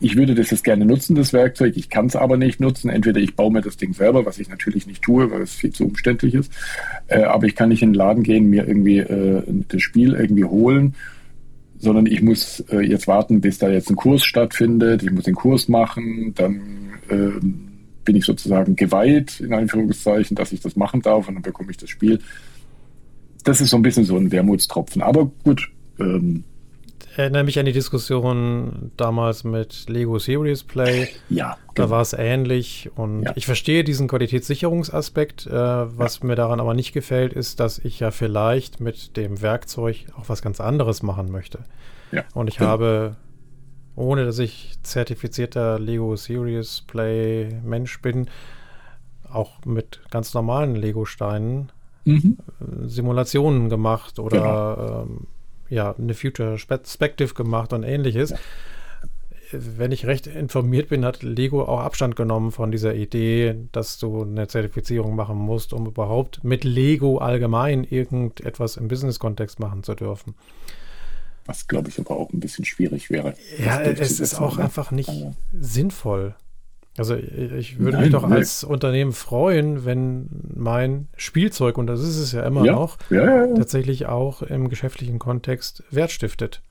ich 0.00 0.16
würde 0.16 0.34
das 0.34 0.50
jetzt 0.50 0.64
gerne 0.64 0.84
nutzen, 0.84 1.14
das 1.14 1.32
Werkzeug, 1.32 1.76
ich 1.76 1.88
kann 1.88 2.06
es 2.06 2.16
aber 2.16 2.36
nicht 2.36 2.60
nutzen. 2.60 2.90
Entweder 2.90 3.20
ich 3.20 3.36
baue 3.36 3.52
mir 3.52 3.62
das 3.62 3.76
Ding 3.76 3.94
selber, 3.94 4.26
was 4.26 4.38
ich 4.38 4.48
natürlich 4.48 4.86
nicht 4.86 5.02
tue, 5.02 5.30
weil 5.30 5.42
es 5.42 5.54
viel 5.54 5.70
zu 5.70 5.86
umständlich 5.86 6.34
ist, 6.34 6.52
äh, 7.06 7.22
aber 7.22 7.46
ich 7.46 7.54
kann 7.54 7.70
nicht 7.70 7.82
in 7.82 7.90
den 7.90 7.94
Laden 7.94 8.22
gehen, 8.22 8.50
mir 8.50 8.66
irgendwie 8.66 8.98
äh, 8.98 9.42
das 9.68 9.80
Spiel 9.80 10.14
irgendwie 10.14 10.44
holen, 10.44 10.94
sondern 11.78 12.06
ich 12.06 12.22
muss 12.22 12.60
äh, 12.70 12.80
jetzt 12.80 13.06
warten, 13.06 13.40
bis 13.40 13.58
da 13.58 13.70
jetzt 13.70 13.88
ein 13.88 13.96
Kurs 13.96 14.24
stattfindet, 14.24 15.02
ich 15.02 15.10
muss 15.10 15.24
den 15.24 15.34
Kurs 15.34 15.68
machen, 15.68 16.34
dann 16.34 16.60
ähm, 17.08 17.68
bin 18.04 18.16
ich 18.16 18.24
sozusagen 18.24 18.76
geweiht, 18.76 19.40
in 19.40 19.54
Anführungszeichen, 19.54 20.34
dass 20.36 20.52
ich 20.52 20.60
das 20.60 20.76
machen 20.76 21.00
darf 21.00 21.28
und 21.28 21.34
dann 21.34 21.42
bekomme 21.42 21.70
ich 21.70 21.78
das 21.78 21.88
Spiel 21.88 22.20
das 23.44 23.60
ist 23.60 23.70
so 23.70 23.76
ein 23.76 23.82
bisschen 23.82 24.04
so 24.04 24.16
ein 24.16 24.32
Wermutstropfen. 24.32 25.02
Aber 25.02 25.30
gut. 25.44 25.70
Ähm, 26.00 26.44
erinnere 27.16 27.44
mich 27.44 27.58
an 27.58 27.66
die 27.66 27.72
Diskussion 27.72 28.90
damals 28.96 29.44
mit 29.44 29.88
Lego 29.88 30.18
Series 30.18 30.64
Play. 30.64 31.08
Ja. 31.28 31.56
Da 31.74 31.84
genau. 31.84 31.90
war 31.90 32.02
es 32.02 32.12
ähnlich. 32.12 32.90
Und 32.96 33.22
ja. 33.22 33.32
ich 33.36 33.46
verstehe 33.46 33.84
diesen 33.84 34.08
Qualitätssicherungsaspekt. 34.08 35.46
Äh, 35.46 35.52
was 35.52 36.20
ja. 36.20 36.26
mir 36.26 36.34
daran 36.34 36.60
aber 36.60 36.74
nicht 36.74 36.92
gefällt, 36.92 37.32
ist, 37.32 37.60
dass 37.60 37.78
ich 37.78 38.00
ja 38.00 38.10
vielleicht 38.10 38.80
mit 38.80 39.16
dem 39.16 39.40
Werkzeug 39.42 40.06
auch 40.16 40.28
was 40.28 40.42
ganz 40.42 40.60
anderes 40.60 41.02
machen 41.02 41.30
möchte. 41.30 41.60
Ja. 42.10 42.24
Und 42.34 42.48
ich 42.48 42.56
ja. 42.56 42.66
habe, 42.66 43.16
ohne 43.94 44.24
dass 44.24 44.38
ich 44.38 44.74
zertifizierter 44.82 45.78
Lego 45.78 46.16
Series 46.16 46.82
Play 46.86 47.60
Mensch 47.64 48.00
bin, 48.00 48.28
auch 49.30 49.64
mit 49.64 50.00
ganz 50.10 50.32
normalen 50.32 50.76
Lego-Steinen 50.76 51.72
mhm. 52.04 52.38
Simulationen 52.86 53.68
gemacht 53.68 54.18
oder 54.18 54.40
genau. 54.76 55.02
ähm, 55.02 55.26
ja, 55.68 55.94
eine 55.96 56.14
Future 56.14 56.56
Perspective 56.66 57.34
gemacht 57.34 57.72
und 57.72 57.82
ähnliches. 57.82 58.30
Ja. 58.30 58.38
Wenn 59.52 59.92
ich 59.92 60.06
recht 60.06 60.26
informiert 60.26 60.88
bin, 60.88 61.04
hat 61.04 61.22
Lego 61.22 61.62
auch 61.62 61.80
Abstand 61.80 62.16
genommen 62.16 62.50
von 62.50 62.72
dieser 62.72 62.94
Idee, 62.94 63.54
dass 63.72 63.98
du 63.98 64.22
eine 64.22 64.48
Zertifizierung 64.48 65.14
machen 65.14 65.36
musst, 65.36 65.72
um 65.72 65.86
überhaupt 65.86 66.42
mit 66.42 66.64
Lego 66.64 67.18
allgemein 67.18 67.84
irgendetwas 67.84 68.76
im 68.76 68.88
Business-Kontext 68.88 69.60
machen 69.60 69.84
zu 69.84 69.94
dürfen. 69.94 70.34
Was, 71.46 71.68
glaube 71.68 71.90
ich, 71.90 72.00
aber 72.00 72.12
auch 72.12 72.32
ein 72.32 72.40
bisschen 72.40 72.64
schwierig 72.64 73.10
wäre. 73.10 73.34
Ja, 73.58 73.80
es 73.80 74.18
ist 74.18 74.40
auch 74.40 74.58
einfach 74.58 74.90
nicht 74.90 75.10
ja. 75.10 75.32
sinnvoll. 75.52 76.34
Also 76.96 77.16
ich 77.16 77.78
würde 77.78 77.96
Nein, 77.96 78.02
mich 78.04 78.12
doch 78.12 78.22
als 78.22 78.62
Unternehmen 78.62 79.12
freuen, 79.12 79.84
wenn 79.84 80.28
mein 80.54 81.08
Spielzeug, 81.16 81.76
und 81.76 81.88
das 81.88 82.00
ist 82.00 82.18
es 82.18 82.30
ja 82.32 82.44
immer 82.44 82.64
ja, 82.64 82.72
noch, 82.72 82.98
ja, 83.10 83.46
ja, 83.46 83.54
tatsächlich 83.54 84.06
auch 84.06 84.42
im 84.42 84.68
geschäftlichen 84.68 85.18
Kontext 85.18 85.82
Wert 85.90 86.12
stiftet. 86.12 86.62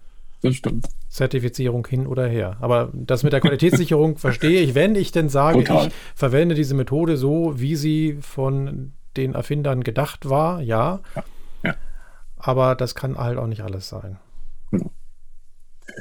Das 0.42 0.56
stimmt. 0.56 0.88
Zertifizierung 1.10 1.86
hin 1.88 2.08
oder 2.08 2.28
her. 2.28 2.58
Aber 2.62 2.90
das 2.94 3.24
mit 3.24 3.34
der 3.34 3.42
Qualitätssicherung 3.42 4.18
verstehe 4.18 4.62
ich, 4.62 4.76
wenn 4.76 4.96
ich 4.96 5.12
denn 5.12 5.30
sage, 5.30 5.64
Total. 5.64 5.88
ich 5.88 5.94
verwende 6.16 6.56
diese 6.56 6.76
Methode 6.76 7.18
so, 7.18 7.54
wie 7.60 7.76
sie 7.76 8.18
von 8.22 8.94
den 9.18 9.36
Erfindern 9.36 9.84
gedacht 9.84 10.30
war, 10.30 10.62
ja. 10.62 11.02
Aber 12.38 12.76
das 12.76 12.96
kann 12.96 13.18
halt 13.18 13.38
auch 13.38 13.48
nicht 13.48 13.62
alles 13.62 13.88
sein. 13.88 14.18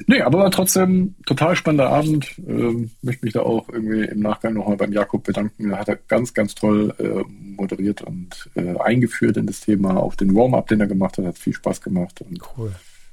Nee, 0.06 0.22
aber 0.22 0.38
war 0.38 0.50
trotzdem 0.50 1.14
total 1.26 1.56
spannender 1.56 1.90
Abend. 1.90 2.34
Ähm, 2.38 2.90
möchte 3.02 3.24
mich 3.24 3.34
da 3.34 3.40
auch 3.40 3.68
irgendwie 3.68 4.04
im 4.04 4.20
Nachgang 4.20 4.54
nochmal 4.54 4.76
beim 4.76 4.92
Jakob 4.92 5.24
bedanken. 5.24 5.70
Er 5.70 5.78
hat 5.78 5.88
er 5.88 5.96
ganz, 5.96 6.34
ganz 6.34 6.54
toll 6.54 6.94
äh, 6.98 7.24
moderiert 7.28 8.02
und 8.02 8.50
äh, 8.54 8.78
eingeführt 8.78 9.36
in 9.36 9.46
das 9.46 9.60
Thema. 9.60 9.96
Auch 9.96 10.14
den 10.14 10.34
Warm-up, 10.34 10.68
den 10.68 10.80
er 10.80 10.86
gemacht 10.86 11.18
hat, 11.18 11.26
hat 11.26 11.38
viel 11.38 11.52
Spaß 11.52 11.80
gemacht. 11.80 12.20
Und, 12.20 12.40
cool. 12.56 12.72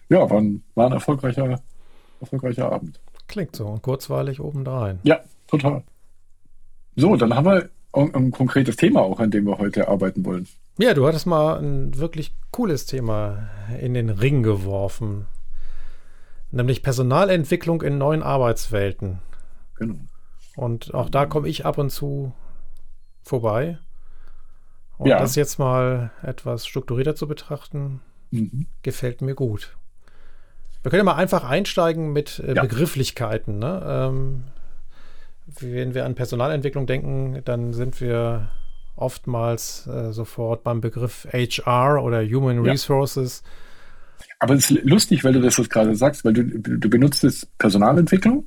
Ja, 0.09 0.29
war 0.29 0.39
ein, 0.39 0.63
war 0.75 0.87
ein 0.87 0.93
erfolgreicher, 0.93 1.59
erfolgreicher 2.21 2.71
Abend. 2.71 2.99
Klingt 3.27 3.55
so 3.55 3.67
und 3.67 3.81
kurzweilig 3.81 4.39
obendrein. 4.39 4.99
Ja, 5.03 5.19
total. 5.47 5.83
So, 6.95 7.15
dann 7.15 7.35
haben 7.35 7.45
wir 7.45 7.69
ein, 7.93 8.13
ein 8.13 8.31
konkretes 8.31 8.75
Thema 8.75 9.01
auch, 9.01 9.19
an 9.19 9.31
dem 9.31 9.45
wir 9.45 9.57
heute 9.57 9.87
arbeiten 9.87 10.25
wollen. 10.25 10.47
Ja, 10.77 10.93
du 10.93 11.05
hattest 11.05 11.25
mal 11.25 11.59
ein 11.59 11.97
wirklich 11.97 12.31
cooles 12.51 12.85
Thema 12.85 13.49
in 13.81 13.93
den 13.93 14.09
Ring 14.09 14.43
geworfen. 14.43 15.25
Nämlich 16.51 16.81
Personalentwicklung 16.81 17.81
in 17.81 17.97
neuen 17.97 18.23
Arbeitswelten. 18.23 19.19
Genau. 19.75 19.95
Und 20.55 20.93
auch 20.93 21.09
da 21.09 21.25
komme 21.25 21.47
ich 21.47 21.65
ab 21.65 21.77
und 21.77 21.89
zu 21.89 22.33
vorbei. 23.23 23.77
Und 24.97 25.07
ja. 25.07 25.19
das 25.19 25.35
jetzt 25.35 25.59
mal 25.59 26.11
etwas 26.21 26.67
strukturierter 26.67 27.15
zu 27.15 27.27
betrachten, 27.27 28.01
mhm. 28.31 28.65
gefällt 28.81 29.21
mir 29.21 29.35
gut. 29.35 29.77
Wir 30.81 30.91
können 30.91 31.01
ja 31.01 31.13
mal 31.13 31.15
einfach 31.15 31.43
einsteigen 31.43 32.11
mit 32.11 32.39
äh, 32.39 32.55
ja. 32.55 32.61
Begrifflichkeiten. 32.61 33.59
Ne? 33.59 33.81
Ähm, 33.85 34.43
wenn 35.59 35.93
wir 35.93 36.05
an 36.05 36.15
Personalentwicklung 36.15 36.85
denken, 36.85 37.41
dann 37.45 37.73
sind 37.73 38.01
wir 38.01 38.49
oftmals 38.95 39.87
äh, 39.87 40.11
sofort 40.11 40.63
beim 40.63 40.81
Begriff 40.81 41.27
HR 41.31 42.03
oder 42.03 42.21
Human 42.23 42.63
ja. 42.65 42.73
Aber 44.39 44.55
es 44.55 44.71
ist 44.71 44.83
lustig, 44.83 45.23
weil 45.23 45.33
du 45.33 45.41
das 45.41 45.57
jetzt 45.57 45.69
gerade 45.69 45.95
sagst, 45.95 46.23
weil 46.25 46.33
du, 46.33 46.43
du 46.43 46.89
benutzt 46.89 47.23
es 47.23 47.45
Personalentwicklung, 47.57 48.45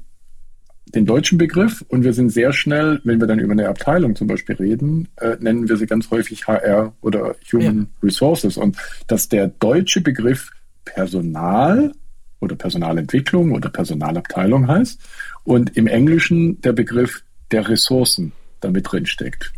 den 0.95 1.07
deutschen 1.07 1.39
Begriff, 1.39 1.85
und 1.89 2.05
wir 2.05 2.13
sind 2.13 2.31
sehr 2.31 2.53
schnell, 2.53 3.01
wenn 3.05 3.21
wir 3.21 3.27
dann 3.27 3.39
über 3.39 3.53
eine 3.53 3.69
Abteilung 3.69 4.15
zum 4.17 4.27
Beispiel 4.27 4.57
reden, 4.57 5.09
äh, 5.17 5.37
nennen 5.41 5.69
wir 5.69 5.77
sie 5.77 5.87
ganz 5.87 6.11
häufig 6.11 6.47
HR 6.47 6.95
oder 7.01 7.35
Human 7.53 7.79
ja. 7.79 7.87
Resources. 8.03 8.57
Und 8.57 8.77
dass 9.07 9.29
der 9.29 9.49
deutsche 9.49 10.01
Begriff 10.01 10.51
Personal 10.85 11.93
oder 12.41 12.57
Personalentwicklung 12.57 13.53
oder 13.53 13.71
Personalabteilung 13.71 14.67
heißt 14.67 15.01
und 15.45 15.77
im 15.77 15.87
Englischen 15.87 16.61
der 16.61 16.73
Begriff 16.73 17.23
der 17.53 17.69
Ressourcen 17.69 18.33
damit 18.61 18.91
drin 18.91 19.07
steckt. 19.07 19.53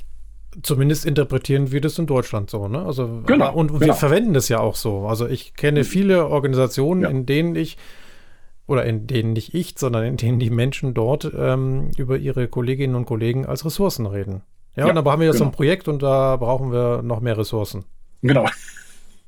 Zumindest 0.63 1.05
interpretieren 1.05 1.73
wir 1.73 1.81
das 1.81 1.99
in 1.99 2.07
Deutschland 2.07 2.51
so, 2.51 2.69
ne? 2.69 2.85
Also 2.85 3.23
genau, 3.27 3.53
und, 3.53 3.71
und 3.71 3.81
genau. 3.81 3.93
wir 3.93 3.95
verwenden 3.95 4.35
das 4.35 4.49
ja 4.49 4.61
auch 4.61 4.77
so. 4.77 5.07
Also 5.07 5.27
ich 5.27 5.55
kenne 5.55 5.81
mhm. 5.81 5.85
viele 5.85 6.29
Organisationen, 6.29 7.03
ja. 7.03 7.09
in 7.09 7.27
denen 7.27 7.57
ich 7.57 7.77
oder 8.67 8.85
in 8.85 9.07
denen 9.07 9.33
nicht 9.33 9.55
ich, 9.55 9.75
sondern 9.77 10.05
in 10.05 10.17
denen 10.17 10.39
die 10.39 10.51
Menschen 10.51 10.95
dort 10.95 11.31
ähm, 11.37 11.91
über 11.97 12.17
ihre 12.17 12.49
Kolleginnen 12.49 12.95
und 12.95 13.05
Kollegen 13.05 13.47
als 13.47 13.65
Ressourcen 13.65 14.07
reden. 14.07 14.43
Ja, 14.77 14.85
ja 14.85 14.89
und 14.91 14.95
dann 14.97 15.05
haben 15.05 15.21
wir 15.21 15.27
jetzt 15.27 15.35
genau. 15.35 15.39
so 15.39 15.45
ein 15.45 15.51
genau. 15.51 15.57
Projekt 15.57 15.89
und 15.89 16.03
da 16.03 16.37
brauchen 16.37 16.73
wir 16.73 17.03
noch 17.03 17.21
mehr 17.21 17.37
Ressourcen. 17.37 17.85
Genau. 18.23 18.47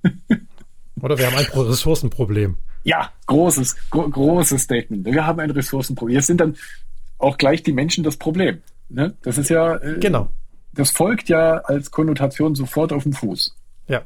oder 1.02 1.18
wir 1.18 1.26
haben 1.26 1.36
ein 1.36 1.44
Ressourcenproblem. 1.44 2.56
Ja, 2.84 3.10
großes, 3.26 3.90
gro 3.90 4.08
großes 4.08 4.62
Statement. 4.62 5.04
Wir 5.04 5.26
haben 5.26 5.40
ein 5.40 5.50
Ressourcenproblem. 5.50 6.14
Jetzt 6.14 6.28
sind 6.28 6.40
dann 6.40 6.56
auch 7.18 7.36
gleich 7.36 7.62
die 7.62 7.72
Menschen 7.72 8.04
das 8.04 8.16
Problem. 8.16 8.62
Ne? 8.88 9.16
Das 9.22 9.38
ist 9.38 9.50
ja. 9.50 9.76
Äh, 9.76 9.98
genau 9.98 10.30
das 10.76 10.90
folgt 10.90 11.28
ja 11.28 11.58
als 11.58 11.90
Konnotation 11.90 12.54
sofort 12.54 12.92
auf 12.92 13.02
dem 13.02 13.12
Fuß. 13.12 13.56
Ja. 13.88 14.02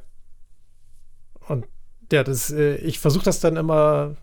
Und 1.49 1.67
ja, 2.13 2.25
das, 2.25 2.51
äh, 2.51 2.77
ich 2.77 2.99
versuche 2.99 3.25
das 3.25 3.41
dann 3.41 3.57
immer 3.57 4.17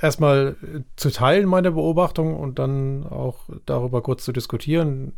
erstmal 0.00 0.56
zu 0.96 1.10
teilen, 1.10 1.46
meine 1.46 1.72
Beobachtung, 1.72 2.36
und 2.36 2.58
dann 2.58 3.06
auch 3.06 3.48
darüber 3.66 4.02
kurz 4.02 4.24
zu 4.24 4.32
diskutieren, 4.32 5.14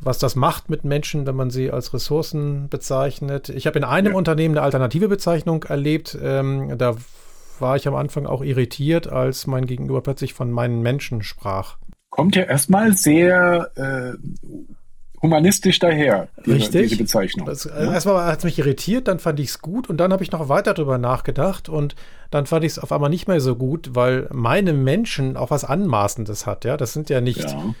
was 0.00 0.18
das 0.18 0.36
macht 0.36 0.68
mit 0.70 0.84
Menschen, 0.84 1.26
wenn 1.26 1.36
man 1.36 1.50
sie 1.50 1.70
als 1.70 1.94
Ressourcen 1.94 2.68
bezeichnet. 2.68 3.48
Ich 3.48 3.66
habe 3.66 3.78
in 3.78 3.84
einem 3.84 4.12
ja. 4.12 4.18
Unternehmen 4.18 4.56
eine 4.56 4.64
alternative 4.64 5.08
Bezeichnung 5.08 5.62
erlebt. 5.64 6.18
Ähm, 6.20 6.76
da 6.76 6.96
war 7.58 7.76
ich 7.76 7.86
am 7.86 7.94
Anfang 7.94 8.26
auch 8.26 8.42
irritiert, 8.42 9.06
als 9.06 9.46
mein 9.46 9.66
Gegenüber 9.66 10.02
plötzlich 10.02 10.34
von 10.34 10.50
meinen 10.50 10.82
Menschen 10.82 11.22
sprach. 11.22 11.76
Kommt 12.10 12.36
ja 12.36 12.42
erstmal 12.42 12.96
sehr 12.96 13.70
äh, 13.76 14.14
humanistisch 15.24 15.78
daher, 15.78 16.28
diese, 16.44 16.56
Richtig. 16.56 16.82
diese 16.90 17.02
Bezeichnung. 17.02 17.46
Das, 17.46 17.64
ja? 17.64 17.92
Erstmal 17.92 18.26
hat 18.26 18.38
es 18.38 18.44
mich 18.44 18.58
irritiert, 18.58 19.08
dann 19.08 19.18
fand 19.18 19.40
ich 19.40 19.48
es 19.48 19.60
gut 19.60 19.88
und 19.88 19.96
dann 19.96 20.12
habe 20.12 20.22
ich 20.22 20.30
noch 20.30 20.50
weiter 20.50 20.74
drüber 20.74 20.98
nachgedacht 20.98 21.68
und 21.68 21.96
dann 22.30 22.44
fand 22.46 22.64
ich 22.64 22.72
es 22.72 22.78
auf 22.78 22.92
einmal 22.92 23.08
nicht 23.08 23.26
mehr 23.26 23.40
so 23.40 23.56
gut, 23.56 23.90
weil 23.94 24.28
meine 24.32 24.74
Menschen 24.74 25.36
auch 25.36 25.50
was 25.50 25.64
Anmaßendes 25.64 26.46
hat. 26.46 26.66
Ja, 26.66 26.76
das 26.76 26.92
sind 26.92 27.08
ja 27.08 27.22
nicht 27.22 27.50
ja. 27.50 27.74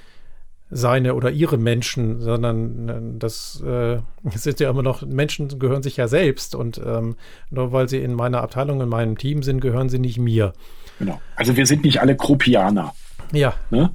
seine 0.70 1.14
oder 1.14 1.30
ihre 1.30 1.58
Menschen, 1.58 2.22
sondern 2.22 2.88
äh, 2.88 3.18
das 3.18 3.62
äh, 3.62 3.98
sind 4.34 4.58
ja 4.58 4.70
immer 4.70 4.82
noch 4.82 5.02
Menschen, 5.02 5.58
gehören 5.58 5.82
sich 5.82 5.98
ja 5.98 6.08
selbst 6.08 6.54
und 6.54 6.80
ähm, 6.84 7.16
nur 7.50 7.72
weil 7.72 7.90
sie 7.90 7.98
in 7.98 8.14
meiner 8.14 8.40
Abteilung, 8.40 8.80
in 8.80 8.88
meinem 8.88 9.18
Team 9.18 9.42
sind, 9.42 9.60
gehören 9.60 9.90
sie 9.90 9.98
nicht 9.98 10.18
mir. 10.18 10.54
Genau. 10.98 11.20
Also 11.36 11.56
wir 11.56 11.66
sind 11.66 11.84
nicht 11.84 12.00
alle 12.00 12.16
Gruppianer. 12.16 12.94
Ja. 13.32 13.52
Ne? 13.70 13.94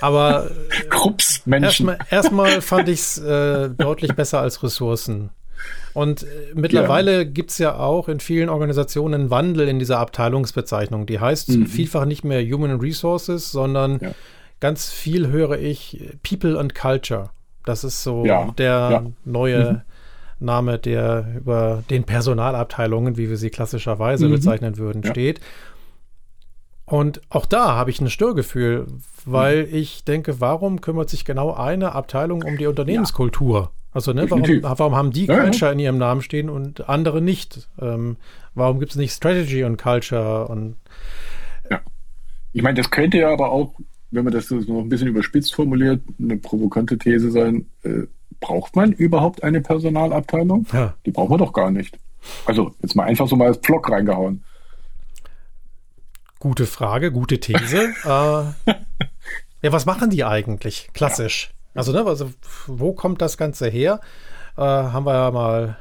Aber 0.00 0.50
Krupps 0.88 1.46
Menschen. 1.46 1.88
Erstmal, 1.88 1.98
erstmal 2.10 2.60
fand 2.60 2.88
ich 2.88 3.00
es 3.00 3.18
äh, 3.18 3.70
deutlich 3.70 4.14
besser 4.14 4.40
als 4.40 4.62
Ressourcen. 4.62 5.30
Und 5.92 6.22
äh, 6.22 6.26
mittlerweile 6.54 7.18
ja. 7.18 7.24
gibt 7.24 7.50
es 7.50 7.58
ja 7.58 7.76
auch 7.76 8.08
in 8.08 8.20
vielen 8.20 8.48
Organisationen 8.48 9.14
einen 9.14 9.30
Wandel 9.30 9.68
in 9.68 9.78
dieser 9.78 9.98
Abteilungsbezeichnung. 9.98 11.06
Die 11.06 11.20
heißt 11.20 11.50
mhm. 11.50 11.66
vielfach 11.66 12.04
nicht 12.04 12.24
mehr 12.24 12.42
Human 12.42 12.80
Resources, 12.80 13.50
sondern 13.50 13.98
ja. 14.00 14.12
ganz 14.60 14.90
viel 14.90 15.28
höre 15.28 15.58
ich 15.58 16.02
People 16.22 16.58
and 16.58 16.74
Culture. 16.74 17.30
Das 17.64 17.84
ist 17.84 18.02
so 18.02 18.24
ja. 18.24 18.52
der 18.56 19.12
neue 19.24 19.72
mhm. 19.72 19.80
Name, 20.46 20.78
der 20.78 21.26
über 21.36 21.82
den 21.90 22.04
Personalabteilungen, 22.04 23.16
wie 23.18 23.28
wir 23.28 23.36
sie 23.36 23.50
klassischerweise 23.50 24.26
mhm. 24.26 24.32
bezeichnen 24.32 24.78
würden, 24.78 25.04
steht. 25.04 25.40
Und 26.90 27.20
auch 27.28 27.46
da 27.46 27.76
habe 27.76 27.90
ich 27.90 28.00
ein 28.00 28.10
Störgefühl, 28.10 28.88
weil 29.24 29.66
mhm. 29.66 29.74
ich 29.76 30.02
denke, 30.04 30.40
warum 30.40 30.80
kümmert 30.80 31.08
sich 31.08 31.24
genau 31.24 31.54
eine 31.54 31.92
Abteilung 31.92 32.42
um 32.42 32.58
die 32.58 32.66
Unternehmenskultur? 32.66 33.60
Ja. 33.60 33.70
Also, 33.92 34.12
ne, 34.12 34.28
warum, 34.28 34.42
warum, 34.62 34.96
haben 34.96 35.12
die 35.12 35.26
ja, 35.26 35.38
Culture 35.38 35.66
ja. 35.66 35.72
in 35.72 35.78
ihrem 35.78 35.98
Namen 35.98 36.20
stehen 36.20 36.50
und 36.50 36.88
andere 36.88 37.20
nicht? 37.20 37.68
Ähm, 37.80 38.16
warum 38.54 38.80
gibt 38.80 38.90
es 38.90 38.98
nicht 38.98 39.12
Strategy 39.12 39.62
und 39.62 39.80
Culture? 39.80 40.48
Und 40.48 40.76
ja. 41.70 41.80
Ich 42.52 42.62
meine, 42.62 42.74
das 42.74 42.90
könnte 42.90 43.18
ja 43.18 43.32
aber 43.32 43.52
auch, 43.52 43.72
wenn 44.10 44.24
man 44.24 44.32
das 44.32 44.50
noch 44.50 44.80
ein 44.80 44.88
bisschen 44.88 45.08
überspitzt 45.08 45.54
formuliert, 45.54 46.00
eine 46.20 46.38
provokante 46.38 46.98
These 46.98 47.30
sein. 47.30 47.66
Äh, 47.84 48.08
braucht 48.40 48.74
man 48.74 48.90
überhaupt 48.90 49.44
eine 49.44 49.60
Personalabteilung? 49.60 50.66
Ja. 50.72 50.94
Die 51.06 51.12
braucht 51.12 51.30
man 51.30 51.38
doch 51.38 51.52
gar 51.52 51.70
nicht. 51.70 51.96
Also, 52.46 52.74
jetzt 52.82 52.96
mal 52.96 53.04
einfach 53.04 53.28
so 53.28 53.36
mal 53.36 53.46
als 53.46 53.60
Block 53.60 53.88
reingehauen. 53.88 54.42
Gute 56.40 56.66
Frage, 56.66 57.12
gute 57.12 57.38
These. 57.38 57.92
äh, 58.04 58.74
ja, 59.62 59.72
was 59.72 59.84
machen 59.84 60.08
die 60.08 60.24
eigentlich? 60.24 60.88
Klassisch. 60.94 61.52
Ja. 61.74 61.80
Also, 61.80 61.92
ne, 61.92 62.04
also, 62.04 62.32
wo 62.66 62.94
kommt 62.94 63.20
das 63.20 63.36
Ganze 63.36 63.68
her? 63.68 64.00
Äh, 64.56 64.62
haben 64.62 65.04
wir 65.04 65.12
ja 65.12 65.30
mal 65.30 65.76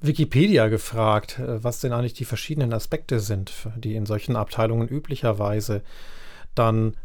Wikipedia 0.00 0.66
gefragt, 0.66 1.38
äh, 1.38 1.62
was 1.62 1.78
denn 1.78 1.92
eigentlich 1.92 2.14
die 2.14 2.24
verschiedenen 2.24 2.72
Aspekte 2.72 3.20
sind, 3.20 3.52
die 3.76 3.94
in 3.94 4.06
solchen 4.06 4.34
Abteilungen 4.34 4.88
üblicherweise 4.88 5.82
dann 6.56 6.96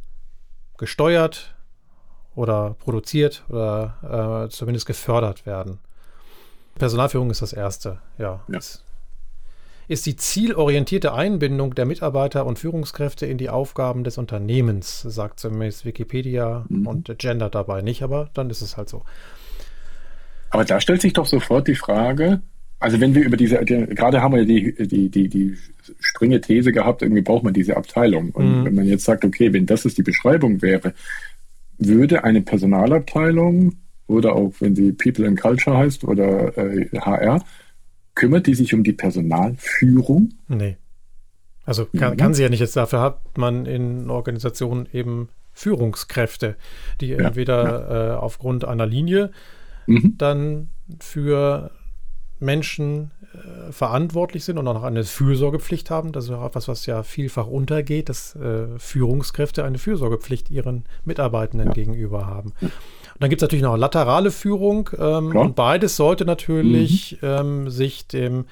gesteuert 0.77 1.53
oder 2.33 2.75
produziert 2.79 3.43
oder 3.47 4.47
äh, 4.47 4.49
zumindest 4.49 4.87
gefördert 4.87 5.45
werden. 5.45 5.77
Personalführung 6.75 7.29
ist 7.29 7.43
das 7.43 7.53
erste, 7.53 7.99
ja. 8.17 8.41
ja. 8.47 8.57
Ist 8.57 8.83
ist 9.91 10.05
die 10.05 10.15
zielorientierte 10.15 11.13
Einbindung 11.13 11.75
der 11.75 11.85
Mitarbeiter 11.85 12.45
und 12.45 12.57
Führungskräfte 12.57 13.25
in 13.25 13.37
die 13.37 13.49
Aufgaben 13.49 14.05
des 14.05 14.17
Unternehmens, 14.17 15.01
sagt 15.01 15.41
zumindest 15.41 15.85
Wikipedia 15.85 16.65
mhm. 16.69 16.87
und 16.87 17.19
Gender 17.19 17.49
dabei 17.49 17.81
nicht, 17.81 18.01
aber 18.01 18.29
dann 18.33 18.49
ist 18.49 18.61
es 18.61 18.77
halt 18.77 18.87
so. 18.87 19.03
Aber 20.49 20.63
da 20.63 20.79
stellt 20.79 21.01
sich 21.01 21.11
doch 21.11 21.25
sofort 21.25 21.67
die 21.67 21.75
Frage, 21.75 22.41
also 22.79 23.01
wenn 23.01 23.13
wir 23.13 23.25
über 23.25 23.35
diese, 23.35 23.63
die, 23.65 23.85
gerade 23.87 24.21
haben 24.21 24.33
wir 24.33 24.45
die, 24.45 24.73
die, 24.87 25.09
die, 25.09 25.27
die 25.27 25.57
strenge 25.99 26.39
These 26.39 26.71
gehabt, 26.71 27.01
irgendwie 27.01 27.21
braucht 27.21 27.43
man 27.43 27.53
diese 27.53 27.75
Abteilung. 27.75 28.31
Und 28.31 28.61
mhm. 28.61 28.65
wenn 28.65 28.75
man 28.75 28.85
jetzt 28.85 29.03
sagt, 29.03 29.25
okay, 29.25 29.51
wenn 29.51 29.65
das 29.65 29.83
ist 29.83 29.97
die 29.97 30.03
Beschreibung 30.03 30.61
wäre, 30.61 30.93
würde 31.77 32.23
eine 32.23 32.41
Personalabteilung 32.41 33.75
oder 34.07 34.35
auch 34.35 34.53
wenn 34.61 34.73
sie 34.73 34.93
People 34.93 35.27
and 35.27 35.39
Culture 35.39 35.77
heißt 35.77 36.05
oder 36.05 36.57
äh, 36.57 36.87
HR, 36.97 37.43
Kümmert 38.15 38.47
die 38.47 38.55
sich 38.55 38.73
um 38.73 38.83
die 38.83 38.93
Personalführung? 38.93 40.33
Nee. 40.47 40.77
Also 41.63 41.85
kann, 41.85 42.13
mhm. 42.13 42.17
kann 42.17 42.33
sie 42.33 42.43
ja 42.43 42.49
nicht. 42.49 42.59
Jetzt 42.59 42.75
dafür 42.75 43.01
hat 43.01 43.37
man 43.37 43.65
in 43.65 44.09
Organisationen 44.09 44.87
eben 44.91 45.29
Führungskräfte, 45.53 46.55
die 46.99 47.09
ja, 47.09 47.19
entweder 47.19 47.63
ja. 47.63 48.13
Äh, 48.13 48.17
aufgrund 48.17 48.65
einer 48.65 48.85
Linie 48.85 49.31
mhm. 49.85 50.15
dann 50.17 50.69
für 50.99 51.71
Menschen 52.39 53.11
äh, 53.33 53.71
verantwortlich 53.71 54.43
sind 54.43 54.57
und 54.57 54.67
auch 54.67 54.73
noch 54.73 54.83
eine 54.83 55.03
Fürsorgepflicht 55.03 55.89
haben. 55.91 56.11
Das 56.11 56.25
ist 56.25 56.31
auch 56.31 56.45
etwas, 56.45 56.67
was 56.67 56.85
ja 56.85 57.03
vielfach 57.03 57.47
untergeht, 57.47 58.09
dass 58.09 58.35
äh, 58.35 58.67
Führungskräfte 58.77 59.63
eine 59.63 59.77
Fürsorgepflicht 59.77 60.49
ihren 60.49 60.85
Mitarbeitenden 61.05 61.67
ja. 61.67 61.73
gegenüber 61.73 62.25
haben. 62.25 62.53
Und 63.21 63.25
dann 63.25 63.29
gibt 63.29 63.43
es 63.43 63.45
natürlich 63.45 63.61
noch 63.61 63.77
laterale 63.77 64.31
Führung 64.31 64.89
ähm, 64.97 65.35
und 65.35 65.55
beides 65.55 65.95
sollte 65.95 66.25
natürlich 66.25 67.19
mhm. 67.21 67.27
ähm, 67.27 67.69
sich 67.69 68.07
dem 68.07 68.45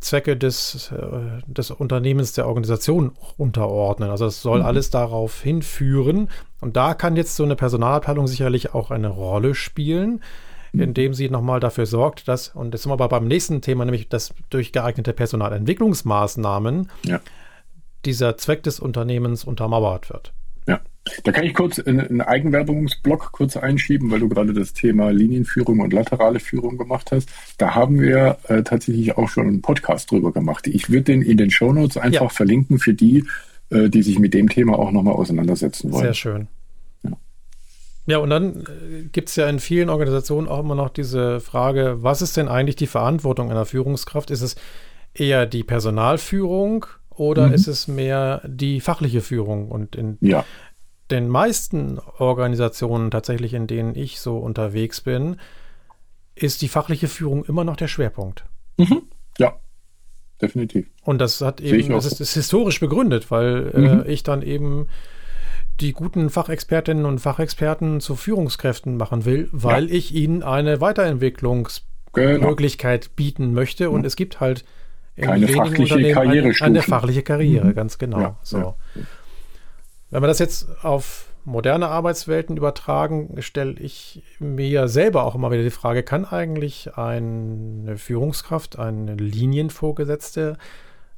Zwecke 0.00 0.36
des, 0.36 0.90
äh, 0.90 1.40
des 1.46 1.70
Unternehmens, 1.70 2.32
der 2.32 2.48
Organisation 2.48 3.12
unterordnen. 3.36 4.10
Also 4.10 4.26
es 4.26 4.42
soll 4.42 4.58
mhm. 4.58 4.66
alles 4.66 4.90
darauf 4.90 5.42
hinführen. 5.42 6.28
Und 6.60 6.76
da 6.76 6.94
kann 6.94 7.14
jetzt 7.14 7.36
so 7.36 7.44
eine 7.44 7.54
Personalabteilung 7.54 8.26
sicherlich 8.26 8.74
auch 8.74 8.90
eine 8.90 9.10
Rolle 9.10 9.54
spielen, 9.54 10.24
mhm. 10.72 10.80
indem 10.80 11.14
sie 11.14 11.30
nochmal 11.30 11.60
dafür 11.60 11.86
sorgt, 11.86 12.26
dass, 12.26 12.48
und 12.48 12.74
jetzt 12.74 12.82
sind 12.82 12.90
wir 12.90 12.94
aber 12.94 13.08
beim 13.08 13.28
nächsten 13.28 13.60
Thema, 13.62 13.84
nämlich 13.84 14.08
dass 14.08 14.34
durch 14.50 14.72
geeignete 14.72 15.12
Personalentwicklungsmaßnahmen 15.12 16.90
ja. 17.04 17.20
dieser 18.04 18.36
Zweck 18.38 18.64
des 18.64 18.80
Unternehmens 18.80 19.44
untermauert 19.44 20.10
wird. 20.10 20.32
Da 21.24 21.32
kann 21.32 21.44
ich 21.44 21.54
kurz 21.54 21.78
einen 21.78 22.20
Eigenwerbungsblock 22.20 23.32
kurz 23.32 23.56
einschieben, 23.56 24.10
weil 24.10 24.20
du 24.20 24.28
gerade 24.28 24.52
das 24.52 24.72
Thema 24.72 25.10
Linienführung 25.10 25.80
und 25.80 25.92
laterale 25.92 26.40
Führung 26.40 26.78
gemacht 26.78 27.10
hast. 27.12 27.28
Da 27.58 27.74
haben 27.74 28.00
wir 28.00 28.38
äh, 28.48 28.62
tatsächlich 28.62 29.16
auch 29.16 29.28
schon 29.28 29.46
einen 29.46 29.62
Podcast 29.62 30.10
drüber 30.10 30.32
gemacht. 30.32 30.66
Ich 30.66 30.90
würde 30.90 31.02
den 31.02 31.22
in 31.22 31.36
den 31.36 31.50
Shownotes 31.50 31.96
einfach 31.96 32.22
ja. 32.22 32.28
verlinken 32.28 32.78
für 32.78 32.94
die, 32.94 33.24
äh, 33.70 33.88
die 33.88 34.02
sich 34.02 34.18
mit 34.18 34.34
dem 34.34 34.48
Thema 34.48 34.78
auch 34.78 34.90
nochmal 34.90 35.14
auseinandersetzen 35.14 35.92
wollen. 35.92 36.04
Sehr 36.04 36.14
schön. 36.14 36.48
Ja, 37.02 37.12
ja 38.06 38.18
und 38.18 38.30
dann 38.30 38.60
äh, 38.60 39.02
gibt 39.12 39.28
es 39.28 39.36
ja 39.36 39.48
in 39.48 39.58
vielen 39.58 39.90
Organisationen 39.90 40.48
auch 40.48 40.60
immer 40.60 40.74
noch 40.74 40.90
diese 40.90 41.40
Frage, 41.40 41.98
was 42.00 42.22
ist 42.22 42.36
denn 42.36 42.48
eigentlich 42.48 42.76
die 42.76 42.86
Verantwortung 42.86 43.50
einer 43.50 43.66
Führungskraft? 43.66 44.30
Ist 44.30 44.42
es 44.42 44.56
eher 45.14 45.46
die 45.46 45.64
Personalführung 45.64 46.86
oder 47.10 47.48
mhm. 47.48 47.54
ist 47.54 47.66
es 47.66 47.88
mehr 47.88 48.42
die 48.46 48.80
fachliche 48.80 49.20
Führung? 49.20 49.68
Und 49.70 49.96
in 49.96 50.18
ja. 50.20 50.44
Den 51.10 51.28
meisten 51.28 51.98
Organisationen 52.18 53.10
tatsächlich, 53.10 53.54
in 53.54 53.66
denen 53.66 53.94
ich 53.94 54.20
so 54.20 54.38
unterwegs 54.38 55.00
bin, 55.00 55.36
ist 56.34 56.62
die 56.62 56.68
fachliche 56.68 57.08
Führung 57.08 57.44
immer 57.44 57.64
noch 57.64 57.76
der 57.76 57.88
Schwerpunkt. 57.88 58.44
Mhm. 58.76 59.02
Ja, 59.38 59.58
definitiv. 60.40 60.86
Und 61.02 61.18
das 61.18 61.40
hat 61.40 61.60
eben, 61.60 61.90
das 61.90 62.06
ist, 62.06 62.20
ist, 62.20 62.34
historisch 62.34 62.80
begründet, 62.80 63.30
weil 63.30 63.70
äh, 63.74 63.78
mhm. 63.78 64.02
äh, 64.02 64.08
ich 64.08 64.22
dann 64.22 64.42
eben 64.42 64.88
die 65.80 65.92
guten 65.92 66.30
Fachexpertinnen 66.30 67.04
und 67.04 67.18
Fachexperten 67.20 68.00
zu 68.00 68.16
Führungskräften 68.16 68.96
machen 68.96 69.24
will, 69.24 69.48
weil 69.52 69.88
ja. 69.88 69.94
ich 69.94 70.12
ihnen 70.14 70.42
eine 70.42 70.80
Weiterentwicklungsmöglichkeit 70.80 73.04
genau. 73.04 73.14
bieten 73.14 73.54
möchte. 73.54 73.90
Und 73.90 74.00
mhm. 74.00 74.06
es 74.06 74.16
gibt 74.16 74.40
halt 74.40 74.64
keine 75.16 75.46
fachliche 75.48 76.12
Karriere. 76.12 76.48
Eine, 76.48 76.60
eine, 76.60 76.82
fachliche 76.82 77.22
Karriere, 77.22 77.72
ganz 77.74 77.98
genau. 77.98 78.20
Ja, 78.20 78.36
so. 78.42 78.58
Ja. 78.58 78.74
Wenn 80.10 80.22
wir 80.22 80.28
das 80.28 80.38
jetzt 80.38 80.84
auf 80.84 81.26
moderne 81.44 81.88
Arbeitswelten 81.88 82.56
übertragen, 82.56 83.34
stelle 83.40 83.72
ich 83.72 84.22
mir 84.38 84.88
selber 84.88 85.24
auch 85.24 85.34
immer 85.34 85.50
wieder 85.50 85.62
die 85.62 85.70
Frage, 85.70 86.02
kann 86.02 86.24
eigentlich 86.24 86.96
eine 86.96 87.96
Führungskraft, 87.96 88.78
eine 88.78 89.14
Linienvorgesetzte 89.14 90.56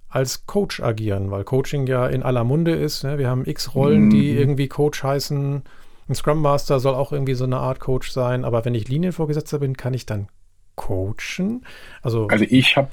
als 0.09 0.47
Coach 0.47 0.81
agieren? 0.81 1.31
Weil 1.31 1.45
Coaching 1.45 1.87
ja 1.87 2.07
in 2.07 2.23
aller 2.23 2.45
Munde 2.45 2.73
ist. 2.73 3.05
Ne? 3.05 3.19
Wir 3.19 3.29
haben 3.29 3.45
x 3.47 3.75
Rollen, 3.75 4.07
mhm. 4.07 4.11
die 4.11 4.31
irgendwie 4.31 4.69
Coach 4.69 5.03
heißen. 5.03 5.63
Ein 6.09 6.15
Scrum 6.15 6.43
Master 6.43 6.81
soll 6.81 6.95
auch 6.95 7.13
irgendwie 7.13 7.35
so 7.35 7.45
eine 7.45 7.59
Art 7.59 7.81
Coach 7.81 8.11
sein. 8.11 8.45
Aber 8.45 8.65
wenn 8.65 8.75
ich 8.75 8.89
Linienvorgesetzter 8.89 9.61
bin, 9.61 9.77
kann 9.77 9.95
ich 9.95 10.07
dann 10.07 10.29
coachen? 10.75 11.65
Also, 12.03 12.27
also 12.29 12.45
ich 12.49 12.77
habe 12.77 12.89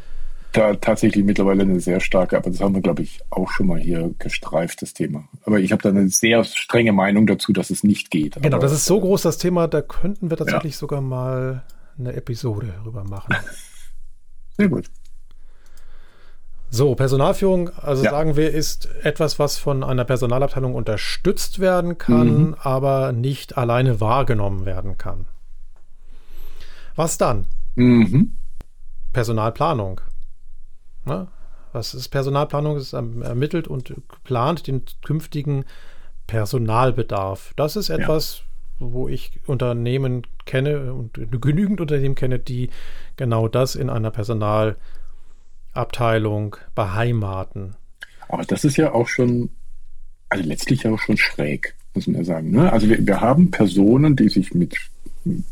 da 0.53 0.73
tatsächlich 0.75 1.23
mittlerweile 1.23 1.63
eine 1.63 1.79
sehr 1.79 1.99
starke, 1.99 2.37
aber 2.37 2.49
das 2.49 2.61
haben 2.61 2.73
wir, 2.73 2.81
glaube 2.81 3.03
ich, 3.03 3.21
auch 3.29 3.51
schon 3.51 3.67
mal 3.67 3.79
hier 3.79 4.13
gestreift, 4.17 4.81
das 4.81 4.93
Thema. 4.93 5.27
Aber 5.43 5.59
ich 5.59 5.71
habe 5.71 5.83
da 5.83 5.89
eine 5.89 6.09
sehr 6.09 6.43
strenge 6.43 6.93
Meinung 6.93 7.27
dazu, 7.27 7.53
dass 7.53 7.69
es 7.69 7.83
nicht 7.83 8.09
geht. 8.11 8.41
Genau, 8.41 8.57
das 8.59 8.71
ist 8.71 8.85
so 8.85 8.99
groß, 8.99 9.21
das 9.21 9.37
Thema, 9.37 9.67
da 9.67 9.81
könnten 9.81 10.29
wir 10.29 10.37
tatsächlich 10.37 10.73
ja. 10.73 10.79
sogar 10.79 11.01
mal 11.01 11.63
eine 11.99 12.13
Episode 12.13 12.73
drüber 12.83 13.03
machen. 13.03 13.35
Sehr 14.57 14.69
gut. 14.69 14.85
So, 16.69 16.95
Personalführung, 16.95 17.69
also 17.69 18.03
ja. 18.03 18.11
sagen 18.11 18.35
wir, 18.35 18.51
ist 18.51 18.89
etwas, 19.03 19.39
was 19.39 19.57
von 19.57 19.83
einer 19.83 20.03
Personalabteilung 20.03 20.75
unterstützt 20.75 21.59
werden 21.59 21.97
kann, 21.97 22.47
mhm. 22.47 22.55
aber 22.59 23.13
nicht 23.13 23.57
alleine 23.57 24.01
wahrgenommen 24.01 24.65
werden 24.65 24.97
kann. 24.97 25.25
Was 26.95 27.17
dann? 27.17 27.45
Mhm. 27.75 28.33
Personalplanung. 29.13 30.01
Ne? 31.07 31.27
Was 31.73 31.93
ist 31.93 32.07
Personalplanung? 32.09 32.77
Es 32.77 32.83
ist 32.83 32.93
ermittelt 32.93 33.67
und 33.67 33.93
plant 34.23 34.67
den 34.67 34.83
künftigen 35.03 35.65
Personalbedarf. 36.27 37.53
Das 37.55 37.75
ist 37.75 37.89
etwas, 37.89 38.43
ja. 38.79 38.87
wo 38.91 39.07
ich 39.07 39.39
Unternehmen 39.47 40.27
kenne 40.45 40.93
und 40.93 41.19
genügend 41.41 41.81
Unternehmen 41.81 42.13
kenne, 42.15 42.37
die 42.39 42.69
genau 43.15 43.47
das 43.47 43.75
in 43.75 43.89
einer 43.89 44.11
Personalabteilung 44.11 46.57
beheimaten. 46.75 47.75
Aber 48.27 48.43
das 48.43 48.65
ist 48.65 48.77
ja 48.77 48.93
auch 48.93 49.07
schon, 49.07 49.49
also 50.29 50.43
letztlich 50.43 50.83
ja 50.83 50.91
auch 50.91 50.99
schon 50.99 51.17
schräg, 51.17 51.75
muss 51.93 52.07
man 52.07 52.17
ja 52.17 52.25
sagen. 52.25 52.51
Ne? 52.51 52.71
Also 52.71 52.89
wir, 52.89 53.05
wir 53.05 53.21
haben 53.21 53.51
Personen, 53.51 54.15
die 54.15 54.29
sich 54.29 54.53
mit 54.53 54.75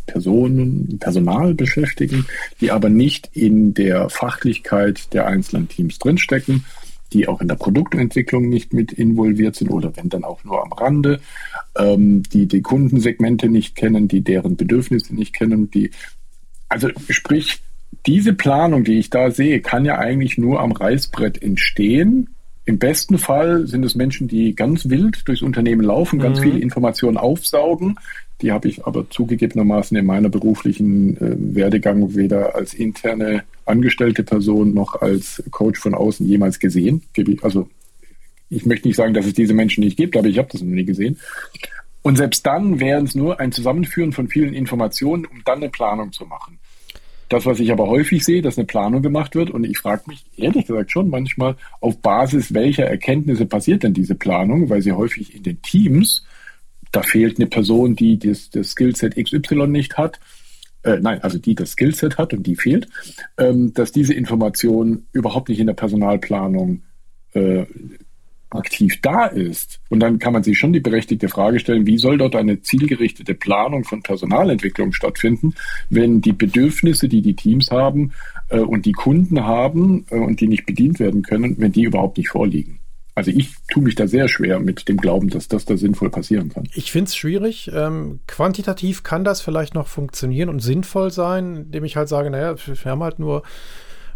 Personen, 0.05 0.97
Personal 0.99 1.53
beschäftigen, 1.53 2.25
die 2.61 2.71
aber 2.71 2.89
nicht 2.89 3.29
in 3.33 3.73
der 3.73 4.09
Fachlichkeit 4.09 5.13
der 5.13 5.27
einzelnen 5.27 5.67
Teams 5.69 5.99
drinstecken, 5.99 6.65
die 7.13 7.27
auch 7.27 7.41
in 7.41 7.47
der 7.47 7.55
Produktentwicklung 7.55 8.49
nicht 8.49 8.73
mit 8.73 8.91
involviert 8.91 9.55
sind 9.55 9.69
oder 9.69 9.95
wenn 9.95 10.09
dann 10.09 10.23
auch 10.23 10.43
nur 10.43 10.63
am 10.63 10.73
Rande, 10.73 11.19
ähm, 11.77 12.23
die 12.23 12.47
die 12.47 12.61
Kundensegmente 12.61 13.47
nicht 13.47 13.75
kennen, 13.75 14.07
die 14.07 14.21
deren 14.21 14.55
Bedürfnisse 14.55 15.15
nicht 15.15 15.33
kennen, 15.33 15.71
die 15.71 15.91
also 16.67 16.89
sprich 17.09 17.61
diese 18.05 18.33
Planung, 18.33 18.83
die 18.83 18.99
ich 18.99 19.09
da 19.09 19.31
sehe, 19.31 19.61
kann 19.61 19.85
ja 19.85 19.97
eigentlich 19.97 20.37
nur 20.37 20.59
am 20.59 20.71
Reißbrett 20.71 21.41
entstehen. 21.41 22.29
Im 22.65 22.79
besten 22.79 23.17
Fall 23.17 23.67
sind 23.67 23.85
es 23.85 23.95
Menschen, 23.95 24.27
die 24.27 24.55
ganz 24.55 24.89
wild 24.89 25.27
durchs 25.27 25.43
Unternehmen 25.43 25.83
laufen, 25.83 26.19
ganz 26.19 26.39
mhm. 26.39 26.43
viele 26.43 26.59
Informationen 26.59 27.17
aufsaugen, 27.17 27.97
die 28.41 28.51
habe 28.51 28.67
ich 28.67 28.85
aber 28.85 29.09
zugegebenermaßen 29.09 29.95
in 29.95 30.05
meiner 30.05 30.29
beruflichen 30.29 31.17
äh, 31.17 31.55
Werdegang 31.55 32.15
weder 32.15 32.55
als 32.55 32.73
interne 32.73 33.43
angestellte 33.65 34.23
Person 34.23 34.73
noch 34.73 35.01
als 35.01 35.43
Coach 35.51 35.79
von 35.79 35.93
außen 35.93 36.25
jemals 36.27 36.59
gesehen. 36.59 37.03
Also 37.41 37.69
ich 38.49 38.65
möchte 38.65 38.87
nicht 38.87 38.97
sagen, 38.97 39.13
dass 39.13 39.25
es 39.25 39.33
diese 39.33 39.53
Menschen 39.53 39.83
nicht 39.83 39.97
gibt, 39.97 40.15
aber 40.17 40.27
ich 40.27 40.37
habe 40.37 40.49
das 40.51 40.61
noch 40.61 40.73
nie 40.73 40.85
gesehen. 40.85 41.17
Und 42.01 42.17
selbst 42.17 42.45
dann 42.45 42.79
wäre 42.79 43.01
es 43.01 43.15
nur 43.15 43.39
ein 43.39 43.51
Zusammenführen 43.51 44.11
von 44.11 44.27
vielen 44.27 44.53
Informationen, 44.53 45.25
um 45.25 45.41
dann 45.43 45.57
eine 45.57 45.69
Planung 45.69 46.11
zu 46.11 46.25
machen. 46.25 46.59
Das, 47.29 47.47
was 47.47 47.59
ich 47.59 47.71
aber 47.71 47.87
häufig 47.87 48.23
sehe, 48.23 48.43
dass 48.43 48.57
eine 48.57 48.67
Planung 48.67 49.01
gemacht 49.01 49.33
wird, 49.33 49.49
und 49.49 49.63
ich 49.63 49.79
frage 49.79 50.03
mich 50.07 50.23
ehrlich 50.37 50.67
gesagt 50.67 50.91
schon 50.91 51.09
manchmal, 51.09 51.55
auf 51.81 51.99
Basis 52.01 52.53
welcher 52.53 52.85
Erkenntnisse 52.85 53.47
passiert 53.47 53.81
denn 53.81 53.95
diese 53.95 54.13
Planung, 54.13 54.69
weil 54.69 54.83
sie 54.83 54.91
häufig 54.91 55.35
in 55.35 55.41
den 55.41 55.59
Teams 55.63 56.23
da 56.91 57.01
fehlt 57.01 57.39
eine 57.39 57.47
Person, 57.47 57.95
die 57.95 58.17
das, 58.17 58.49
das 58.49 58.71
Skillset 58.71 59.15
XY 59.15 59.67
nicht 59.67 59.97
hat, 59.97 60.19
äh, 60.83 60.99
nein, 61.01 61.21
also 61.21 61.37
die 61.37 61.55
das 61.55 61.71
Skillset 61.71 62.17
hat 62.17 62.33
und 62.33 62.45
die 62.45 62.55
fehlt, 62.55 62.87
ähm, 63.37 63.73
dass 63.73 63.91
diese 63.91 64.13
Information 64.13 65.07
überhaupt 65.11 65.49
nicht 65.49 65.59
in 65.59 65.67
der 65.67 65.73
Personalplanung 65.73 66.83
äh, 67.33 67.65
aktiv 68.49 68.99
da 69.01 69.25
ist. 69.25 69.79
Und 69.89 69.99
dann 69.99 70.19
kann 70.19 70.33
man 70.33 70.43
sich 70.43 70.57
schon 70.57 70.73
die 70.73 70.79
berechtigte 70.79 71.27
Frage 71.27 71.59
stellen, 71.59 71.85
wie 71.85 71.97
soll 71.97 72.17
dort 72.17 72.35
eine 72.35 72.61
zielgerichtete 72.61 73.33
Planung 73.33 73.83
von 73.83 74.01
Personalentwicklung 74.01 74.93
stattfinden, 74.93 75.53
wenn 75.89 76.21
die 76.21 76.33
Bedürfnisse, 76.33 77.09
die 77.09 77.21
die 77.21 77.35
Teams 77.35 77.71
haben 77.71 78.13
äh, 78.49 78.59
und 78.59 78.85
die 78.85 78.93
Kunden 78.93 79.43
haben 79.43 80.05
äh, 80.09 80.17
und 80.17 80.39
die 80.41 80.47
nicht 80.47 80.65
bedient 80.65 80.99
werden 80.99 81.21
können, 81.21 81.55
wenn 81.59 81.71
die 81.71 81.83
überhaupt 81.83 82.17
nicht 82.17 82.29
vorliegen. 82.29 82.79
Also 83.15 83.31
ich 83.31 83.55
tue 83.71 83.81
mich 83.81 83.95
da 83.95 84.07
sehr 84.07 84.27
schwer 84.27 84.59
mit 84.59 84.89
dem 84.89 84.97
Glauben, 84.97 85.29
dass 85.29 85.47
das 85.47 85.63
da 85.63 85.77
sinnvoll 85.77 86.09
passieren 86.09 86.49
kann. 86.49 86.67
Ich 86.73 86.91
finde 86.91 87.07
es 87.07 87.15
schwierig. 87.15 87.71
Ähm, 87.73 88.19
quantitativ 88.27 89.03
kann 89.03 89.23
das 89.23 89.39
vielleicht 89.39 89.73
noch 89.73 89.87
funktionieren 89.87 90.49
und 90.49 90.59
sinnvoll 90.59 91.11
sein, 91.11 91.55
indem 91.55 91.85
ich 91.85 91.95
halt 91.95 92.09
sage, 92.09 92.29
naja, 92.29 92.55
wir 92.57 92.91
haben 92.91 93.03
halt 93.03 93.19
nur 93.19 93.43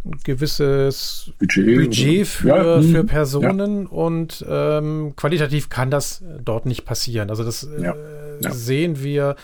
ein 0.05 0.19
gewisses 0.25 1.31
Budget, 1.39 1.77
Budget 1.77 2.27
für, 2.27 2.47
ja, 2.47 2.81
für 2.81 2.99
hm, 2.99 3.07
Personen 3.07 3.83
ja. 3.83 3.89
und 3.89 4.45
ähm, 4.47 5.13
qualitativ 5.15 5.69
kann 5.69 5.89
das 5.91 6.21
dort 6.43 6.65
nicht 6.65 6.83
passieren. 6.83 7.29
Also 7.29 7.45
das 7.45 7.67
ja, 7.81 7.93
äh, 7.93 8.51
sehen 8.51 9.01
wir 9.01 9.37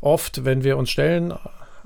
oft, 0.00 0.44
wenn 0.44 0.64
wir 0.64 0.78
uns 0.78 0.90
Stellen 0.90 1.34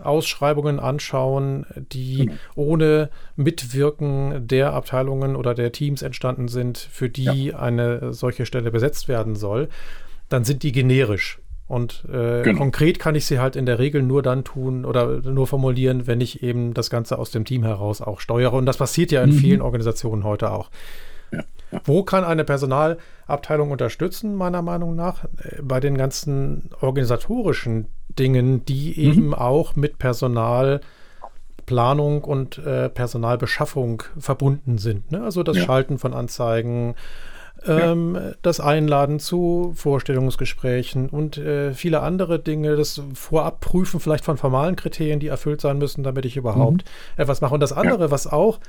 Ausschreibungen 0.03 0.81
anschauen, 0.81 1.67
die 1.77 2.27
genau. 2.27 2.35
ohne 2.55 3.11
Mitwirken 3.37 4.47
der 4.47 4.73
Abteilungen 4.73 5.37
oder 5.37 5.55
der 5.55 5.73
Teams 5.73 6.03
entstanden 6.03 6.49
sind, 6.49 6.79
für 6.79 7.09
die 7.09 7.47
ja. 7.47 7.59
eine 7.59 8.13
solche 8.13 8.47
Stelle 8.47 8.71
besetzt 8.71 9.09
werden 9.09 9.37
soll, 9.37 9.69
dann 10.29 10.45
sind 10.45 10.63
die 10.63 10.73
generisch. 10.73 11.41
Und 11.69 12.05
äh, 12.09 12.43
genau. 12.43 12.59
konkret 12.59 12.99
kann 13.01 13.17
ich 13.17 13.27
sie 13.27 13.41
halt 13.41 13.57
in 13.57 13.67
der 13.67 13.81
Regel 13.81 14.03
nur 14.03 14.23
dann 14.23 14.45
tun 14.45 14.85
oder 14.85 15.21
nur 15.21 15.49
formulieren, 15.49 16.07
wenn 16.07 16.21
ich 16.21 16.43
eben 16.43 16.75
das 16.75 16.91
Ganze 16.91 17.19
aus 17.19 17.33
dem 17.33 17.45
Team 17.45 17.65
heraus 17.65 18.01
auch 18.01 18.21
steuere. 18.21 18.53
Und 18.53 18.67
das 18.67 18.77
passiert 18.77 19.11
ja 19.11 19.23
in 19.23 19.31
mhm. 19.31 19.39
vielen 19.39 19.61
Organisationen 19.61 20.23
heute 20.23 20.53
auch. 20.53 20.71
Ja, 21.33 21.43
ja. 21.73 21.81
Wo 21.85 22.05
kann 22.05 22.25
eine 22.25 22.45
Personalabteilung 22.45 23.71
unterstützen, 23.71 24.35
meiner 24.35 24.63
Meinung 24.63 24.95
nach? 24.95 25.25
Äh, 25.25 25.63
bei 25.63 25.81
den 25.81 25.99
ganzen 25.99 26.71
organisatorischen 26.81 27.89
Dingen, 28.09 28.65
die 28.65 28.95
mhm. 28.97 29.03
eben 29.03 29.35
auch 29.35 29.77
mit 29.77 29.99
Personalplanung 29.99 32.25
und 32.25 32.59
äh, 32.59 32.89
Personalbeschaffung 32.89 34.05
verbunden 34.19 34.79
sind. 34.79 35.11
Ne? 35.11 35.23
Also 35.23 35.43
das 35.43 35.57
ja. 35.57 35.65
Schalten 35.65 35.99
von 35.99 36.15
Anzeigen, 36.15 36.95
ähm, 37.67 38.15
ja. 38.15 38.33
das 38.43 38.61
Einladen 38.61 39.19
zu 39.19 39.73
Vorstellungsgesprächen 39.75 41.09
und 41.09 41.39
äh, 41.39 41.75
viele 41.75 42.01
andere 42.01 42.39
Dinge, 42.39 42.77
das 42.77 43.03
Vorabprüfen 43.15 43.99
vielleicht 43.99 44.25
von 44.25 44.37
formalen 44.37 44.77
Kriterien, 44.77 45.19
die 45.19 45.29
erfüllt 45.29 45.61
sein 45.61 45.79
müssen, 45.79 46.05
damit 46.05 46.27
ich 46.27 46.37
überhaupt 46.37 46.85
mhm. 46.85 47.23
etwas 47.23 47.41
mache. 47.41 47.55
Und 47.55 47.61
das 47.61 47.73
andere, 47.73 48.05
ja. 48.05 48.11
was 48.13 48.27
auch 48.27 48.61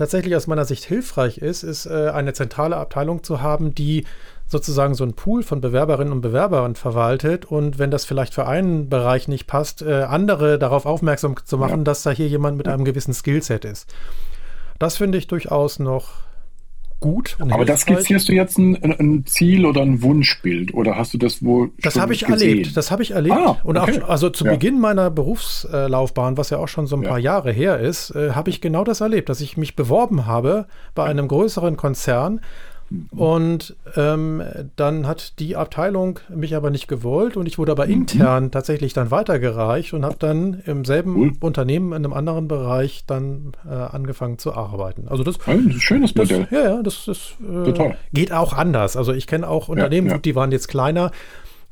tatsächlich 0.00 0.34
aus 0.34 0.46
meiner 0.46 0.64
Sicht 0.64 0.84
hilfreich 0.84 1.36
ist, 1.36 1.62
ist 1.62 1.84
äh, 1.84 2.08
eine 2.08 2.32
zentrale 2.32 2.78
Abteilung 2.78 3.22
zu 3.22 3.42
haben, 3.42 3.74
die 3.74 4.06
sozusagen 4.46 4.94
so 4.94 5.04
einen 5.04 5.12
Pool 5.12 5.42
von 5.42 5.60
Bewerberinnen 5.60 6.10
und 6.10 6.22
Bewerbern 6.22 6.74
verwaltet 6.74 7.44
und 7.44 7.78
wenn 7.78 7.90
das 7.90 8.06
vielleicht 8.06 8.32
für 8.32 8.46
einen 8.46 8.88
Bereich 8.88 9.28
nicht 9.28 9.46
passt, 9.46 9.82
äh, 9.82 10.04
andere 10.04 10.58
darauf 10.58 10.86
aufmerksam 10.86 11.34
zu 11.44 11.58
machen, 11.58 11.80
ja. 11.80 11.84
dass 11.84 12.02
da 12.02 12.12
hier 12.12 12.28
jemand 12.28 12.56
mit 12.56 12.66
einem 12.66 12.86
gewissen 12.86 13.12
Skillset 13.12 13.66
ist. 13.66 13.94
Das 14.78 14.96
finde 14.96 15.18
ich 15.18 15.26
durchaus 15.26 15.78
noch 15.78 16.12
gut. 17.00 17.36
Aber 17.40 17.64
das 17.64 17.80
skizzierst 17.80 18.28
du 18.28 18.32
jetzt 18.32 18.58
ein, 18.58 18.76
ein, 18.82 19.24
Ziel 19.26 19.66
oder 19.66 19.80
ein 19.80 20.02
Wunschbild 20.02 20.74
oder 20.74 20.96
hast 20.96 21.14
du 21.14 21.18
das 21.18 21.42
wohl? 21.42 21.70
Das 21.82 21.98
habe 21.98 22.12
ich 22.12 22.26
gesehen? 22.26 22.50
erlebt. 22.50 22.76
Das 22.76 22.90
habe 22.90 23.02
ich 23.02 23.12
erlebt. 23.12 23.36
Ah, 23.36 23.50
okay. 23.50 23.60
Und 23.64 23.78
auch, 23.78 24.08
also 24.08 24.30
zu 24.30 24.44
ja. 24.44 24.52
Beginn 24.52 24.78
meiner 24.78 25.10
Berufslaufbahn, 25.10 26.36
was 26.36 26.50
ja 26.50 26.58
auch 26.58 26.68
schon 26.68 26.86
so 26.86 26.96
ein 26.96 27.02
ja. 27.02 27.08
paar 27.08 27.18
Jahre 27.18 27.52
her 27.52 27.80
ist, 27.80 28.10
äh, 28.14 28.32
habe 28.32 28.50
ich 28.50 28.60
genau 28.60 28.84
das 28.84 29.00
erlebt, 29.00 29.28
dass 29.28 29.40
ich 29.40 29.56
mich 29.56 29.74
beworben 29.74 30.26
habe 30.26 30.66
bei 30.94 31.04
einem 31.04 31.26
größeren 31.26 31.76
Konzern 31.76 32.40
und 33.10 33.76
ähm, 33.94 34.42
dann 34.74 35.06
hat 35.06 35.38
die 35.38 35.54
Abteilung 35.54 36.18
mich 36.28 36.56
aber 36.56 36.70
nicht 36.70 36.88
gewollt 36.88 37.36
und 37.36 37.46
ich 37.46 37.56
wurde 37.56 37.70
aber 37.70 37.86
mhm. 37.86 37.92
intern 37.92 38.50
tatsächlich 38.50 38.92
dann 38.92 39.12
weitergereicht 39.12 39.94
und 39.94 40.04
habe 40.04 40.16
dann 40.18 40.60
im 40.66 40.84
selben 40.84 41.16
cool. 41.16 41.32
Unternehmen 41.40 41.92
in 41.92 42.04
einem 42.04 42.12
anderen 42.12 42.48
Bereich 42.48 43.04
dann 43.06 43.52
äh, 43.64 43.72
angefangen 43.72 44.38
zu 44.38 44.54
arbeiten. 44.54 45.06
Also 45.06 45.22
das, 45.22 45.36
ein 45.46 45.66
also, 45.66 45.78
schönes 45.78 46.16
Modell. 46.16 46.48
Das, 46.50 46.50
ja, 46.50 46.64
ja, 46.68 46.82
das, 46.82 47.04
das 47.04 47.34
äh, 47.40 47.92
geht 48.12 48.32
auch 48.32 48.52
anders. 48.54 48.96
Also 48.96 49.12
ich 49.12 49.28
kenne 49.28 49.48
auch 49.48 49.68
Unternehmen, 49.68 50.08
ja, 50.08 50.14
ja. 50.14 50.18
die 50.18 50.34
waren 50.34 50.50
jetzt 50.50 50.66
kleiner, 50.66 51.12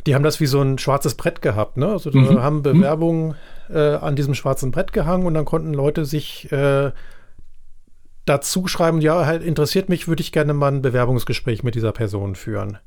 die 0.06 0.14
haben 0.14 0.22
das 0.22 0.38
wie 0.38 0.46
so 0.46 0.60
ein 0.60 0.78
schwarzes 0.78 1.16
Brett 1.16 1.42
gehabt. 1.42 1.76
Ne? 1.78 1.88
Also 1.88 2.10
mhm. 2.12 2.40
haben 2.40 2.58
mhm. 2.58 2.62
Bewerbungen 2.62 3.34
äh, 3.70 3.94
an 3.94 4.14
diesem 4.14 4.34
schwarzen 4.34 4.70
Brett 4.70 4.92
gehangen 4.92 5.26
und 5.26 5.34
dann 5.34 5.44
konnten 5.44 5.74
Leute 5.74 6.04
sich 6.04 6.50
äh, 6.52 6.92
dazu 8.28 8.66
schreiben, 8.66 9.00
ja, 9.00 9.26
halt 9.26 9.42
interessiert 9.42 9.88
mich, 9.88 10.08
würde 10.08 10.22
ich 10.22 10.32
gerne 10.32 10.54
mal 10.54 10.72
ein 10.72 10.82
Bewerbungsgespräch 10.82 11.62
mit 11.62 11.74
dieser 11.74 11.92
Person 11.92 12.34
führen. 12.34 12.78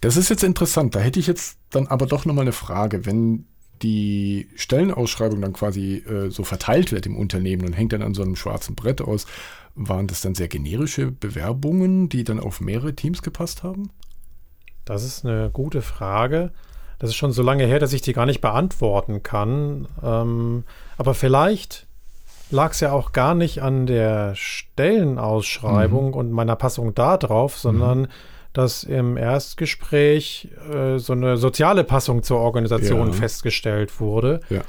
Das 0.00 0.16
ist 0.16 0.30
jetzt 0.30 0.44
interessant. 0.44 0.94
Da 0.94 1.00
hätte 1.00 1.20
ich 1.20 1.26
jetzt 1.26 1.58
dann 1.70 1.86
aber 1.86 2.06
doch 2.06 2.24
nochmal 2.24 2.44
eine 2.44 2.52
Frage. 2.52 3.06
Wenn 3.06 3.46
die 3.82 4.48
Stellenausschreibung 4.56 5.40
dann 5.40 5.52
quasi 5.52 5.96
äh, 5.96 6.30
so 6.30 6.44
verteilt 6.44 6.92
wird 6.92 7.06
im 7.06 7.16
Unternehmen 7.16 7.66
und 7.66 7.72
hängt 7.72 7.92
dann 7.92 8.02
an 8.02 8.14
so 8.14 8.22
einem 8.22 8.36
schwarzen 8.36 8.74
Brett 8.74 9.00
aus, 9.00 9.26
waren 9.74 10.06
das 10.06 10.20
dann 10.20 10.34
sehr 10.34 10.48
generische 10.48 11.10
Bewerbungen, 11.10 12.08
die 12.08 12.24
dann 12.24 12.40
auf 12.40 12.60
mehrere 12.60 12.94
Teams 12.94 13.22
gepasst 13.22 13.62
haben? 13.62 13.90
Das 14.84 15.02
ist 15.02 15.24
eine 15.24 15.50
gute 15.52 15.82
Frage. 15.82 16.52
Das 16.98 17.10
ist 17.10 17.16
schon 17.16 17.32
so 17.32 17.42
lange 17.42 17.66
her, 17.66 17.80
dass 17.80 17.92
ich 17.92 18.02
die 18.02 18.12
gar 18.12 18.26
nicht 18.26 18.40
beantworten 18.40 19.22
kann. 19.22 19.88
Ähm, 20.02 20.64
aber 20.96 21.14
vielleicht 21.14 21.86
lag 22.54 22.70
es 22.70 22.80
ja 22.80 22.92
auch 22.92 23.12
gar 23.12 23.34
nicht 23.34 23.62
an 23.62 23.86
der 23.86 24.34
Stellenausschreibung 24.34 26.08
mhm. 26.08 26.14
und 26.14 26.30
meiner 26.30 26.56
Passung 26.56 26.94
da 26.94 27.16
drauf, 27.18 27.58
sondern 27.58 28.02
mhm. 28.02 28.08
dass 28.52 28.84
im 28.84 29.16
Erstgespräch 29.16 30.48
äh, 30.72 30.98
so 30.98 31.12
eine 31.12 31.36
soziale 31.36 31.84
Passung 31.84 32.22
zur 32.22 32.38
Organisation 32.38 33.08
ja. 33.08 33.12
festgestellt 33.12 34.00
wurde. 34.00 34.40
Ja. 34.48 34.62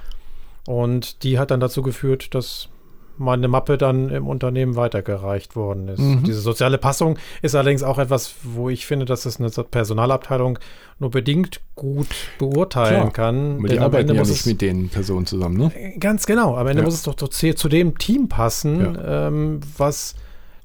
Und 0.68 1.24
die 1.24 1.38
hat 1.38 1.52
dann 1.52 1.60
dazu 1.60 1.84
geführt, 1.84 2.34
dass 2.34 2.70
meine 3.18 3.48
Mappe 3.48 3.78
dann 3.78 4.10
im 4.10 4.28
Unternehmen 4.28 4.76
weitergereicht 4.76 5.56
worden 5.56 5.88
ist. 5.88 6.00
Mhm. 6.00 6.24
Diese 6.24 6.42
soziale 6.42 6.78
Passung 6.78 7.18
ist 7.42 7.56
allerdings 7.56 7.84
auch 7.84 7.98
etwas, 7.98 8.36
wo 8.44 8.70
ich 8.70 8.86
finde, 8.86 9.06
dass 9.06 9.26
es 9.26 9.40
eine 9.40 9.50
Personalabteilung 9.50 10.60
nur 11.00 11.12
bedingt 11.12 11.62
gut 11.76 12.08
beurteilen 12.40 13.12
Klar, 13.12 13.12
kann. 13.12 13.64
Weil 13.64 13.70
die 13.70 13.80
arbeiten 13.80 14.14
ja 14.14 14.24
nicht 14.24 14.46
mit 14.46 14.62
den 14.62 14.90
Personen 14.90 15.26
zusammen, 15.26 15.58
ne? 15.58 15.94
Ganz 16.00 16.26
genau. 16.26 16.56
Am 16.56 16.68
Ende 16.68 16.82
ja. 16.82 16.86
muss 16.86 16.96
es 16.96 17.04
doch 17.04 17.16
zu 17.16 17.70
dem 17.70 17.98
Team 17.98 18.30
passen, 18.30 18.96
ja. 18.96 19.28
ähm, 19.28 19.60
was 19.78 20.16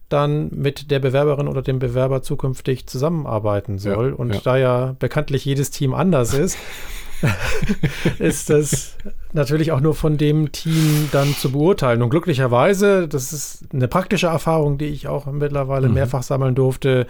dann 0.09 0.51
mit 0.51 0.91
der 0.91 0.99
Bewerberin 0.99 1.49
oder 1.49 1.63
dem 1.63 1.79
Bewerber 1.79 2.23
zukünftig 2.23 2.87
zusammenarbeiten 2.87 3.79
soll. 3.79 4.11
Ja, 4.11 4.15
und 4.15 4.45
da 4.45 4.57
ja 4.57 4.97
bekanntlich 4.99 5.45
jedes 5.45 5.71
Team 5.71 5.95
anders 5.95 6.35
ist, 6.35 6.59
ist 8.19 8.51
das 8.51 8.97
natürlich 9.33 9.73
auch 9.73 9.81
nur 9.81 9.95
von 9.95 10.17
dem 10.17 10.53
Team 10.53 11.09
dann 11.13 11.35
zu 11.35 11.53
beurteilen. 11.53 12.03
Und 12.03 12.11
glücklicherweise, 12.11 13.09
das 13.09 13.33
ist 13.33 13.67
eine 13.73 13.89
praktische 13.89 14.29
Erfahrung, 14.29 14.79
die 14.79 14.87
ich 14.87 15.09
auch 15.09 15.27
mittlerweile 15.27 15.89
mhm. 15.89 15.95
mehrfach 15.95 16.23
sammeln 16.23 16.55
durfte, 16.55 17.07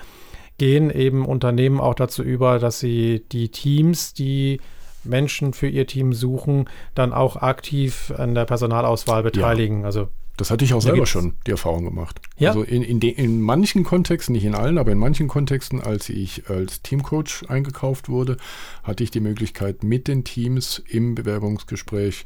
gehen 0.58 0.90
eben 0.90 1.24
Unternehmen 1.24 1.80
auch 1.80 1.94
dazu 1.94 2.22
über, 2.22 2.58
dass 2.58 2.80
sie 2.80 3.24
die 3.32 3.48
Teams, 3.48 4.12
die 4.12 4.60
Menschen 5.04 5.54
für 5.54 5.68
ihr 5.68 5.86
Team 5.86 6.12
suchen, 6.12 6.68
dann 6.94 7.12
auch 7.12 7.36
aktiv 7.36 8.12
an 8.16 8.34
der 8.34 8.44
Personalauswahl 8.44 9.22
beteiligen. 9.22 9.80
Ja. 9.80 9.86
Also 9.86 10.08
das 10.40 10.50
hatte 10.50 10.64
ich 10.64 10.72
auch 10.72 10.80
selber 10.80 11.04
schon 11.04 11.34
die 11.46 11.50
Erfahrung 11.50 11.84
gemacht. 11.84 12.20
Ja. 12.38 12.48
Also 12.50 12.62
in, 12.62 12.82
in, 12.82 12.98
de, 12.98 13.10
in 13.10 13.42
manchen 13.42 13.84
Kontexten, 13.84 14.32
nicht 14.32 14.44
in 14.44 14.54
allen, 14.54 14.78
aber 14.78 14.90
in 14.90 14.98
manchen 14.98 15.28
Kontexten, 15.28 15.82
als 15.82 16.08
ich 16.08 16.48
als 16.48 16.80
Teamcoach 16.80 17.48
eingekauft 17.48 18.08
wurde, 18.08 18.38
hatte 18.82 19.04
ich 19.04 19.10
die 19.10 19.20
Möglichkeit, 19.20 19.84
mit 19.84 20.08
den 20.08 20.24
Teams 20.24 20.82
im 20.88 21.14
Bewerbungsgespräch 21.14 22.24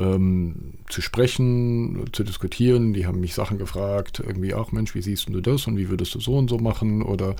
ähm, 0.00 0.74
zu 0.88 1.00
sprechen, 1.00 2.06
zu 2.12 2.24
diskutieren. 2.24 2.92
Die 2.92 3.06
haben 3.06 3.20
mich 3.20 3.34
Sachen 3.34 3.58
gefragt, 3.58 4.20
irgendwie, 4.26 4.52
ach 4.52 4.72
Mensch, 4.72 4.96
wie 4.96 5.02
siehst 5.02 5.28
du 5.28 5.40
das 5.40 5.68
und 5.68 5.76
wie 5.76 5.88
würdest 5.88 6.14
du 6.16 6.20
so 6.20 6.36
und 6.36 6.50
so 6.50 6.58
machen? 6.58 7.02
Oder 7.02 7.36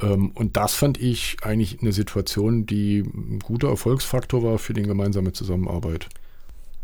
ähm, 0.00 0.30
und 0.34 0.56
das 0.56 0.74
fand 0.74 1.00
ich 1.00 1.38
eigentlich 1.42 1.80
eine 1.80 1.92
Situation, 1.92 2.66
die 2.66 3.00
ein 3.00 3.40
guter 3.40 3.68
Erfolgsfaktor 3.68 4.42
war 4.44 4.58
für 4.58 4.72
die 4.72 4.82
gemeinsame 4.82 5.32
Zusammenarbeit. 5.32 6.08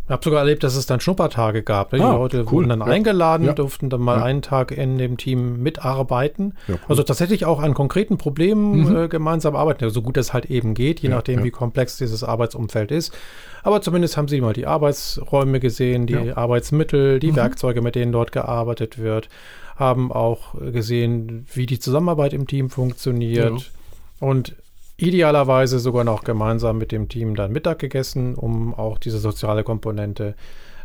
Ich 0.07 0.11
habe 0.11 0.23
sogar 0.23 0.41
erlebt, 0.41 0.63
dass 0.63 0.77
es 0.77 0.85
dann 0.85 1.01
Schnuppertage 1.01 1.63
gab. 1.63 1.91
Die 1.91 2.01
ah, 2.01 2.13
Leute 2.13 2.41
cool. 2.41 2.53
wurden 2.53 2.69
dann 2.69 2.81
ja. 2.81 2.87
eingeladen, 2.87 3.47
ja. 3.47 3.53
durften 3.55 3.89
dann 3.89 4.03
mal 4.03 4.19
ja. 4.19 4.25
einen 4.25 4.43
Tag 4.43 4.71
in 4.71 4.99
dem 4.99 5.17
Team 5.17 5.63
mitarbeiten. 5.63 6.55
Cool. 6.69 6.79
Also 6.89 7.03
tatsächlich 7.05 7.47
auch 7.47 7.59
an 7.59 7.73
konkreten 7.73 8.19
Problemen 8.19 8.85
mhm. 8.85 8.97
äh, 8.97 9.09
gemeinsam 9.09 9.57
arbeiten, 9.57 9.89
so 9.89 10.03
gut 10.03 10.19
es 10.19 10.35
halt 10.35 10.47
eben 10.47 10.75
geht, 10.75 11.01
je 11.01 11.09
nachdem, 11.09 11.43
wie 11.43 11.51
komplex 11.51 11.97
dieses 11.97 12.23
Arbeitsumfeld 12.23 12.91
ist. 12.91 13.17
Aber 13.63 13.81
zumindest 13.81 14.19
haben 14.19 14.29
sie 14.29 14.43
mal 14.43 14.53
die 14.53 14.67
Arbeitsräume 14.67 15.59
gesehen, 15.59 16.07
die 16.07 16.33
Arbeitsmittel, 16.33 17.19
die 17.19 17.33
mhm. 17.33 17.37
Werkzeuge, 17.37 17.81
mit 17.81 17.95
denen 17.95 18.13
dort 18.13 18.31
gearbeitet 18.31 18.99
wird, 18.99 19.31
haben 19.77 20.13
auch 20.13 20.55
gesehen, 20.61 21.47
wie 21.55 21.65
die 21.65 21.79
Zusammenarbeit 21.79 22.35
im 22.35 22.47
Team 22.47 22.69
funktioniert. 22.69 23.73
Und 24.21 24.55
idealerweise 24.97 25.79
sogar 25.79 26.05
noch 26.05 26.25
gemeinsam 26.25 26.79
mit 26.79 26.93
dem 26.93 27.09
Team 27.09 27.35
dann 27.35 27.53
Mittag 27.53 27.79
gegessen, 27.79 28.35
um 28.35 28.75
auch 28.75 28.99
diese 28.99 29.19
soziale 29.19 29.65
Komponente 29.65 30.35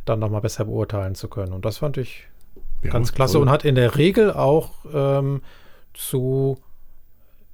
dann 0.06 0.20
nochmal 0.20 0.42
besser 0.42 0.66
beurteilen 0.66 1.16
zu 1.16 1.28
können. 1.28 1.54
Und 1.54 1.66
das 1.66 1.78
fand 1.78 1.98
ich 1.98 2.28
ja, 2.82 2.92
ganz 2.92 3.14
klasse 3.14 3.34
toll. 3.34 3.44
und 3.44 3.50
hat 3.50 3.66
in 3.66 3.76
der 3.76 3.98
Regel 3.98 4.32
auch 4.32 4.72
ähm, 4.94 5.42
zu 5.94 6.58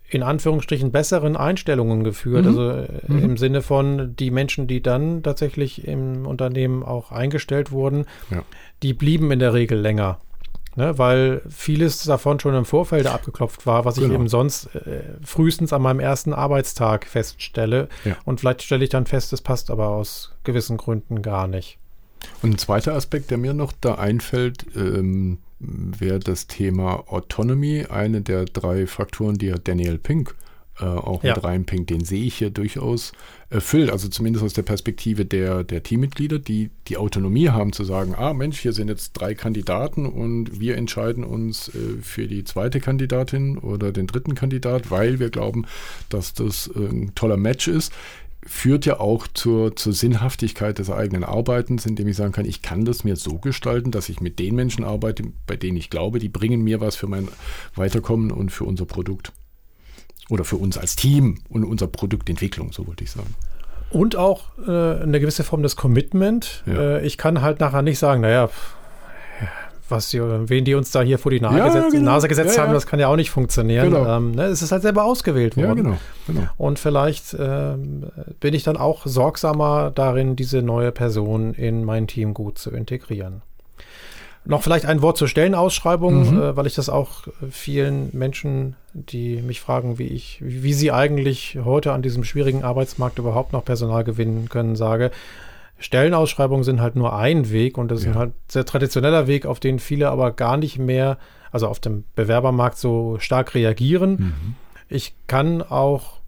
in 0.08 0.22
Anführungsstrichen 0.22 0.92
besseren 0.92 1.36
Einstellungen 1.36 2.04
geführt. 2.04 2.44
Mhm. 2.44 2.48
Also 2.48 2.70
äh, 2.70 2.88
mhm. 3.08 3.24
im 3.24 3.38
Sinne 3.38 3.62
von 3.62 4.16
die 4.16 4.32
Menschen, 4.32 4.68
die 4.68 4.82
dann 4.82 5.24
tatsächlich 5.24 5.88
im 5.88 6.26
Unternehmen 6.26 6.84
auch 6.84 7.12
eingestellt 7.12 7.72
wurden, 7.72 8.06
ja. 8.30 8.44
die 8.84 8.94
blieben 8.94 9.32
in 9.32 9.40
der 9.40 9.54
Regel 9.54 9.80
länger 9.80 10.20
ne, 10.76 10.98
weil 10.98 11.42
vieles 11.50 12.04
davon 12.04 12.40
schon 12.40 12.56
im 12.56 12.66
Vorfeld 12.66 13.08
abgeklopft 13.08 13.66
war, 13.66 13.86
was 13.86 13.96
genau. 13.96 14.08
ich 14.08 14.14
eben 14.14 14.28
sonst 14.28 14.74
äh, 14.76 15.04
frühestens 15.24 15.74
an 15.74 15.82
meinem 15.82 16.00
ersten 16.00 16.34
Arbeitstag 16.34 17.06
feststelle. 17.06 17.90
Ja. 18.04 18.18
Und 18.26 18.40
vielleicht 18.40 18.64
stelle 18.64 18.84
ich 18.84 18.90
dann 18.90 19.06
fest, 19.06 19.34
es 19.34 19.42
passt 19.42 19.72
aber 19.72 19.90
aus 19.90 20.34
gewissen 20.44 20.78
Gründen 20.78 21.22
gar 21.22 21.48
nicht. 21.48 21.78
Und 22.42 22.54
ein 22.54 22.58
zweiter 22.58 22.94
Aspekt, 22.94 23.32
der 23.32 23.38
mir 23.38 23.54
noch 23.54 23.72
da 23.80 23.96
einfällt, 23.96 24.66
ähm, 24.76 25.40
wäre 25.60 26.20
das 26.20 26.48
Thema 26.48 27.06
Autonomy, 27.08 27.86
eine 27.90 28.22
der 28.22 28.46
drei 28.46 28.88
Faktoren, 28.88 29.38
die 29.38 29.48
ja 29.48 29.58
Daniel 29.58 29.98
Pink 29.98 30.36
äh, 30.80 30.86
auch 30.86 31.24
ja. 31.24 31.34
mit 31.34 31.44
reinpinkt, 31.44 31.90
den 31.90 32.04
sehe 32.04 32.24
ich 32.24 32.36
hier 32.36 32.50
durchaus 32.50 33.14
erfüllt. 33.50 33.90
Also 33.90 34.10
zumindest 34.10 34.44
aus 34.44 34.54
der 34.54 34.64
Perspektive 34.64 35.26
der, 35.26 35.64
der 35.64 35.84
Teammitglieder, 35.84 36.40
die 36.40 36.70
die 36.88 36.98
Autonomie 36.98 37.50
haben 37.50 37.74
zu 37.74 37.84
sagen, 37.84 38.16
ah 38.16 38.34
Mensch, 38.34 38.60
hier 38.60 38.74
sind 38.74 38.90
jetzt 38.90 39.14
drei 39.14 39.36
Kandidaten 39.36 40.06
und 40.06 40.60
wir 40.60 40.76
entscheiden 40.76 41.24
uns 41.24 41.70
äh, 41.70 42.02
für 42.02 42.28
die 42.28 42.44
zweite 42.44 42.80
Kandidatin 42.80 43.58
oder 43.58 43.92
den 43.92 44.08
dritten 44.08 44.36
Kandidat, 44.36 44.92
weil 44.92 45.20
wir 45.20 45.30
glauben, 45.30 45.66
dass 46.10 46.34
das 46.34 46.70
äh, 46.76 46.80
ein 46.80 47.16
toller 47.16 47.38
Match 47.38 47.68
ist 47.68 47.94
führt 48.48 48.86
ja 48.86 49.00
auch 49.00 49.28
zur, 49.28 49.76
zur 49.76 49.94
Sinnhaftigkeit 49.94 50.78
des 50.78 50.92
eigenen 50.92 51.24
Arbeitens, 51.24 51.88
indem 51.88 52.08
ich 52.08 52.16
sagen 52.16 52.32
kann, 52.32 52.46
ich 52.46 52.62
kann 52.62 52.86
das 52.86 53.04
mir 53.04 53.16
so 53.16 53.40
gestalten, 53.40 53.90
dass 53.90 54.08
ich 54.08 54.22
mit 54.22 54.38
den 54.38 54.54
Menschen 54.54 54.86
arbeite, 54.86 55.24
bei 55.48 55.56
denen 55.56 55.78
ich 55.78 55.90
glaube, 55.90 56.20
die 56.20 56.30
bringen 56.30 56.62
mir 56.62 56.80
was 56.80 56.96
für 56.96 57.08
mein 57.08 57.28
Weiterkommen 57.74 58.32
und 58.32 58.52
für 58.52 58.66
unser 58.66 58.86
Produkt. 58.86 59.34
Oder 60.30 60.44
für 60.44 60.58
uns 60.58 60.78
als 60.78 60.96
Team 60.96 61.40
und 61.50 61.64
unsere 61.64 61.90
Produktentwicklung, 61.90 62.72
so 62.72 62.88
wollte 62.88 63.04
ich 63.04 63.12
sagen. 63.12 63.36
Und 63.92 64.16
auch 64.16 64.44
äh, 64.68 64.72
eine 65.04 65.20
gewisse 65.20 65.44
Form 65.44 65.62
des 65.62 65.76
Commitment. 65.76 66.64
Ja. 66.66 66.98
Äh, 66.98 67.06
ich 67.06 67.18
kann 67.18 67.42
halt 67.42 67.60
nachher 67.60 67.82
nicht 67.82 68.00
sagen, 68.00 68.22
naja, 68.22 68.50
was 69.90 70.14
wen 70.14 70.66
die 70.66 70.74
uns 70.74 70.92
da 70.92 71.02
hier 71.02 71.20
vor 71.20 71.32
die 71.32 71.40
Nase, 71.40 71.58
ja, 71.58 71.68
gesetzt, 71.68 71.92
genau. 71.92 72.12
Nase 72.12 72.28
gesetzt 72.28 72.58
ja, 72.58 72.64
haben, 72.64 72.74
das 72.74 72.88
kann 72.88 73.00
ja 73.00 73.08
auch 73.08 73.16
nicht 73.16 73.30
funktionieren. 73.30 73.92
Genau. 73.92 74.18
Ähm, 74.18 74.32
ne, 74.32 74.46
es 74.46 74.62
ist 74.62 74.72
halt 74.72 74.82
selber 74.82 75.04
ausgewählt 75.04 75.58
worden. 75.58 75.76
Genau, 75.76 75.98
genau. 76.28 76.48
Und 76.58 76.80
vielleicht 76.80 77.36
ähm, 77.40 78.06
bin 78.40 78.54
ich 78.54 78.64
dann 78.64 78.78
auch 78.78 79.06
sorgsamer 79.06 79.92
darin, 79.92 80.36
diese 80.36 80.62
neue 80.62 80.92
Person 80.92 81.54
in 81.54 81.84
mein 81.84 82.08
Team 82.08 82.34
gut 82.34 82.58
zu 82.58 82.72
integrieren. 82.72 83.42
Noch 84.46 84.62
vielleicht 84.62 84.86
ein 84.86 85.02
Wort 85.02 85.18
zur 85.18 85.28
Stellenausschreibung, 85.28 86.36
mhm. 86.36 86.42
äh, 86.42 86.56
weil 86.56 86.68
ich 86.68 86.76
das 86.76 86.90
auch 86.90 87.24
vielen 87.50 88.10
Menschen, 88.14 88.76
die 88.94 89.42
mich 89.42 89.60
fragen, 89.60 89.98
wie 89.98 90.08
ich, 90.08 90.40
wie 90.42 90.74
sie 90.74 90.92
eigentlich 90.92 91.58
heute 91.64 91.94
an 91.94 92.02
diesem 92.02 92.24
schwierigen 92.24 92.64
Arbeitsmarkt 92.64 93.18
überhaupt 93.18 93.54
noch 93.54 93.66
Personal 93.66 94.04
gewinnen 94.04 94.48
können, 94.50 94.76
sage. 94.76 95.12
Stellenausschreibungen 95.80 96.64
sind 96.64 96.80
halt 96.80 96.96
nur 96.96 97.16
ein 97.18 97.50
Weg 97.50 97.78
und 97.78 97.90
das 97.90 98.04
ja. 98.04 98.12
ist 98.12 98.18
halt 98.18 98.34
sehr 98.48 98.66
traditioneller 98.66 99.28
Weg, 99.28 99.46
auf 99.46 99.60
den 99.60 99.80
viele 99.80 100.10
aber 100.10 100.32
gar 100.32 100.58
nicht 100.58 100.78
mehr, 100.78 101.18
also 101.52 101.68
auf 101.68 101.80
dem 101.80 102.06
Bewerbermarkt 102.16 102.78
so 102.78 103.18
stark 103.20 103.56
reagieren. 103.56 104.12
Mhm. 104.12 104.56
Ich 104.88 105.16
kann 105.28 105.62
auch 105.62 106.20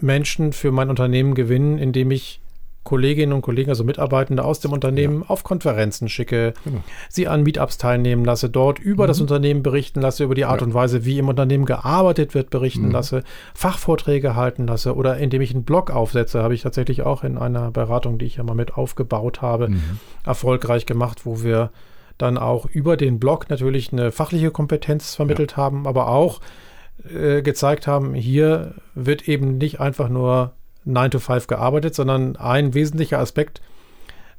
Menschen 0.00 0.52
für 0.52 0.70
mein 0.70 0.90
Unternehmen 0.90 1.34
gewinnen, 1.34 1.78
indem 1.78 2.10
ich 2.10 2.40
Kolleginnen 2.86 3.32
und 3.32 3.42
Kollegen, 3.42 3.68
also 3.68 3.84
Mitarbeitende 3.84 4.44
aus 4.44 4.60
dem 4.60 4.72
Unternehmen 4.72 5.22
ja. 5.22 5.28
auf 5.28 5.44
Konferenzen 5.44 6.08
schicke, 6.08 6.54
genau. 6.64 6.82
sie 7.10 7.28
an 7.28 7.42
Meetups 7.42 7.76
teilnehmen 7.76 8.24
lasse, 8.24 8.48
dort 8.48 8.78
über 8.78 9.04
mhm. 9.04 9.08
das 9.08 9.20
Unternehmen 9.20 9.62
berichten 9.62 10.00
lasse, 10.00 10.24
über 10.24 10.34
die 10.34 10.46
Art 10.46 10.60
ja. 10.60 10.66
und 10.66 10.72
Weise, 10.72 11.04
wie 11.04 11.18
im 11.18 11.28
Unternehmen 11.28 11.66
gearbeitet 11.66 12.34
wird, 12.34 12.48
berichten 12.48 12.86
mhm. 12.86 12.92
lasse, 12.92 13.24
Fachvorträge 13.54 14.36
halten 14.36 14.66
lasse 14.66 14.94
oder 14.94 15.18
indem 15.18 15.42
ich 15.42 15.52
einen 15.52 15.64
Blog 15.64 15.90
aufsetze, 15.90 16.42
habe 16.42 16.54
ich 16.54 16.62
tatsächlich 16.62 17.02
auch 17.02 17.24
in 17.24 17.36
einer 17.36 17.72
Beratung, 17.72 18.18
die 18.18 18.26
ich 18.26 18.36
ja 18.36 18.44
mal 18.44 18.54
mit 18.54 18.76
aufgebaut 18.76 19.42
habe, 19.42 19.68
mhm. 19.68 19.98
erfolgreich 20.24 20.86
gemacht, 20.86 21.26
wo 21.26 21.42
wir 21.42 21.70
dann 22.18 22.38
auch 22.38 22.66
über 22.66 22.96
den 22.96 23.18
Blog 23.18 23.50
natürlich 23.50 23.92
eine 23.92 24.12
fachliche 24.12 24.52
Kompetenz 24.52 25.16
vermittelt 25.16 25.52
ja. 25.52 25.56
haben, 25.58 25.86
aber 25.86 26.08
auch 26.08 26.40
äh, 27.12 27.42
gezeigt 27.42 27.86
haben, 27.86 28.14
hier 28.14 28.74
wird 28.94 29.28
eben 29.28 29.58
nicht 29.58 29.80
einfach 29.80 30.08
nur 30.08 30.52
9 30.86 31.10
to 31.10 31.18
5 31.18 31.46
gearbeitet, 31.46 31.94
sondern 31.94 32.36
ein 32.36 32.74
wesentlicher 32.74 33.18
Aspekt, 33.18 33.60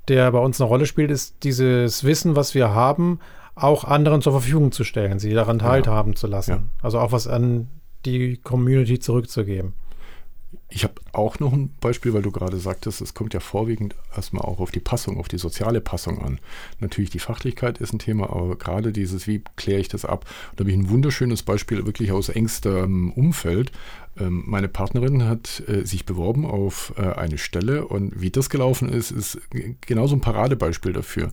der 0.08 0.32
bei 0.32 0.40
uns 0.40 0.60
eine 0.60 0.68
Rolle 0.68 0.86
spielt, 0.86 1.12
ist 1.12 1.44
dieses 1.44 2.04
Wissen, 2.04 2.36
was 2.36 2.56
wir 2.56 2.74
haben, 2.74 3.20
auch 3.56 3.84
anderen 3.84 4.22
zur 4.22 4.34
Verfügung 4.34 4.72
zu 4.72 4.84
stellen, 4.84 5.20
sie 5.20 5.34
daran 5.34 5.60
teilhaben 5.60 6.14
ja. 6.14 6.16
zu 6.16 6.28
lassen. 6.28 6.52
Ja. 6.52 6.64
Also 6.82 7.00
auch 7.00 7.12
was 7.12 7.28
an 7.28 7.68
die 8.06 8.38
Community 8.38 9.00
zurückzugeben. 9.00 9.74
Ich 10.70 10.84
habe 10.84 10.96
auch 11.12 11.40
noch 11.40 11.52
ein 11.52 11.74
Beispiel, 11.82 12.14
weil 12.14 12.22
du 12.22 12.32
gerade 12.32 12.58
sagtest, 12.58 13.02
es 13.02 13.14
kommt 13.14 13.34
ja 13.34 13.40
vorwiegend 13.40 13.96
erstmal 14.16 14.44
auch 14.44 14.60
auf 14.60 14.72
die 14.72 14.80
Passung, 14.80 15.18
auf 15.18 15.28
die 15.28 15.38
soziale 15.38 15.82
Passung 15.82 16.22
an. 16.22 16.40
Natürlich 16.80 17.10
die 17.10 17.20
Fachlichkeit 17.20 17.80
ist 17.80 17.94
ein 17.94 18.00
Thema, 18.00 18.30
aber 18.30 18.58
gerade 18.58 18.92
dieses, 18.92 19.28
wie 19.28 19.44
kläre 19.56 19.80
ich 19.80 19.88
das 19.88 20.06
ab? 20.06 20.26
Da 20.56 20.62
habe 20.62 20.72
ich 20.72 20.78
ein 20.78 20.90
wunderschönes 20.90 21.44
Beispiel 21.44 21.86
wirklich 21.86 22.12
aus 22.12 22.30
engstem 22.30 23.12
Umfeld. 23.12 23.72
Ähm, 24.20 24.44
meine 24.46 24.68
Partnerin 24.68 25.24
hat 25.26 25.64
äh, 25.68 25.86
sich 25.86 26.06
beworben 26.06 26.46
auf 26.46 26.94
äh, 26.98 27.02
eine 27.02 27.38
Stelle 27.38 27.88
und 27.88 28.22
wie 28.22 28.30
das 28.30 28.50
gelaufen 28.50 28.90
ist, 28.90 29.12
ist 29.12 29.40
genauso 29.82 30.16
ein 30.16 30.22
Paradebeispiel 30.22 30.94
dafür, 30.94 31.32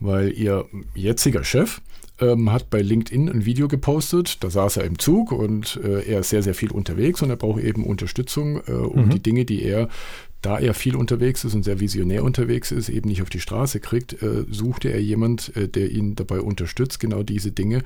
weil 0.00 0.32
ihr 0.32 0.66
jetziger 0.94 1.44
Chef 1.44 1.80
ähm, 2.20 2.52
hat 2.52 2.70
bei 2.70 2.82
LinkedIn 2.82 3.28
ein 3.28 3.44
Video 3.44 3.68
gepostet, 3.68 4.42
da 4.42 4.50
saß 4.50 4.78
er 4.78 4.84
im 4.84 4.98
Zug 4.98 5.32
und 5.32 5.80
äh, 5.82 6.02
er 6.02 6.20
ist 6.20 6.30
sehr, 6.30 6.42
sehr 6.42 6.54
viel 6.54 6.70
unterwegs 6.70 7.22
und 7.22 7.30
er 7.30 7.36
braucht 7.36 7.62
eben 7.62 7.84
Unterstützung, 7.84 8.60
äh, 8.66 8.72
um 8.72 9.06
mhm. 9.06 9.10
die 9.10 9.20
Dinge, 9.20 9.44
die 9.44 9.62
er 9.62 9.88
da 10.42 10.58
er 10.58 10.72
viel 10.74 10.94
unterwegs 10.94 11.44
ist 11.44 11.54
und 11.54 11.64
sehr 11.64 11.80
visionär 11.80 12.22
unterwegs 12.22 12.70
ist, 12.70 12.88
eben 12.88 13.08
nicht 13.08 13.22
auf 13.22 13.30
die 13.30 13.40
Straße 13.40 13.80
kriegt, 13.80 14.22
äh, 14.22 14.44
suchte 14.48 14.88
er 14.88 15.02
jemand, 15.02 15.56
äh, 15.56 15.68
der 15.68 15.90
ihn 15.90 16.14
dabei 16.14 16.40
unterstützt, 16.40 17.00
genau 17.00 17.22
diese 17.22 17.50
Dinge 17.50 17.82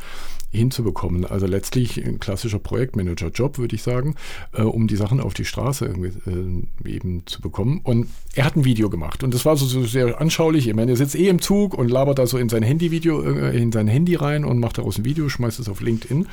hinzubekommen. 0.50 1.24
Also 1.24 1.46
letztlich 1.46 2.04
ein 2.04 2.20
klassischer 2.20 2.58
Projektmanager-Job, 2.58 3.56
würde 3.56 3.74
ich 3.74 3.82
sagen, 3.82 4.16
äh, 4.52 4.62
um 4.62 4.86
die 4.86 4.96
Sachen 4.96 5.20
auf 5.20 5.32
die 5.32 5.46
Straße 5.46 5.86
äh, 5.86 6.88
eben 6.88 7.22
zu 7.26 7.40
bekommen. 7.40 7.80
Und 7.84 8.08
er 8.34 8.44
hat 8.44 8.56
ein 8.56 8.64
Video 8.64 8.90
gemacht 8.90 9.24
und 9.24 9.32
das 9.32 9.46
war 9.46 9.56
so, 9.56 9.64
so 9.64 9.84
sehr 9.84 10.20
anschaulich. 10.20 10.68
Ich 10.68 10.74
meine, 10.74 10.92
er 10.92 10.96
sitzt 10.96 11.14
eh 11.14 11.28
im 11.28 11.40
Zug 11.40 11.74
und 11.74 11.88
labert 11.88 12.18
da 12.18 12.26
so 12.26 12.36
in 12.36 12.50
sein 12.50 12.62
Handyvideo, 12.62 13.22
äh, 13.22 13.56
in 13.56 13.72
sein 13.72 13.88
Handy 13.88 14.14
rein 14.14 14.44
und 14.44 14.58
macht 14.58 14.76
daraus 14.76 14.98
ein 14.98 15.06
Video, 15.06 15.30
schmeißt 15.30 15.58
es 15.58 15.70
auf 15.70 15.80
LinkedIn. 15.80 16.26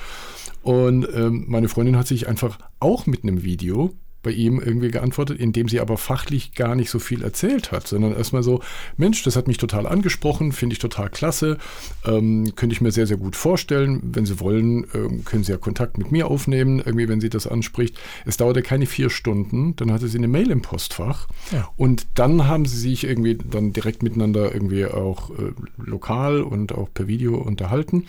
Und 0.61 1.07
ähm, 1.13 1.45
meine 1.47 1.70
Freundin 1.70 1.95
hat 1.95 2.07
sich 2.07 2.28
einfach 2.28 2.59
auch 2.82 3.05
mit 3.05 3.24
einem 3.24 3.43
Video 3.43 3.93
bei 4.22 4.32
ihm 4.32 4.59
irgendwie 4.59 4.91
geantwortet, 4.91 5.39
indem 5.39 5.70
sie 5.70 5.80
aber 5.80 5.97
fachlich 5.97 6.53
gar 6.53 6.76
nicht 6.76 6.89
so 6.89 6.99
viel 6.99 7.24
erzählt 7.24 7.72
hat, 7.72 7.88
sondern 7.88 8.15
erstmal 8.15 8.43
so, 8.43 8.61
Mensch, 8.97 9.24
das 9.24 9.36
hat 9.36 9.47
mich 9.47 9.57
total 9.57 9.88
angesprochen, 9.88 10.51
finde 10.51 10.74
ich 10.74 10.80
total 10.80 11.09
klasse, 11.09 11.57
ähm, 12.05 12.53
könnte 12.55 12.74
ich 12.74 12.82
mir 12.82 12.91
sehr, 12.91 13.07
sehr 13.07 13.17
gut 13.17 13.36
vorstellen. 13.36 14.01
Wenn 14.03 14.26
Sie 14.26 14.39
wollen, 14.39 14.86
ähm, 14.93 15.24
können 15.24 15.43
Sie 15.43 15.51
ja 15.51 15.57
Kontakt 15.57 15.97
mit 15.97 16.11
mir 16.11 16.28
aufnehmen, 16.28 16.80
irgendwie, 16.80 17.07
wenn 17.07 17.22
sie 17.22 17.30
das 17.30 17.47
anspricht. 17.47 17.97
Es 18.26 18.38
dauerte 18.38 18.61
keine 18.61 18.86
vier 18.86 19.09
Stunden, 19.09 19.76
dann 19.76 19.91
hatte 19.91 20.07
sie 20.07 20.17
eine 20.17 20.28
Mail 20.28 20.51
im 20.51 20.61
Postfach 20.61 21.28
ja. 21.51 21.70
und 21.78 22.07
dann 22.15 22.47
haben 22.47 22.65
sie 22.65 22.78
sich 22.78 23.03
irgendwie 23.03 23.36
dann 23.36 23.74
direkt 23.74 24.03
miteinander 24.03 24.53
irgendwie 24.53 24.86
auch 24.86 25.30
äh, 25.32 25.51
lokal 25.78 26.41
und 26.41 26.74
auch 26.74 26.89
per 26.93 27.07
Video 27.07 27.38
unterhalten. 27.38 28.05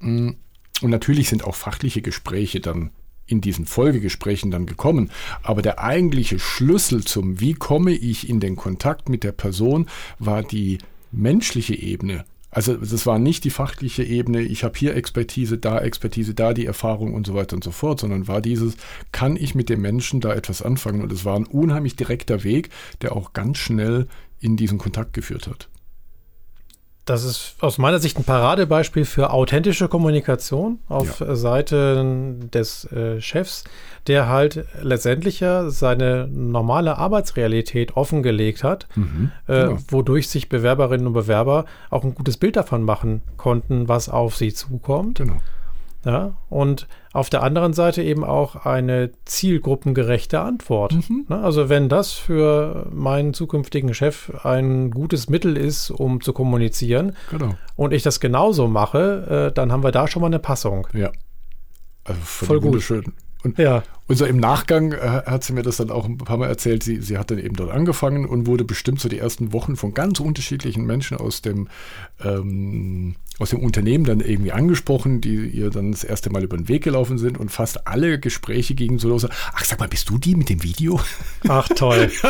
Mm, 0.00 0.30
und 0.80 0.90
natürlich 0.90 1.28
sind 1.28 1.44
auch 1.44 1.54
fachliche 1.54 2.02
Gespräche 2.02 2.60
dann 2.60 2.90
in 3.26 3.40
diesen 3.40 3.66
Folgegesprächen 3.66 4.50
dann 4.50 4.66
gekommen. 4.66 5.10
Aber 5.42 5.62
der 5.62 5.82
eigentliche 5.82 6.38
Schlüssel 6.38 7.04
zum, 7.04 7.40
wie 7.40 7.54
komme 7.54 7.92
ich 7.92 8.28
in 8.28 8.40
den 8.40 8.56
Kontakt 8.56 9.08
mit 9.08 9.24
der 9.24 9.32
Person, 9.32 9.86
war 10.18 10.42
die 10.42 10.78
menschliche 11.10 11.74
Ebene. 11.74 12.24
Also 12.50 12.76
das 12.76 13.06
war 13.06 13.18
nicht 13.18 13.44
die 13.44 13.50
fachliche 13.50 14.04
Ebene, 14.04 14.42
ich 14.42 14.62
habe 14.62 14.78
hier 14.78 14.94
Expertise, 14.94 15.56
da 15.56 15.80
Expertise, 15.80 16.34
da 16.34 16.52
die 16.52 16.66
Erfahrung 16.66 17.14
und 17.14 17.26
so 17.26 17.34
weiter 17.34 17.56
und 17.56 17.64
so 17.64 17.70
fort, 17.70 18.00
sondern 18.00 18.28
war 18.28 18.42
dieses, 18.42 18.76
kann 19.10 19.36
ich 19.36 19.54
mit 19.54 19.70
dem 19.70 19.80
Menschen 19.80 20.20
da 20.20 20.34
etwas 20.34 20.60
anfangen? 20.60 21.00
Und 21.00 21.10
es 21.12 21.24
war 21.24 21.34
ein 21.34 21.46
unheimlich 21.46 21.96
direkter 21.96 22.44
Weg, 22.44 22.68
der 23.00 23.16
auch 23.16 23.32
ganz 23.32 23.56
schnell 23.56 24.06
in 24.38 24.58
diesen 24.58 24.76
Kontakt 24.76 25.14
geführt 25.14 25.46
hat. 25.46 25.70
Das 27.04 27.24
ist 27.24 27.56
aus 27.60 27.78
meiner 27.78 27.98
Sicht 27.98 28.16
ein 28.16 28.24
Paradebeispiel 28.24 29.04
für 29.04 29.30
authentische 29.30 29.88
Kommunikation 29.88 30.78
auf 30.88 31.18
ja. 31.18 31.34
Seite 31.34 32.36
des 32.54 32.84
äh, 32.92 33.20
Chefs, 33.20 33.64
der 34.06 34.28
halt 34.28 34.64
letztendlich 34.80 35.40
ja 35.40 35.68
seine 35.68 36.28
normale 36.28 36.98
Arbeitsrealität 36.98 37.96
offengelegt 37.96 38.62
hat, 38.62 38.86
mhm, 38.94 39.32
äh, 39.48 39.66
genau. 39.66 39.78
wodurch 39.88 40.28
sich 40.28 40.48
Bewerberinnen 40.48 41.08
und 41.08 41.12
Bewerber 41.12 41.64
auch 41.90 42.04
ein 42.04 42.14
gutes 42.14 42.36
Bild 42.36 42.54
davon 42.54 42.84
machen 42.84 43.22
konnten, 43.36 43.88
was 43.88 44.08
auf 44.08 44.36
sie 44.36 44.52
zukommt. 44.52 45.18
Genau. 45.18 45.40
Ja, 46.04 46.36
und 46.50 46.88
auf 47.12 47.30
der 47.30 47.44
anderen 47.44 47.74
Seite 47.74 48.02
eben 48.02 48.24
auch 48.24 48.66
eine 48.66 49.12
zielgruppengerechte 49.24 50.40
Antwort. 50.40 50.94
Mhm. 50.94 51.26
Also 51.28 51.68
wenn 51.68 51.88
das 51.88 52.12
für 52.12 52.88
meinen 52.92 53.34
zukünftigen 53.34 53.94
Chef 53.94 54.32
ein 54.44 54.90
gutes 54.90 55.28
Mittel 55.28 55.56
ist, 55.56 55.90
um 55.90 56.20
zu 56.20 56.32
kommunizieren 56.32 57.14
genau. 57.30 57.54
und 57.76 57.92
ich 57.92 58.02
das 58.02 58.18
genauso 58.18 58.66
mache, 58.66 59.50
äh, 59.50 59.54
dann 59.54 59.70
haben 59.70 59.84
wir 59.84 59.92
da 59.92 60.08
schon 60.08 60.22
mal 60.22 60.26
eine 60.26 60.40
Passung. 60.40 60.88
Ja. 60.92 61.12
Also 62.04 62.20
voll 62.20 62.60
gut. 62.60 62.82
Schön. 62.82 63.12
Und, 63.42 63.58
ja. 63.58 63.82
und 64.06 64.16
so 64.16 64.24
im 64.24 64.38
Nachgang 64.38 64.92
äh, 64.92 65.22
hat 65.26 65.42
sie 65.44 65.52
mir 65.52 65.62
das 65.62 65.78
dann 65.78 65.90
auch 65.90 66.04
ein 66.06 66.18
paar 66.18 66.36
Mal 66.36 66.48
erzählt, 66.48 66.82
sie, 66.82 67.00
sie 67.00 67.18
hat 67.18 67.30
dann 67.30 67.38
eben 67.38 67.56
dort 67.56 67.70
angefangen 67.70 68.24
und 68.26 68.46
wurde 68.46 68.64
bestimmt 68.64 69.00
so 69.00 69.08
die 69.08 69.18
ersten 69.18 69.52
Wochen 69.52 69.76
von 69.76 69.94
ganz 69.94 70.20
unterschiedlichen 70.20 70.84
Menschen 70.86 71.16
aus 71.16 71.42
dem, 71.42 71.68
ähm, 72.22 73.16
aus 73.38 73.50
dem 73.50 73.60
Unternehmen 73.60 74.04
dann 74.04 74.20
irgendwie 74.20 74.52
angesprochen, 74.52 75.20
die 75.20 75.46
ihr 75.46 75.70
dann 75.70 75.92
das 75.92 76.04
erste 76.04 76.30
Mal 76.30 76.44
über 76.44 76.56
den 76.56 76.68
Weg 76.68 76.84
gelaufen 76.84 77.18
sind 77.18 77.38
und 77.38 77.50
fast 77.50 77.86
alle 77.86 78.20
Gespräche 78.20 78.74
gingen 78.74 78.98
so 78.98 79.08
los. 79.08 79.26
Ach, 79.52 79.64
sag 79.64 79.80
mal, 79.80 79.88
bist 79.88 80.08
du 80.08 80.18
die 80.18 80.36
mit 80.36 80.48
dem 80.48 80.62
Video? 80.62 81.00
Ach, 81.48 81.68
toll. 81.68 82.10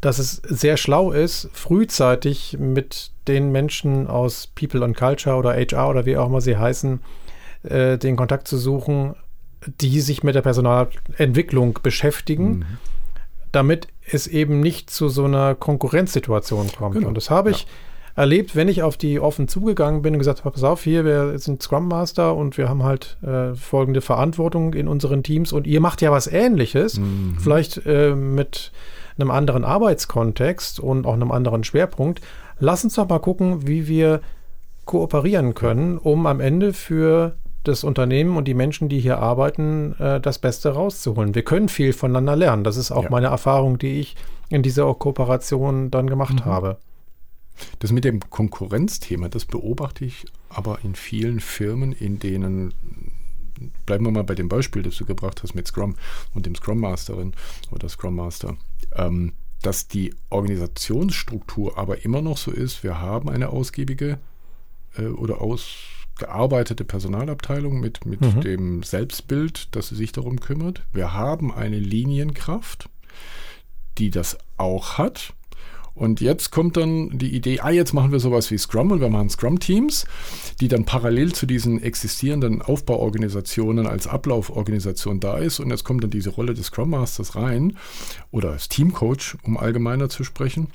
dass 0.00 0.18
es 0.18 0.36
sehr 0.36 0.76
schlau 0.76 1.12
ist, 1.12 1.50
frühzeitig 1.52 2.56
mit 2.58 3.10
den 3.28 3.52
Menschen 3.52 4.06
aus 4.06 4.46
People 4.46 4.84
and 4.84 4.96
Culture 4.96 5.36
oder 5.36 5.54
HR 5.54 5.88
oder 5.88 6.06
wie 6.06 6.16
auch 6.16 6.26
immer 6.26 6.40
sie 6.40 6.56
heißen, 6.56 7.00
äh, 7.64 7.98
den 7.98 8.16
Kontakt 8.16 8.48
zu 8.48 8.58
suchen, 8.58 9.14
die 9.66 10.00
sich 10.00 10.22
mit 10.22 10.34
der 10.34 10.42
Personalentwicklung 10.42 11.78
beschäftigen. 11.82 12.58
Mhm 12.58 12.66
damit 13.56 13.88
es 14.10 14.26
eben 14.26 14.60
nicht 14.60 14.90
zu 14.90 15.08
so 15.08 15.24
einer 15.24 15.54
Konkurrenzsituation 15.54 16.70
kommt. 16.76 16.96
Genau. 16.96 17.08
Und 17.08 17.16
das 17.16 17.30
habe 17.30 17.50
ich 17.50 17.62
ja. 17.62 17.68
erlebt, 18.22 18.54
wenn 18.54 18.68
ich 18.68 18.82
auf 18.82 18.98
die 18.98 19.18
offen 19.18 19.48
zugegangen 19.48 20.02
bin 20.02 20.12
und 20.12 20.18
gesagt 20.18 20.40
habe, 20.40 20.52
pass 20.52 20.62
auf, 20.62 20.84
hier, 20.84 21.06
wir 21.06 21.38
sind 21.38 21.62
Scrum 21.62 21.88
Master 21.88 22.34
und 22.36 22.58
wir 22.58 22.68
haben 22.68 22.82
halt 22.82 23.16
äh, 23.22 23.54
folgende 23.54 24.02
Verantwortung 24.02 24.74
in 24.74 24.88
unseren 24.88 25.22
Teams 25.22 25.54
und 25.54 25.66
ihr 25.66 25.80
macht 25.80 26.02
ja 26.02 26.12
was 26.12 26.26
ähnliches, 26.26 26.98
mhm. 26.98 27.38
vielleicht 27.38 27.86
äh, 27.86 28.14
mit 28.14 28.72
einem 29.18 29.30
anderen 29.30 29.64
Arbeitskontext 29.64 30.78
und 30.78 31.06
auch 31.06 31.14
einem 31.14 31.32
anderen 31.32 31.64
Schwerpunkt. 31.64 32.20
Lass 32.58 32.84
uns 32.84 32.94
doch 32.94 33.08
mal 33.08 33.18
gucken, 33.18 33.66
wie 33.66 33.86
wir 33.86 34.20
kooperieren 34.84 35.54
können, 35.54 35.98
um 35.98 36.26
am 36.26 36.40
Ende 36.40 36.72
für 36.72 37.36
das 37.64 37.84
Unternehmen 37.84 38.36
und 38.36 38.46
die 38.46 38.54
Menschen, 38.54 38.88
die 38.88 39.00
hier 39.00 39.18
arbeiten, 39.18 39.94
äh, 39.98 40.20
das 40.20 40.38
Beste 40.38 40.70
rauszuholen. 40.70 41.34
Wir 41.34 41.42
können 41.42 41.68
viel 41.68 41.92
voneinander 41.92 42.36
lernen. 42.36 42.64
Das 42.64 42.76
ist 42.76 42.92
auch 42.92 43.04
ja. 43.04 43.10
meine 43.10 43.26
Erfahrung, 43.26 43.78
die 43.78 44.00
ich 44.00 44.16
in 44.48 44.62
dieser 44.62 44.92
Kooperation 44.94 45.90
dann 45.90 46.08
gemacht 46.08 46.34
mhm. 46.36 46.44
habe. 46.44 46.78
Das 47.78 47.90
mit 47.90 48.04
dem 48.04 48.20
Konkurrenzthema, 48.20 49.28
das 49.28 49.46
beobachte 49.46 50.04
ich 50.04 50.26
aber 50.48 50.78
in 50.84 50.94
vielen 50.94 51.40
Firmen, 51.40 51.92
in 51.92 52.18
denen, 52.18 52.74
bleiben 53.86 54.04
wir 54.04 54.12
mal 54.12 54.24
bei 54.24 54.34
dem 54.34 54.48
Beispiel, 54.48 54.82
das 54.82 54.96
du 54.96 55.04
gebracht 55.04 55.42
hast 55.42 55.54
mit 55.54 55.66
Scrum 55.66 55.96
und 56.34 56.46
dem 56.46 56.54
Scrum 56.54 56.80
Masterin 56.80 57.32
oder 57.72 57.88
Scrum 57.88 58.14
Master, 58.14 58.56
ähm, 58.94 59.32
dass 59.62 59.88
die 59.88 60.14
Organisationsstruktur 60.30 61.78
aber 61.78 62.04
immer 62.04 62.22
noch 62.22 62.36
so 62.36 62.50
ist, 62.50 62.82
wir 62.82 63.00
haben 63.00 63.28
eine 63.28 63.48
ausgiebige 63.48 64.18
äh, 64.96 65.06
oder 65.06 65.40
aus 65.40 65.66
gearbeitete 66.18 66.84
Personalabteilung 66.84 67.78
mit, 67.78 68.06
mit 68.06 68.20
mhm. 68.20 68.40
dem 68.40 68.82
Selbstbild, 68.82 69.74
dass 69.76 69.88
sie 69.88 69.96
sich 69.96 70.12
darum 70.12 70.40
kümmert. 70.40 70.82
Wir 70.92 71.12
haben 71.12 71.52
eine 71.52 71.78
Linienkraft, 71.78 72.88
die 73.98 74.10
das 74.10 74.38
auch 74.56 74.98
hat. 74.98 75.34
Und 75.96 76.20
jetzt 76.20 76.52
kommt 76.52 76.76
dann 76.76 77.18
die 77.18 77.34
Idee, 77.34 77.60
ah, 77.60 77.70
jetzt 77.70 77.94
machen 77.94 78.12
wir 78.12 78.20
sowas 78.20 78.50
wie 78.50 78.58
Scrum 78.58 78.92
und 78.92 79.00
wir 79.00 79.08
machen 79.08 79.30
Scrum-Teams, 79.30 80.04
die 80.60 80.68
dann 80.68 80.84
parallel 80.84 81.32
zu 81.32 81.46
diesen 81.46 81.82
existierenden 81.82 82.60
Aufbauorganisationen 82.60 83.86
als 83.86 84.06
Ablauforganisation 84.06 85.20
da 85.20 85.38
ist. 85.38 85.58
Und 85.58 85.70
jetzt 85.70 85.84
kommt 85.84 86.04
dann 86.04 86.10
diese 86.10 86.30
Rolle 86.30 86.52
des 86.52 86.66
Scrum 86.66 86.90
Masters 86.90 87.34
rein 87.34 87.78
oder 88.30 88.50
als 88.50 88.68
Teamcoach, 88.68 89.36
um 89.42 89.56
allgemeiner 89.56 90.10
zu 90.10 90.22
sprechen. 90.22 90.68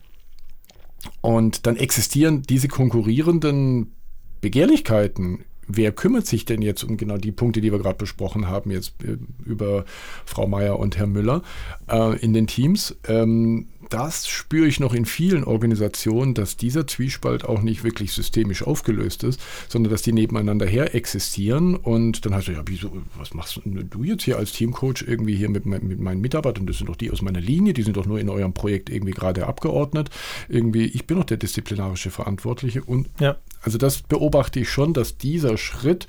Und 1.22 1.67
dann 1.67 1.78
existieren 1.78 2.41
diese 2.41 2.67
konkurrierenden 2.67 3.93
Begehrlichkeiten, 4.41 5.45
wer 5.67 5.91
kümmert 5.91 6.26
sich 6.26 6.45
denn 6.45 6.63
jetzt 6.63 6.84
um 6.84 6.97
genau 6.97 7.17
die 7.17 7.32
Punkte, 7.32 7.61
die 7.61 7.72
wir 7.72 7.80
gerade 7.80 7.97
besprochen 7.97 8.47
haben, 8.47 8.72
jetzt 8.72 8.95
äh, 9.03 9.17
über 9.45 9.86
Frau 10.26 10.47
Meier 10.47 10.80
und 10.80 10.97
Herr 10.97 11.07
Müller 11.07 11.43
äh, 11.88 12.17
in 12.19 12.34
den 12.34 12.47
Teams? 12.47 12.95
Ähm, 13.07 13.67
das 13.92 14.26
spüre 14.26 14.68
ich 14.68 14.80
noch 14.80 14.94
in 14.94 15.06
vielen 15.06 15.44
Organisationen, 15.44 16.34
dass 16.34 16.56
dieser 16.56 16.88
Zwiespalt 16.88 17.44
auch 17.44 17.62
nicht 17.62 17.84
wirklich 17.84 18.14
systemisch 18.14 18.64
aufgelöst 18.64 19.24
ist, 19.24 19.42
sondern 19.68 19.92
dass 19.92 20.02
die 20.02 20.14
nebeneinander 20.14 20.66
her 20.66 20.96
existieren. 20.96 21.76
Und 21.76 22.26
dann 22.26 22.34
heißt 22.34 22.48
du, 22.48 22.54
ja, 22.54 22.62
wieso, 22.66 22.89
was 23.18 23.34
machst 23.34 23.60
du 23.66 24.04
jetzt 24.04 24.24
hier 24.24 24.38
als 24.38 24.54
Teamcoach 24.54 25.04
irgendwie 25.06 25.36
hier 25.36 25.50
mit, 25.50 25.66
mit 25.66 26.00
meinen 26.00 26.22
Mitarbeitern? 26.22 26.68
Das 26.68 26.78
sind 26.78 26.88
doch 26.88 26.96
die 26.96 27.12
aus 27.12 27.22
meiner 27.22 27.42
Linie, 27.42 27.74
die 27.74 27.84
sind 27.84 27.98
doch 27.98 28.06
nur 28.06 28.20
in 28.20 28.30
eurem 28.30 28.54
Projekt 28.54 28.89
irgendwie 28.89 29.12
gerade 29.12 29.46
abgeordnet. 29.46 30.10
Irgendwie, 30.48 30.86
ich 30.86 31.06
bin 31.06 31.18
doch 31.18 31.26
der 31.26 31.38
disziplinarische 31.38 32.12
Verantwortliche. 32.12 32.84
Und 32.84 33.10
ja. 33.20 33.36
also 33.62 33.78
das 33.78 34.04
beobachte 34.04 34.62
ich 34.62 34.70
schon, 34.70 34.94
dass 34.94 35.18
dieser 35.18 35.58
Schritt, 35.58 36.08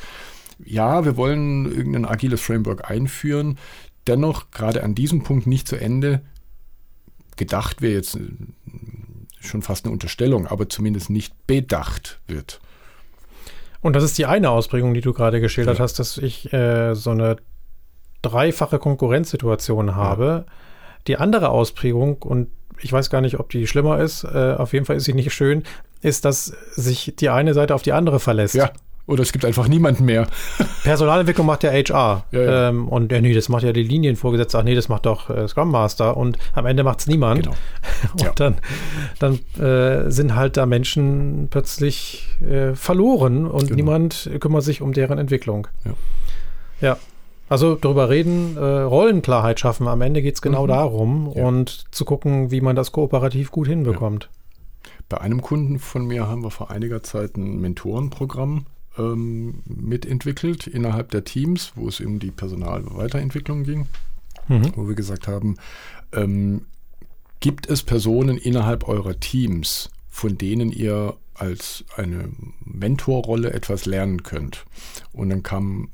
ja, 0.65 1.05
wir 1.05 1.17
wollen 1.17 1.67
irgendein 1.67 2.05
agiles 2.05 2.41
Framework 2.41 2.89
einführen, 2.89 3.59
dennoch 4.07 4.53
gerade 4.53 4.85
an 4.85 4.95
diesem 4.95 5.25
Punkt 5.25 5.49
nicht 5.49 5.67
zu 5.67 5.77
Ende 5.77 6.23
gedacht 7.37 7.83
wäre 7.83 7.95
jetzt 7.95 8.17
äh, 8.17 8.21
schon 9.41 9.63
fast 9.63 9.85
eine 9.85 9.93
Unterstellung, 9.93 10.47
aber 10.47 10.69
zumindest 10.69 11.11
nicht 11.11 11.47
bedacht 11.47 12.21
wird. 12.27 12.61
Und 13.81 13.97
das 13.97 14.05
ist 14.05 14.17
die 14.17 14.27
eine 14.27 14.51
Ausprägung, 14.51 14.95
die 14.95 15.01
du 15.01 15.13
gerade 15.13 15.41
geschildert 15.41 15.79
ja. 15.79 15.85
hast, 15.85 15.99
dass 15.99 16.17
ich 16.19 16.53
äh, 16.53 16.95
so 16.95 17.11
eine 17.11 17.37
dreifache 18.23 18.79
Konkurrenzsituation 18.79 19.97
habe. 19.97 20.45
Ja. 20.47 20.53
Die 21.09 21.17
andere 21.17 21.49
Ausprägung, 21.49 22.23
und 22.23 22.49
ich 22.81 22.93
weiß 22.93 23.11
gar 23.11 23.21
nicht, 23.21 23.41
ob 23.41 23.51
die 23.51 23.67
schlimmer 23.67 24.01
ist, 24.01 24.23
äh, 24.23 24.55
auf 24.57 24.73
jeden 24.73 24.85
Fall 24.85 24.97
ist 24.97 25.05
sie 25.05 25.15
nicht 25.15 25.33
schön, 25.35 25.65
ist, 26.01 26.25
dass 26.25 26.47
sich 26.73 27.15
die 27.19 27.29
eine 27.29 27.55
Seite 27.55 27.75
auf 27.75 27.83
die 27.83 27.93
andere 27.93 28.21
verlässt. 28.21 28.55
Ja. 28.55 28.71
Oder 29.07 29.23
es 29.23 29.33
gibt 29.33 29.45
einfach 29.45 29.67
niemanden 29.67 30.05
mehr. 30.05 30.29
Personalentwicklung 30.85 31.47
macht 31.47 31.65
der 31.65 31.73
HR. 31.73 32.25
Ja, 32.31 32.41
ja. 32.41 32.69
Ähm, 32.69 32.89
und 32.89 33.11
ja, 33.11 33.21
nee, 33.21 33.35
das 33.35 33.49
macht 33.49 33.65
ja 33.65 33.73
die 33.73 33.83
Linienvorgesetzte. 33.83 34.59
Ach 34.59 34.63
nee, 34.63 34.77
das 34.77 34.89
macht 34.89 35.07
doch 35.07 35.29
äh, 35.29 35.49
Scrum 35.49 35.71
Master. 35.73 36.17
Und 36.17 36.39
am 36.55 36.67
Ende 36.67 36.85
macht 36.85 37.01
es 37.01 37.07
niemand. 37.09 37.43
Genau. 37.43 37.57
Und 38.13 38.23
ja. 38.23 38.33
dann, 38.37 38.59
dann 39.19 39.65
äh, 39.65 40.11
sind 40.11 40.37
halt 40.37 40.57
da 40.57 40.67
Menschen 40.67 41.49
plötzlich 41.51 42.29
äh, 42.41 42.75
verloren 42.75 43.47
und 43.47 43.65
genau. 43.65 43.77
niemand 43.77 44.31
kümmert 44.41 44.65
sich 44.65 44.83
um 44.83 44.93
deren 44.93 45.19
Entwicklung. 45.19 45.69
Ja. 45.85 45.93
ja. 46.81 46.97
Also 47.49 47.75
darüber 47.75 48.09
reden, 48.09 48.57
äh, 48.57 48.61
Rollenklarheit 48.61 49.61
schaffen. 49.61 49.87
Am 49.87 50.01
Ende 50.01 50.23
geht 50.23 50.35
es 50.37 50.43
genau 50.43 50.65
mhm. 50.65 50.69
darum 50.69 51.29
und 51.29 51.85
zu 51.91 52.05
gucken, 52.05 52.51
wie 52.51 52.61
man 52.61 52.77
das 52.77 52.93
kooperativ 52.93 53.51
gut 53.51 53.69
hinbekommt. 53.69 54.31
Bei 55.09 55.21
einem 55.21 55.43
Kunden 55.43 55.79
von 55.79 56.07
mir 56.07 56.27
haben 56.27 56.43
wir 56.43 56.51
vor 56.51 56.71
einiger 56.71 57.03
Zeit 57.03 57.37
ein 57.37 57.61
Mentorenprogramm 57.61 58.67
ähm, 58.99 59.63
mitentwickelt 59.65 60.67
innerhalb 60.67 61.11
der 61.11 61.25
Teams, 61.25 61.73
wo 61.75 61.89
es 61.89 62.01
um 62.01 62.19
die 62.19 62.31
Personalweiterentwicklung 62.31 63.65
ging, 63.65 63.87
mhm. 64.49 64.73
wo 64.77 64.89
wir 64.89 64.95
gesagt 64.95 65.29
haben, 65.29 65.57
ähm, 66.13 66.67
gibt 67.41 67.69
es 67.69 67.83
Personen 67.83 68.39
innerhalb 68.39 68.89
eurer 68.89 69.19
Teams, 69.19 69.91
von 70.09 70.39
denen 70.39 70.71
ihr 70.71 71.17
als 71.35 71.85
eine 71.97 72.29
Mentorrolle 72.65 73.53
etwas 73.53 73.87
lernen 73.87 74.23
könnt? 74.23 74.65
Und 75.13 75.31
dann 75.31 75.43
kam 75.43 75.89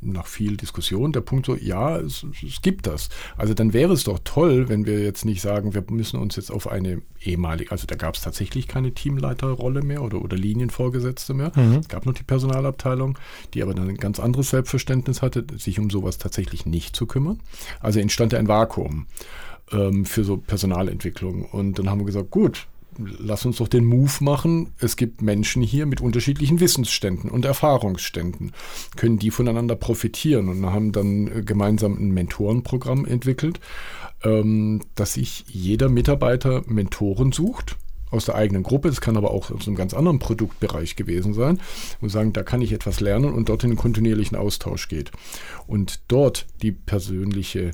nach 0.00 0.26
viel 0.26 0.56
Diskussion 0.56 1.12
der 1.12 1.20
Punkt 1.20 1.46
so, 1.46 1.56
ja, 1.56 1.98
es, 1.98 2.24
es, 2.44 2.62
gibt 2.62 2.86
das. 2.86 3.08
Also 3.36 3.54
dann 3.54 3.72
wäre 3.72 3.92
es 3.92 4.04
doch 4.04 4.18
toll, 4.24 4.68
wenn 4.68 4.86
wir 4.86 5.00
jetzt 5.00 5.24
nicht 5.24 5.40
sagen, 5.40 5.74
wir 5.74 5.84
müssen 5.90 6.18
uns 6.18 6.36
jetzt 6.36 6.50
auf 6.50 6.68
eine 6.68 7.02
ehemalige, 7.20 7.70
also 7.70 7.86
da 7.86 7.96
gab 7.96 8.14
es 8.14 8.22
tatsächlich 8.22 8.66
keine 8.66 8.92
Teamleiterrolle 8.92 9.82
mehr 9.82 10.02
oder, 10.02 10.22
oder 10.22 10.36
Linienvorgesetzte 10.36 11.34
mehr. 11.34 11.52
Mhm. 11.54 11.78
Es 11.80 11.88
gab 11.88 12.06
noch 12.06 12.14
die 12.14 12.22
Personalabteilung, 12.22 13.18
die 13.54 13.62
aber 13.62 13.74
dann 13.74 13.88
ein 13.88 13.96
ganz 13.96 14.20
anderes 14.20 14.50
Selbstverständnis 14.50 15.22
hatte, 15.22 15.44
sich 15.56 15.78
um 15.78 15.90
sowas 15.90 16.18
tatsächlich 16.18 16.66
nicht 16.66 16.96
zu 16.96 17.06
kümmern. 17.06 17.40
Also 17.80 18.00
entstand 18.00 18.34
ein 18.34 18.48
Vakuum 18.48 19.06
ähm, 19.72 20.04
für 20.04 20.24
so 20.24 20.36
Personalentwicklung. 20.36 21.44
Und 21.44 21.78
dann 21.78 21.90
haben 21.90 22.00
wir 22.00 22.06
gesagt, 22.06 22.30
gut, 22.30 22.66
lass 23.18 23.44
uns 23.44 23.56
doch 23.58 23.68
den 23.68 23.84
Move 23.84 24.12
machen. 24.20 24.72
Es 24.78 24.96
gibt 24.96 25.22
Menschen 25.22 25.62
hier 25.62 25.86
mit 25.86 26.00
unterschiedlichen 26.00 26.60
Wissensständen 26.60 27.30
und 27.30 27.44
Erfahrungsständen. 27.44 28.52
Können 28.96 29.18
die 29.18 29.30
voneinander 29.30 29.76
profitieren 29.76 30.48
und 30.48 30.66
haben 30.66 30.92
dann 30.92 31.28
äh, 31.28 31.42
gemeinsam 31.42 31.96
ein 31.98 32.10
Mentorenprogramm 32.10 33.04
entwickelt, 33.04 33.60
ähm, 34.22 34.82
dass 34.94 35.14
sich 35.14 35.44
jeder 35.48 35.88
Mitarbeiter 35.88 36.62
Mentoren 36.66 37.32
sucht 37.32 37.76
aus 38.10 38.24
der 38.24 38.34
eigenen 38.34 38.62
Gruppe, 38.62 38.88
es 38.88 39.00
kann 39.00 39.16
aber 39.16 39.30
auch 39.30 39.50
aus 39.50 39.66
einem 39.66 39.76
ganz 39.76 39.94
anderen 39.94 40.18
Produktbereich 40.18 40.96
gewesen 40.96 41.32
sein, 41.32 41.60
und 42.00 42.08
sagen, 42.08 42.32
da 42.32 42.42
kann 42.42 42.60
ich 42.60 42.72
etwas 42.72 43.00
lernen 43.00 43.32
und 43.32 43.48
dort 43.48 43.64
in 43.64 43.70
den 43.70 43.78
kontinuierlichen 43.78 44.36
Austausch 44.36 44.88
geht. 44.88 45.12
Und 45.66 46.00
dort 46.08 46.46
die 46.62 46.72
persönliche 46.72 47.70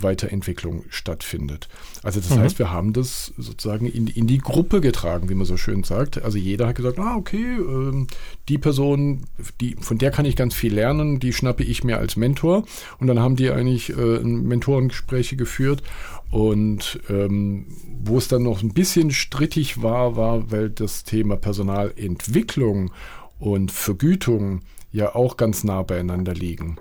Weiterentwicklung 0.00 0.84
stattfindet. 0.90 1.68
Also 2.02 2.20
das 2.20 2.30
mhm. 2.30 2.40
heißt, 2.40 2.58
wir 2.58 2.70
haben 2.70 2.92
das 2.92 3.32
sozusagen 3.38 3.86
in, 3.86 4.06
in 4.06 4.26
die 4.26 4.38
Gruppe 4.38 4.80
getragen, 4.80 5.30
wie 5.30 5.34
man 5.34 5.46
so 5.46 5.56
schön 5.56 5.82
sagt. 5.82 6.22
Also 6.22 6.36
jeder 6.36 6.68
hat 6.68 6.76
gesagt, 6.76 6.98
ah, 6.98 7.16
okay, 7.16 7.56
ähm, 7.56 8.06
die 8.48 8.58
Person, 8.58 9.24
die, 9.60 9.76
von 9.76 9.98
der 9.98 10.10
kann 10.10 10.26
ich 10.26 10.36
ganz 10.36 10.54
viel 10.54 10.74
lernen, 10.74 11.20
die 11.20 11.32
schnappe 11.32 11.64
ich 11.64 11.84
mir 11.84 11.98
als 11.98 12.16
Mentor. 12.16 12.64
Und 12.98 13.06
dann 13.06 13.18
haben 13.18 13.36
die 13.36 13.50
eigentlich 13.50 13.96
äh, 13.96 14.20
Mentorengespräche 14.20 15.36
geführt. 15.36 15.82
Und 16.30 17.00
ähm, 17.08 17.66
wo 18.04 18.18
es 18.18 18.28
dann 18.28 18.42
noch 18.42 18.62
ein 18.62 18.74
bisschen 18.74 19.10
strittig 19.10 19.82
war, 19.82 20.16
war, 20.16 20.50
weil 20.50 20.70
das 20.70 21.04
Thema 21.04 21.36
Personalentwicklung 21.36 22.90
und 23.38 23.70
Vergütung 23.70 24.60
ja 24.92 25.14
auch 25.14 25.36
ganz 25.36 25.64
nah 25.64 25.82
beieinander 25.82 26.34
liegen 26.34 26.76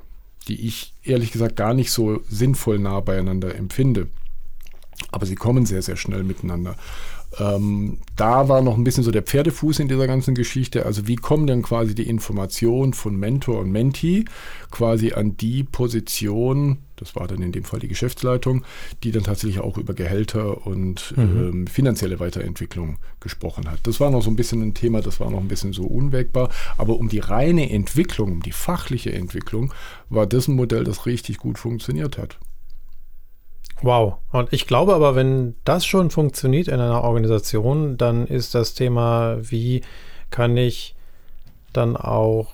die 0.48 0.68
ich 0.68 0.94
ehrlich 1.04 1.32
gesagt 1.32 1.56
gar 1.56 1.74
nicht 1.74 1.92
so 1.92 2.22
sinnvoll 2.30 2.80
nah 2.80 3.00
beieinander 3.00 3.56
empfinde. 3.56 4.08
Aber 5.12 5.26
sie 5.26 5.36
kommen 5.36 5.66
sehr, 5.66 5.82
sehr 5.82 5.98
schnell 5.98 6.24
miteinander. 6.24 6.76
Ähm, 7.40 8.00
da 8.18 8.50
war 8.50 8.62
noch 8.62 8.78
ein 8.78 8.84
bisschen 8.84 9.04
so 9.04 9.12
der 9.12 9.24
Pferdefuß 9.24 9.80
in 9.80 9.88
dieser 9.88 10.08
ganzen 10.08 10.36
Geschichte. 10.36 10.86
Also 10.86 11.08
wie 11.08 11.16
kommen 11.16 11.48
denn 11.48 11.62
quasi 11.62 11.96
die 11.96 12.10
Informationen 12.10 12.94
von 12.94 13.16
Mentor 13.16 13.60
und 13.60 13.72
Mentee 13.72 14.26
quasi 14.70 15.14
an 15.14 15.38
die 15.38 15.64
Position, 15.64 16.80
das 16.98 17.16
war 17.16 17.28
dann 17.28 17.42
in 17.42 17.52
dem 17.52 17.64
Fall 17.64 17.80
die 17.80 17.88
Geschäftsleitung, 17.88 18.64
die 19.04 19.12
dann 19.12 19.24
tatsächlich 19.24 19.60
auch 19.62 19.78
über 19.78 19.94
Gehälter 19.94 20.66
und 20.68 21.14
mhm. 21.16 21.24
ähm, 21.24 21.68
finanzielle 21.68 22.20
Weiterentwicklung 22.20 22.98
gesprochen 23.22 23.70
hat. 23.72 23.80
Das 23.84 24.00
war 24.00 24.12
noch 24.12 24.22
so 24.22 24.30
ein 24.30 24.36
bisschen 24.36 24.62
ein 24.62 24.74
Thema, 24.74 25.02
das 25.02 25.20
war 25.20 25.32
noch 25.32 25.40
ein 25.40 25.48
bisschen 25.48 25.74
so 25.74 25.84
unwägbar. 25.84 26.50
Aber 26.78 26.98
um 26.98 27.08
die 27.08 27.20
reine 27.20 27.70
Entwicklung, 27.70 28.32
um 28.34 28.42
die 28.42 28.52
fachliche 28.52 29.14
Entwicklung, 29.14 29.74
war 30.10 30.28
das 30.28 30.48
ein 30.48 30.56
Modell, 30.56 30.84
das 30.84 31.06
richtig 31.06 31.38
gut 31.38 31.58
funktioniert 31.58 32.18
hat. 32.18 32.38
Wow. 33.82 34.18
Und 34.32 34.54
ich 34.54 34.68
glaube 34.68 34.94
aber, 34.94 35.16
wenn 35.16 35.56
das 35.64 35.86
schon 35.86 36.10
funktioniert 36.10 36.68
in 36.68 36.76
einer 36.80 37.04
Organisation, 37.04 37.98
dann 37.98 38.28
ist 38.28 38.54
das 38.54 38.74
Thema, 38.74 39.38
wie 39.42 39.82
kann 40.30 40.56
ich 40.58 40.96
dann 41.74 41.96
auch 41.98 42.54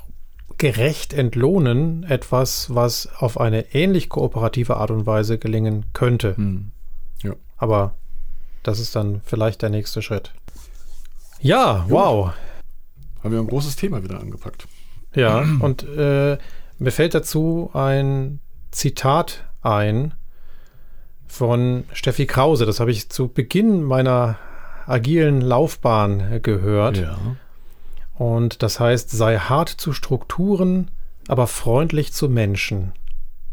gerecht 0.57 1.13
entlohnen, 1.13 2.03
etwas, 2.03 2.73
was 2.73 3.09
auf 3.17 3.39
eine 3.39 3.75
ähnlich 3.75 4.09
kooperative 4.09 4.77
Art 4.77 4.91
und 4.91 5.05
Weise 5.05 5.37
gelingen 5.37 5.85
könnte. 5.93 6.35
Hm. 6.35 6.71
Ja. 7.23 7.33
Aber 7.57 7.93
das 8.63 8.79
ist 8.79 8.95
dann 8.95 9.21
vielleicht 9.23 9.61
der 9.61 9.69
nächste 9.69 10.01
Schritt. 10.01 10.33
Ja, 11.39 11.85
jo. 11.87 11.95
wow. 11.95 12.33
Haben 13.23 13.31
wir 13.31 13.39
ein 13.39 13.47
großes 13.47 13.75
Thema 13.75 14.03
wieder 14.03 14.19
angepackt. 14.19 14.67
Ja, 15.15 15.39
und 15.59 15.83
äh, 15.83 16.37
mir 16.77 16.91
fällt 16.91 17.15
dazu 17.15 17.71
ein 17.73 18.39
Zitat 18.71 19.45
ein, 19.61 20.13
von 21.37 21.85
Steffi 21.93 22.25
Krause. 22.25 22.65
Das 22.65 22.79
habe 22.79 22.91
ich 22.91 23.09
zu 23.09 23.27
Beginn 23.27 23.83
meiner 23.83 24.37
agilen 24.85 25.41
Laufbahn 25.41 26.41
gehört. 26.41 26.97
Ja. 26.97 27.17
Und 28.15 28.63
das 28.63 28.79
heißt, 28.79 29.11
sei 29.11 29.37
hart 29.37 29.69
zu 29.69 29.93
Strukturen, 29.93 30.89
aber 31.27 31.47
freundlich 31.47 32.13
zu 32.13 32.29
Menschen. 32.29 32.93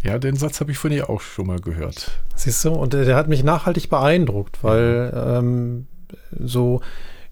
Ja, 0.02 0.18
den 0.18 0.36
Satz 0.36 0.60
habe 0.60 0.70
ich 0.70 0.78
von 0.78 0.92
ihr 0.92 1.08
auch 1.08 1.20
schon 1.20 1.46
mal 1.46 1.60
gehört. 1.60 2.10
Siehst 2.34 2.64
du, 2.64 2.72
und 2.72 2.92
der 2.92 3.16
hat 3.16 3.28
mich 3.28 3.42
nachhaltig 3.42 3.88
beeindruckt, 3.88 4.62
weil 4.62 5.10
ja. 5.12 5.38
ähm, 5.38 5.86
so 6.38 6.80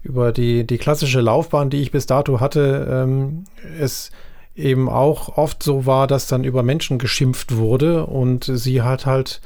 über 0.01 0.31
die, 0.31 0.65
die 0.65 0.77
klassische 0.77 1.21
Laufbahn, 1.21 1.69
die 1.69 1.81
ich 1.81 1.91
bis 1.91 2.05
dato 2.05 2.39
hatte, 2.39 2.87
ähm, 2.89 3.45
es 3.79 4.11
eben 4.55 4.89
auch 4.89 5.37
oft 5.37 5.63
so 5.63 5.85
war, 5.85 6.07
dass 6.07 6.27
dann 6.27 6.43
über 6.43 6.61
Menschen 6.61 6.99
geschimpft 6.99 7.55
wurde 7.55 8.05
und 8.05 8.43
sie 8.45 8.81
hat 8.81 9.05
halt 9.05 9.41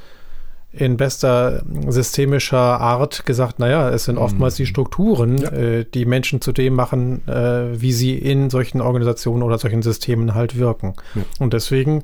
in 0.78 0.96
bester 0.96 1.62
systemischer 1.88 2.58
Art 2.58 3.26
gesagt, 3.26 3.58
naja, 3.58 3.90
es 3.90 4.04
sind 4.04 4.14
mhm. 4.14 4.22
oftmals 4.22 4.54
die 4.54 4.66
Strukturen, 4.66 5.38
ja. 5.38 5.50
äh, 5.50 5.84
die 5.84 6.04
Menschen 6.04 6.40
zu 6.40 6.52
dem 6.52 6.74
machen, 6.74 7.26
äh, 7.26 7.80
wie 7.80 7.92
sie 7.92 8.16
in 8.16 8.50
solchen 8.50 8.80
Organisationen 8.80 9.42
oder 9.42 9.58
solchen 9.58 9.82
Systemen 9.82 10.34
halt 10.34 10.56
wirken. 10.56 10.94
Ja. 11.14 11.22
Und 11.40 11.52
deswegen 11.52 12.02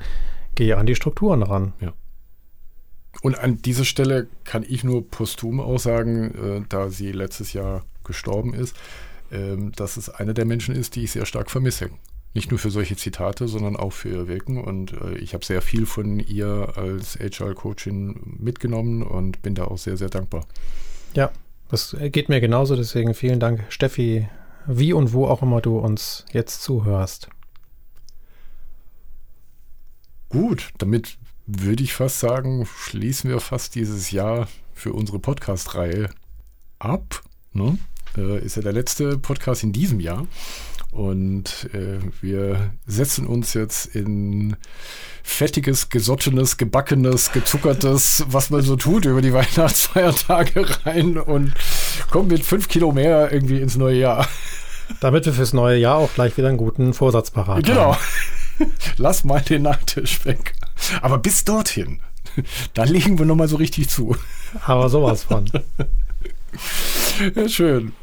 gehe 0.55 0.77
an 0.77 0.87
die 0.87 0.95
Strukturen 0.95 1.43
ran. 1.43 1.72
Ja. 1.81 1.93
Und 3.22 3.39
an 3.39 3.62
dieser 3.62 3.85
Stelle 3.85 4.27
kann 4.45 4.64
ich 4.68 4.83
nur 4.83 5.09
posthum 5.09 5.61
aussagen, 5.61 6.35
äh, 6.35 6.62
da 6.68 6.91
sie 6.91 7.12
letztes 7.12 7.53
Jahr 7.53 7.85
gestorben 8.03 8.55
ist, 8.55 8.77
ähm, 9.31 9.72
dass 9.72 9.97
es 9.97 10.09
eine 10.09 10.35
der 10.35 10.45
Menschen 10.45 10.75
ist, 10.75 10.97
die 10.97 11.05
ich 11.05 11.12
sehr 11.12 11.27
stark 11.27 11.51
vermisse 11.51 11.91
nicht 12.35 12.51
nur 12.51 12.59
für 12.59 12.70
solche 12.70 12.97
Zitate, 12.97 13.47
sondern 13.49 13.76
auch 13.76 13.93
für 13.93 14.09
ihr 14.11 14.28
Wirken. 14.28 14.62
Und 14.62 14.93
äh, 14.93 15.16
ich 15.18 15.35
habe 15.35 15.45
sehr 15.45 15.62
viel 15.62 15.87
von 15.87 16.18
ihr 16.18 16.72
als 16.76 17.16
HR-Coachin 17.18 18.37
mitgenommen 18.39 19.03
und 19.03 19.41
bin 19.43 19.55
da 19.55 19.64
auch 19.64 19.78
sehr, 19.78 19.97
sehr 19.97 20.09
dankbar. 20.09 20.45
Ja, 21.14 21.30
das 21.68 21.97
geht 22.01 22.28
mir 22.28 22.41
genauso. 22.41 22.76
Deswegen 22.76 23.14
vielen 23.14 23.41
Dank, 23.41 23.64
Steffi, 23.68 24.28
wie 24.66 24.93
und 24.93 25.12
wo 25.12 25.26
auch 25.26 25.43
immer 25.43 25.61
du 25.61 25.78
uns 25.78 26.24
jetzt 26.32 26.62
zuhörst. 26.62 27.28
Gut, 30.28 30.70
damit 30.78 31.16
würde 31.47 31.85
ich 31.85 31.93
fast 31.93 32.18
sagen, 32.18 32.66
schließen 32.66 33.30
wir 33.30 33.39
fast 33.39 33.76
dieses 33.76 34.11
Jahr 34.11 34.49
für 34.72 34.93
unsere 34.93 35.20
Podcast-Reihe 35.20 36.11
ab. 36.80 37.22
Ne? 37.53 37.78
Äh, 38.16 38.45
ist 38.45 38.57
ja 38.57 38.62
der 38.62 38.72
letzte 38.72 39.18
Podcast 39.18 39.62
in 39.62 39.72
diesem 39.72 40.01
Jahr. 40.01 40.26
Und 40.95 41.69
äh, 41.75 41.99
wir 42.21 42.71
setzen 42.87 43.27
uns 43.27 43.53
jetzt 43.53 43.87
in 43.97 44.55
fettiges, 45.25 45.89
gesottenes, 45.89 46.57
gebackenes, 46.57 47.33
gezuckertes, 47.33 48.25
was 48.29 48.51
man 48.51 48.63
so 48.63 48.77
tut 48.77 49.05
über 49.05 49.21
die 49.21 49.33
Weihnachtsfeiertage 49.33 50.65
rein 50.87 51.19
und 51.19 51.53
kommen 52.13 52.29
mit 52.29 52.45
fünf 52.45 52.69
Kilo 52.69 52.93
mehr 52.93 53.33
irgendwie 53.33 53.61
ins 53.61 53.77
neue 53.77 53.99
Jahr. 53.99 54.29
Damit 55.01 55.27
wir 55.27 55.33
fürs 55.33 55.53
neue 55.53 55.79
Jahr 55.79 55.97
auch 55.97 56.15
gleich 56.15 56.37
wieder 56.37 56.49
einen 56.49 56.59
guten 56.59 56.95
Vorsatz 56.95 57.33
parat 57.33 57.65
genau. 57.65 57.95
haben. 57.95 57.99
Genau. 58.59 58.71
Lass 58.99 59.25
mal 59.25 59.41
den 59.41 59.63
Nachtisch 59.63 60.25
weg. 60.25 60.55
Aber 61.03 61.19
bis 61.19 61.43
dorthin, 61.43 61.99
da 62.75 62.85
legen 62.85 63.19
wir 63.19 63.27
nochmal 63.27 63.49
so 63.49 63.57
richtig 63.57 63.89
zu. 63.89 64.17
Aber 64.65 64.89
sowas 64.89 65.25
von. 65.25 65.51
Ja, 67.35 67.49
schön. 67.49 67.95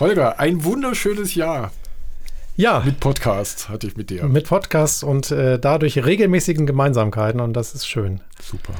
Holger, 0.00 0.40
ein 0.40 0.64
wunderschönes 0.64 1.36
Jahr. 1.36 1.70
Ja. 2.56 2.82
Mit 2.84 3.00
Podcast 3.00 3.70
hatte 3.70 3.86
ich 3.86 3.96
mit 3.96 4.10
dir. 4.10 4.24
Mit 4.24 4.46
Podcast 4.46 5.04
und 5.04 5.30
äh, 5.30 5.58
dadurch 5.58 6.04
regelmäßigen 6.04 6.66
Gemeinsamkeiten 6.66 7.40
und 7.40 7.54
das 7.54 7.74
ist 7.74 7.86
schön. 7.86 8.20
Super. 8.40 8.74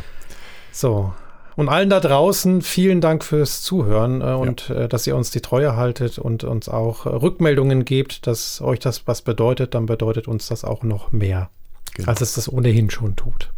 So. 0.70 1.14
Und 1.57 1.68
allen 1.68 1.89
da 1.89 2.01
draußen 2.01 2.62
vielen 2.62 3.01
Dank 3.01 3.25
fürs 3.25 3.62
Zuhören 3.62 4.20
äh, 4.20 4.35
und 4.35 4.68
ja. 4.68 4.83
äh, 4.83 4.89
dass 4.89 5.07
ihr 5.07 5.16
uns 5.16 5.31
die 5.31 5.41
Treue 5.41 5.75
haltet 5.77 6.18
und 6.18 6.45
uns 6.45 6.68
auch 6.68 7.07
äh, 7.07 7.11
Rückmeldungen 7.11 7.85
gebt, 7.87 8.27
dass 8.27 8.61
euch 8.61 8.79
das 8.79 9.07
was 9.07 9.23
bedeutet, 9.23 9.75
dann 9.75 9.87
bedeutet 9.87 10.29
uns 10.29 10.49
das 10.49 10.64
auch 10.64 10.83
noch 10.83 11.11
mehr, 11.12 11.51
genau. 11.95 12.09
als 12.09 12.20
es 12.20 12.35
das 12.35 12.53
ohnehin 12.53 12.91
schon 12.91 13.16
tut. 13.16 13.53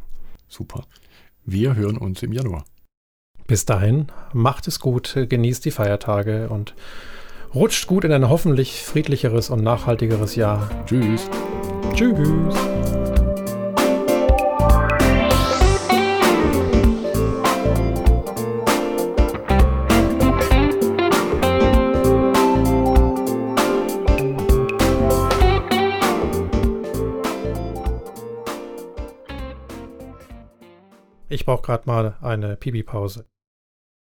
Super. 0.48 0.84
Wir 1.44 1.74
hören 1.74 1.98
uns 1.98 2.22
im 2.22 2.32
Januar. 2.32 2.64
Bis 3.46 3.66
dahin, 3.66 4.06
macht 4.32 4.68
es 4.68 4.78
gut, 4.78 5.16
genießt 5.28 5.64
die 5.64 5.70
Feiertage 5.70 6.48
und 6.48 6.74
Rutscht 7.54 7.86
gut 7.86 8.02
in 8.02 8.10
ein 8.10 8.28
hoffentlich 8.28 8.82
friedlicheres 8.82 9.48
und 9.48 9.62
nachhaltigeres 9.62 10.34
Jahr. 10.34 10.68
Tschüss. 10.86 11.30
Tschüss. 11.92 12.54
Ich 31.28 31.46
brauche 31.46 31.62
gerade 31.62 31.84
mal 31.86 32.16
eine 32.20 32.56
Pipi-Pause. 32.56 33.26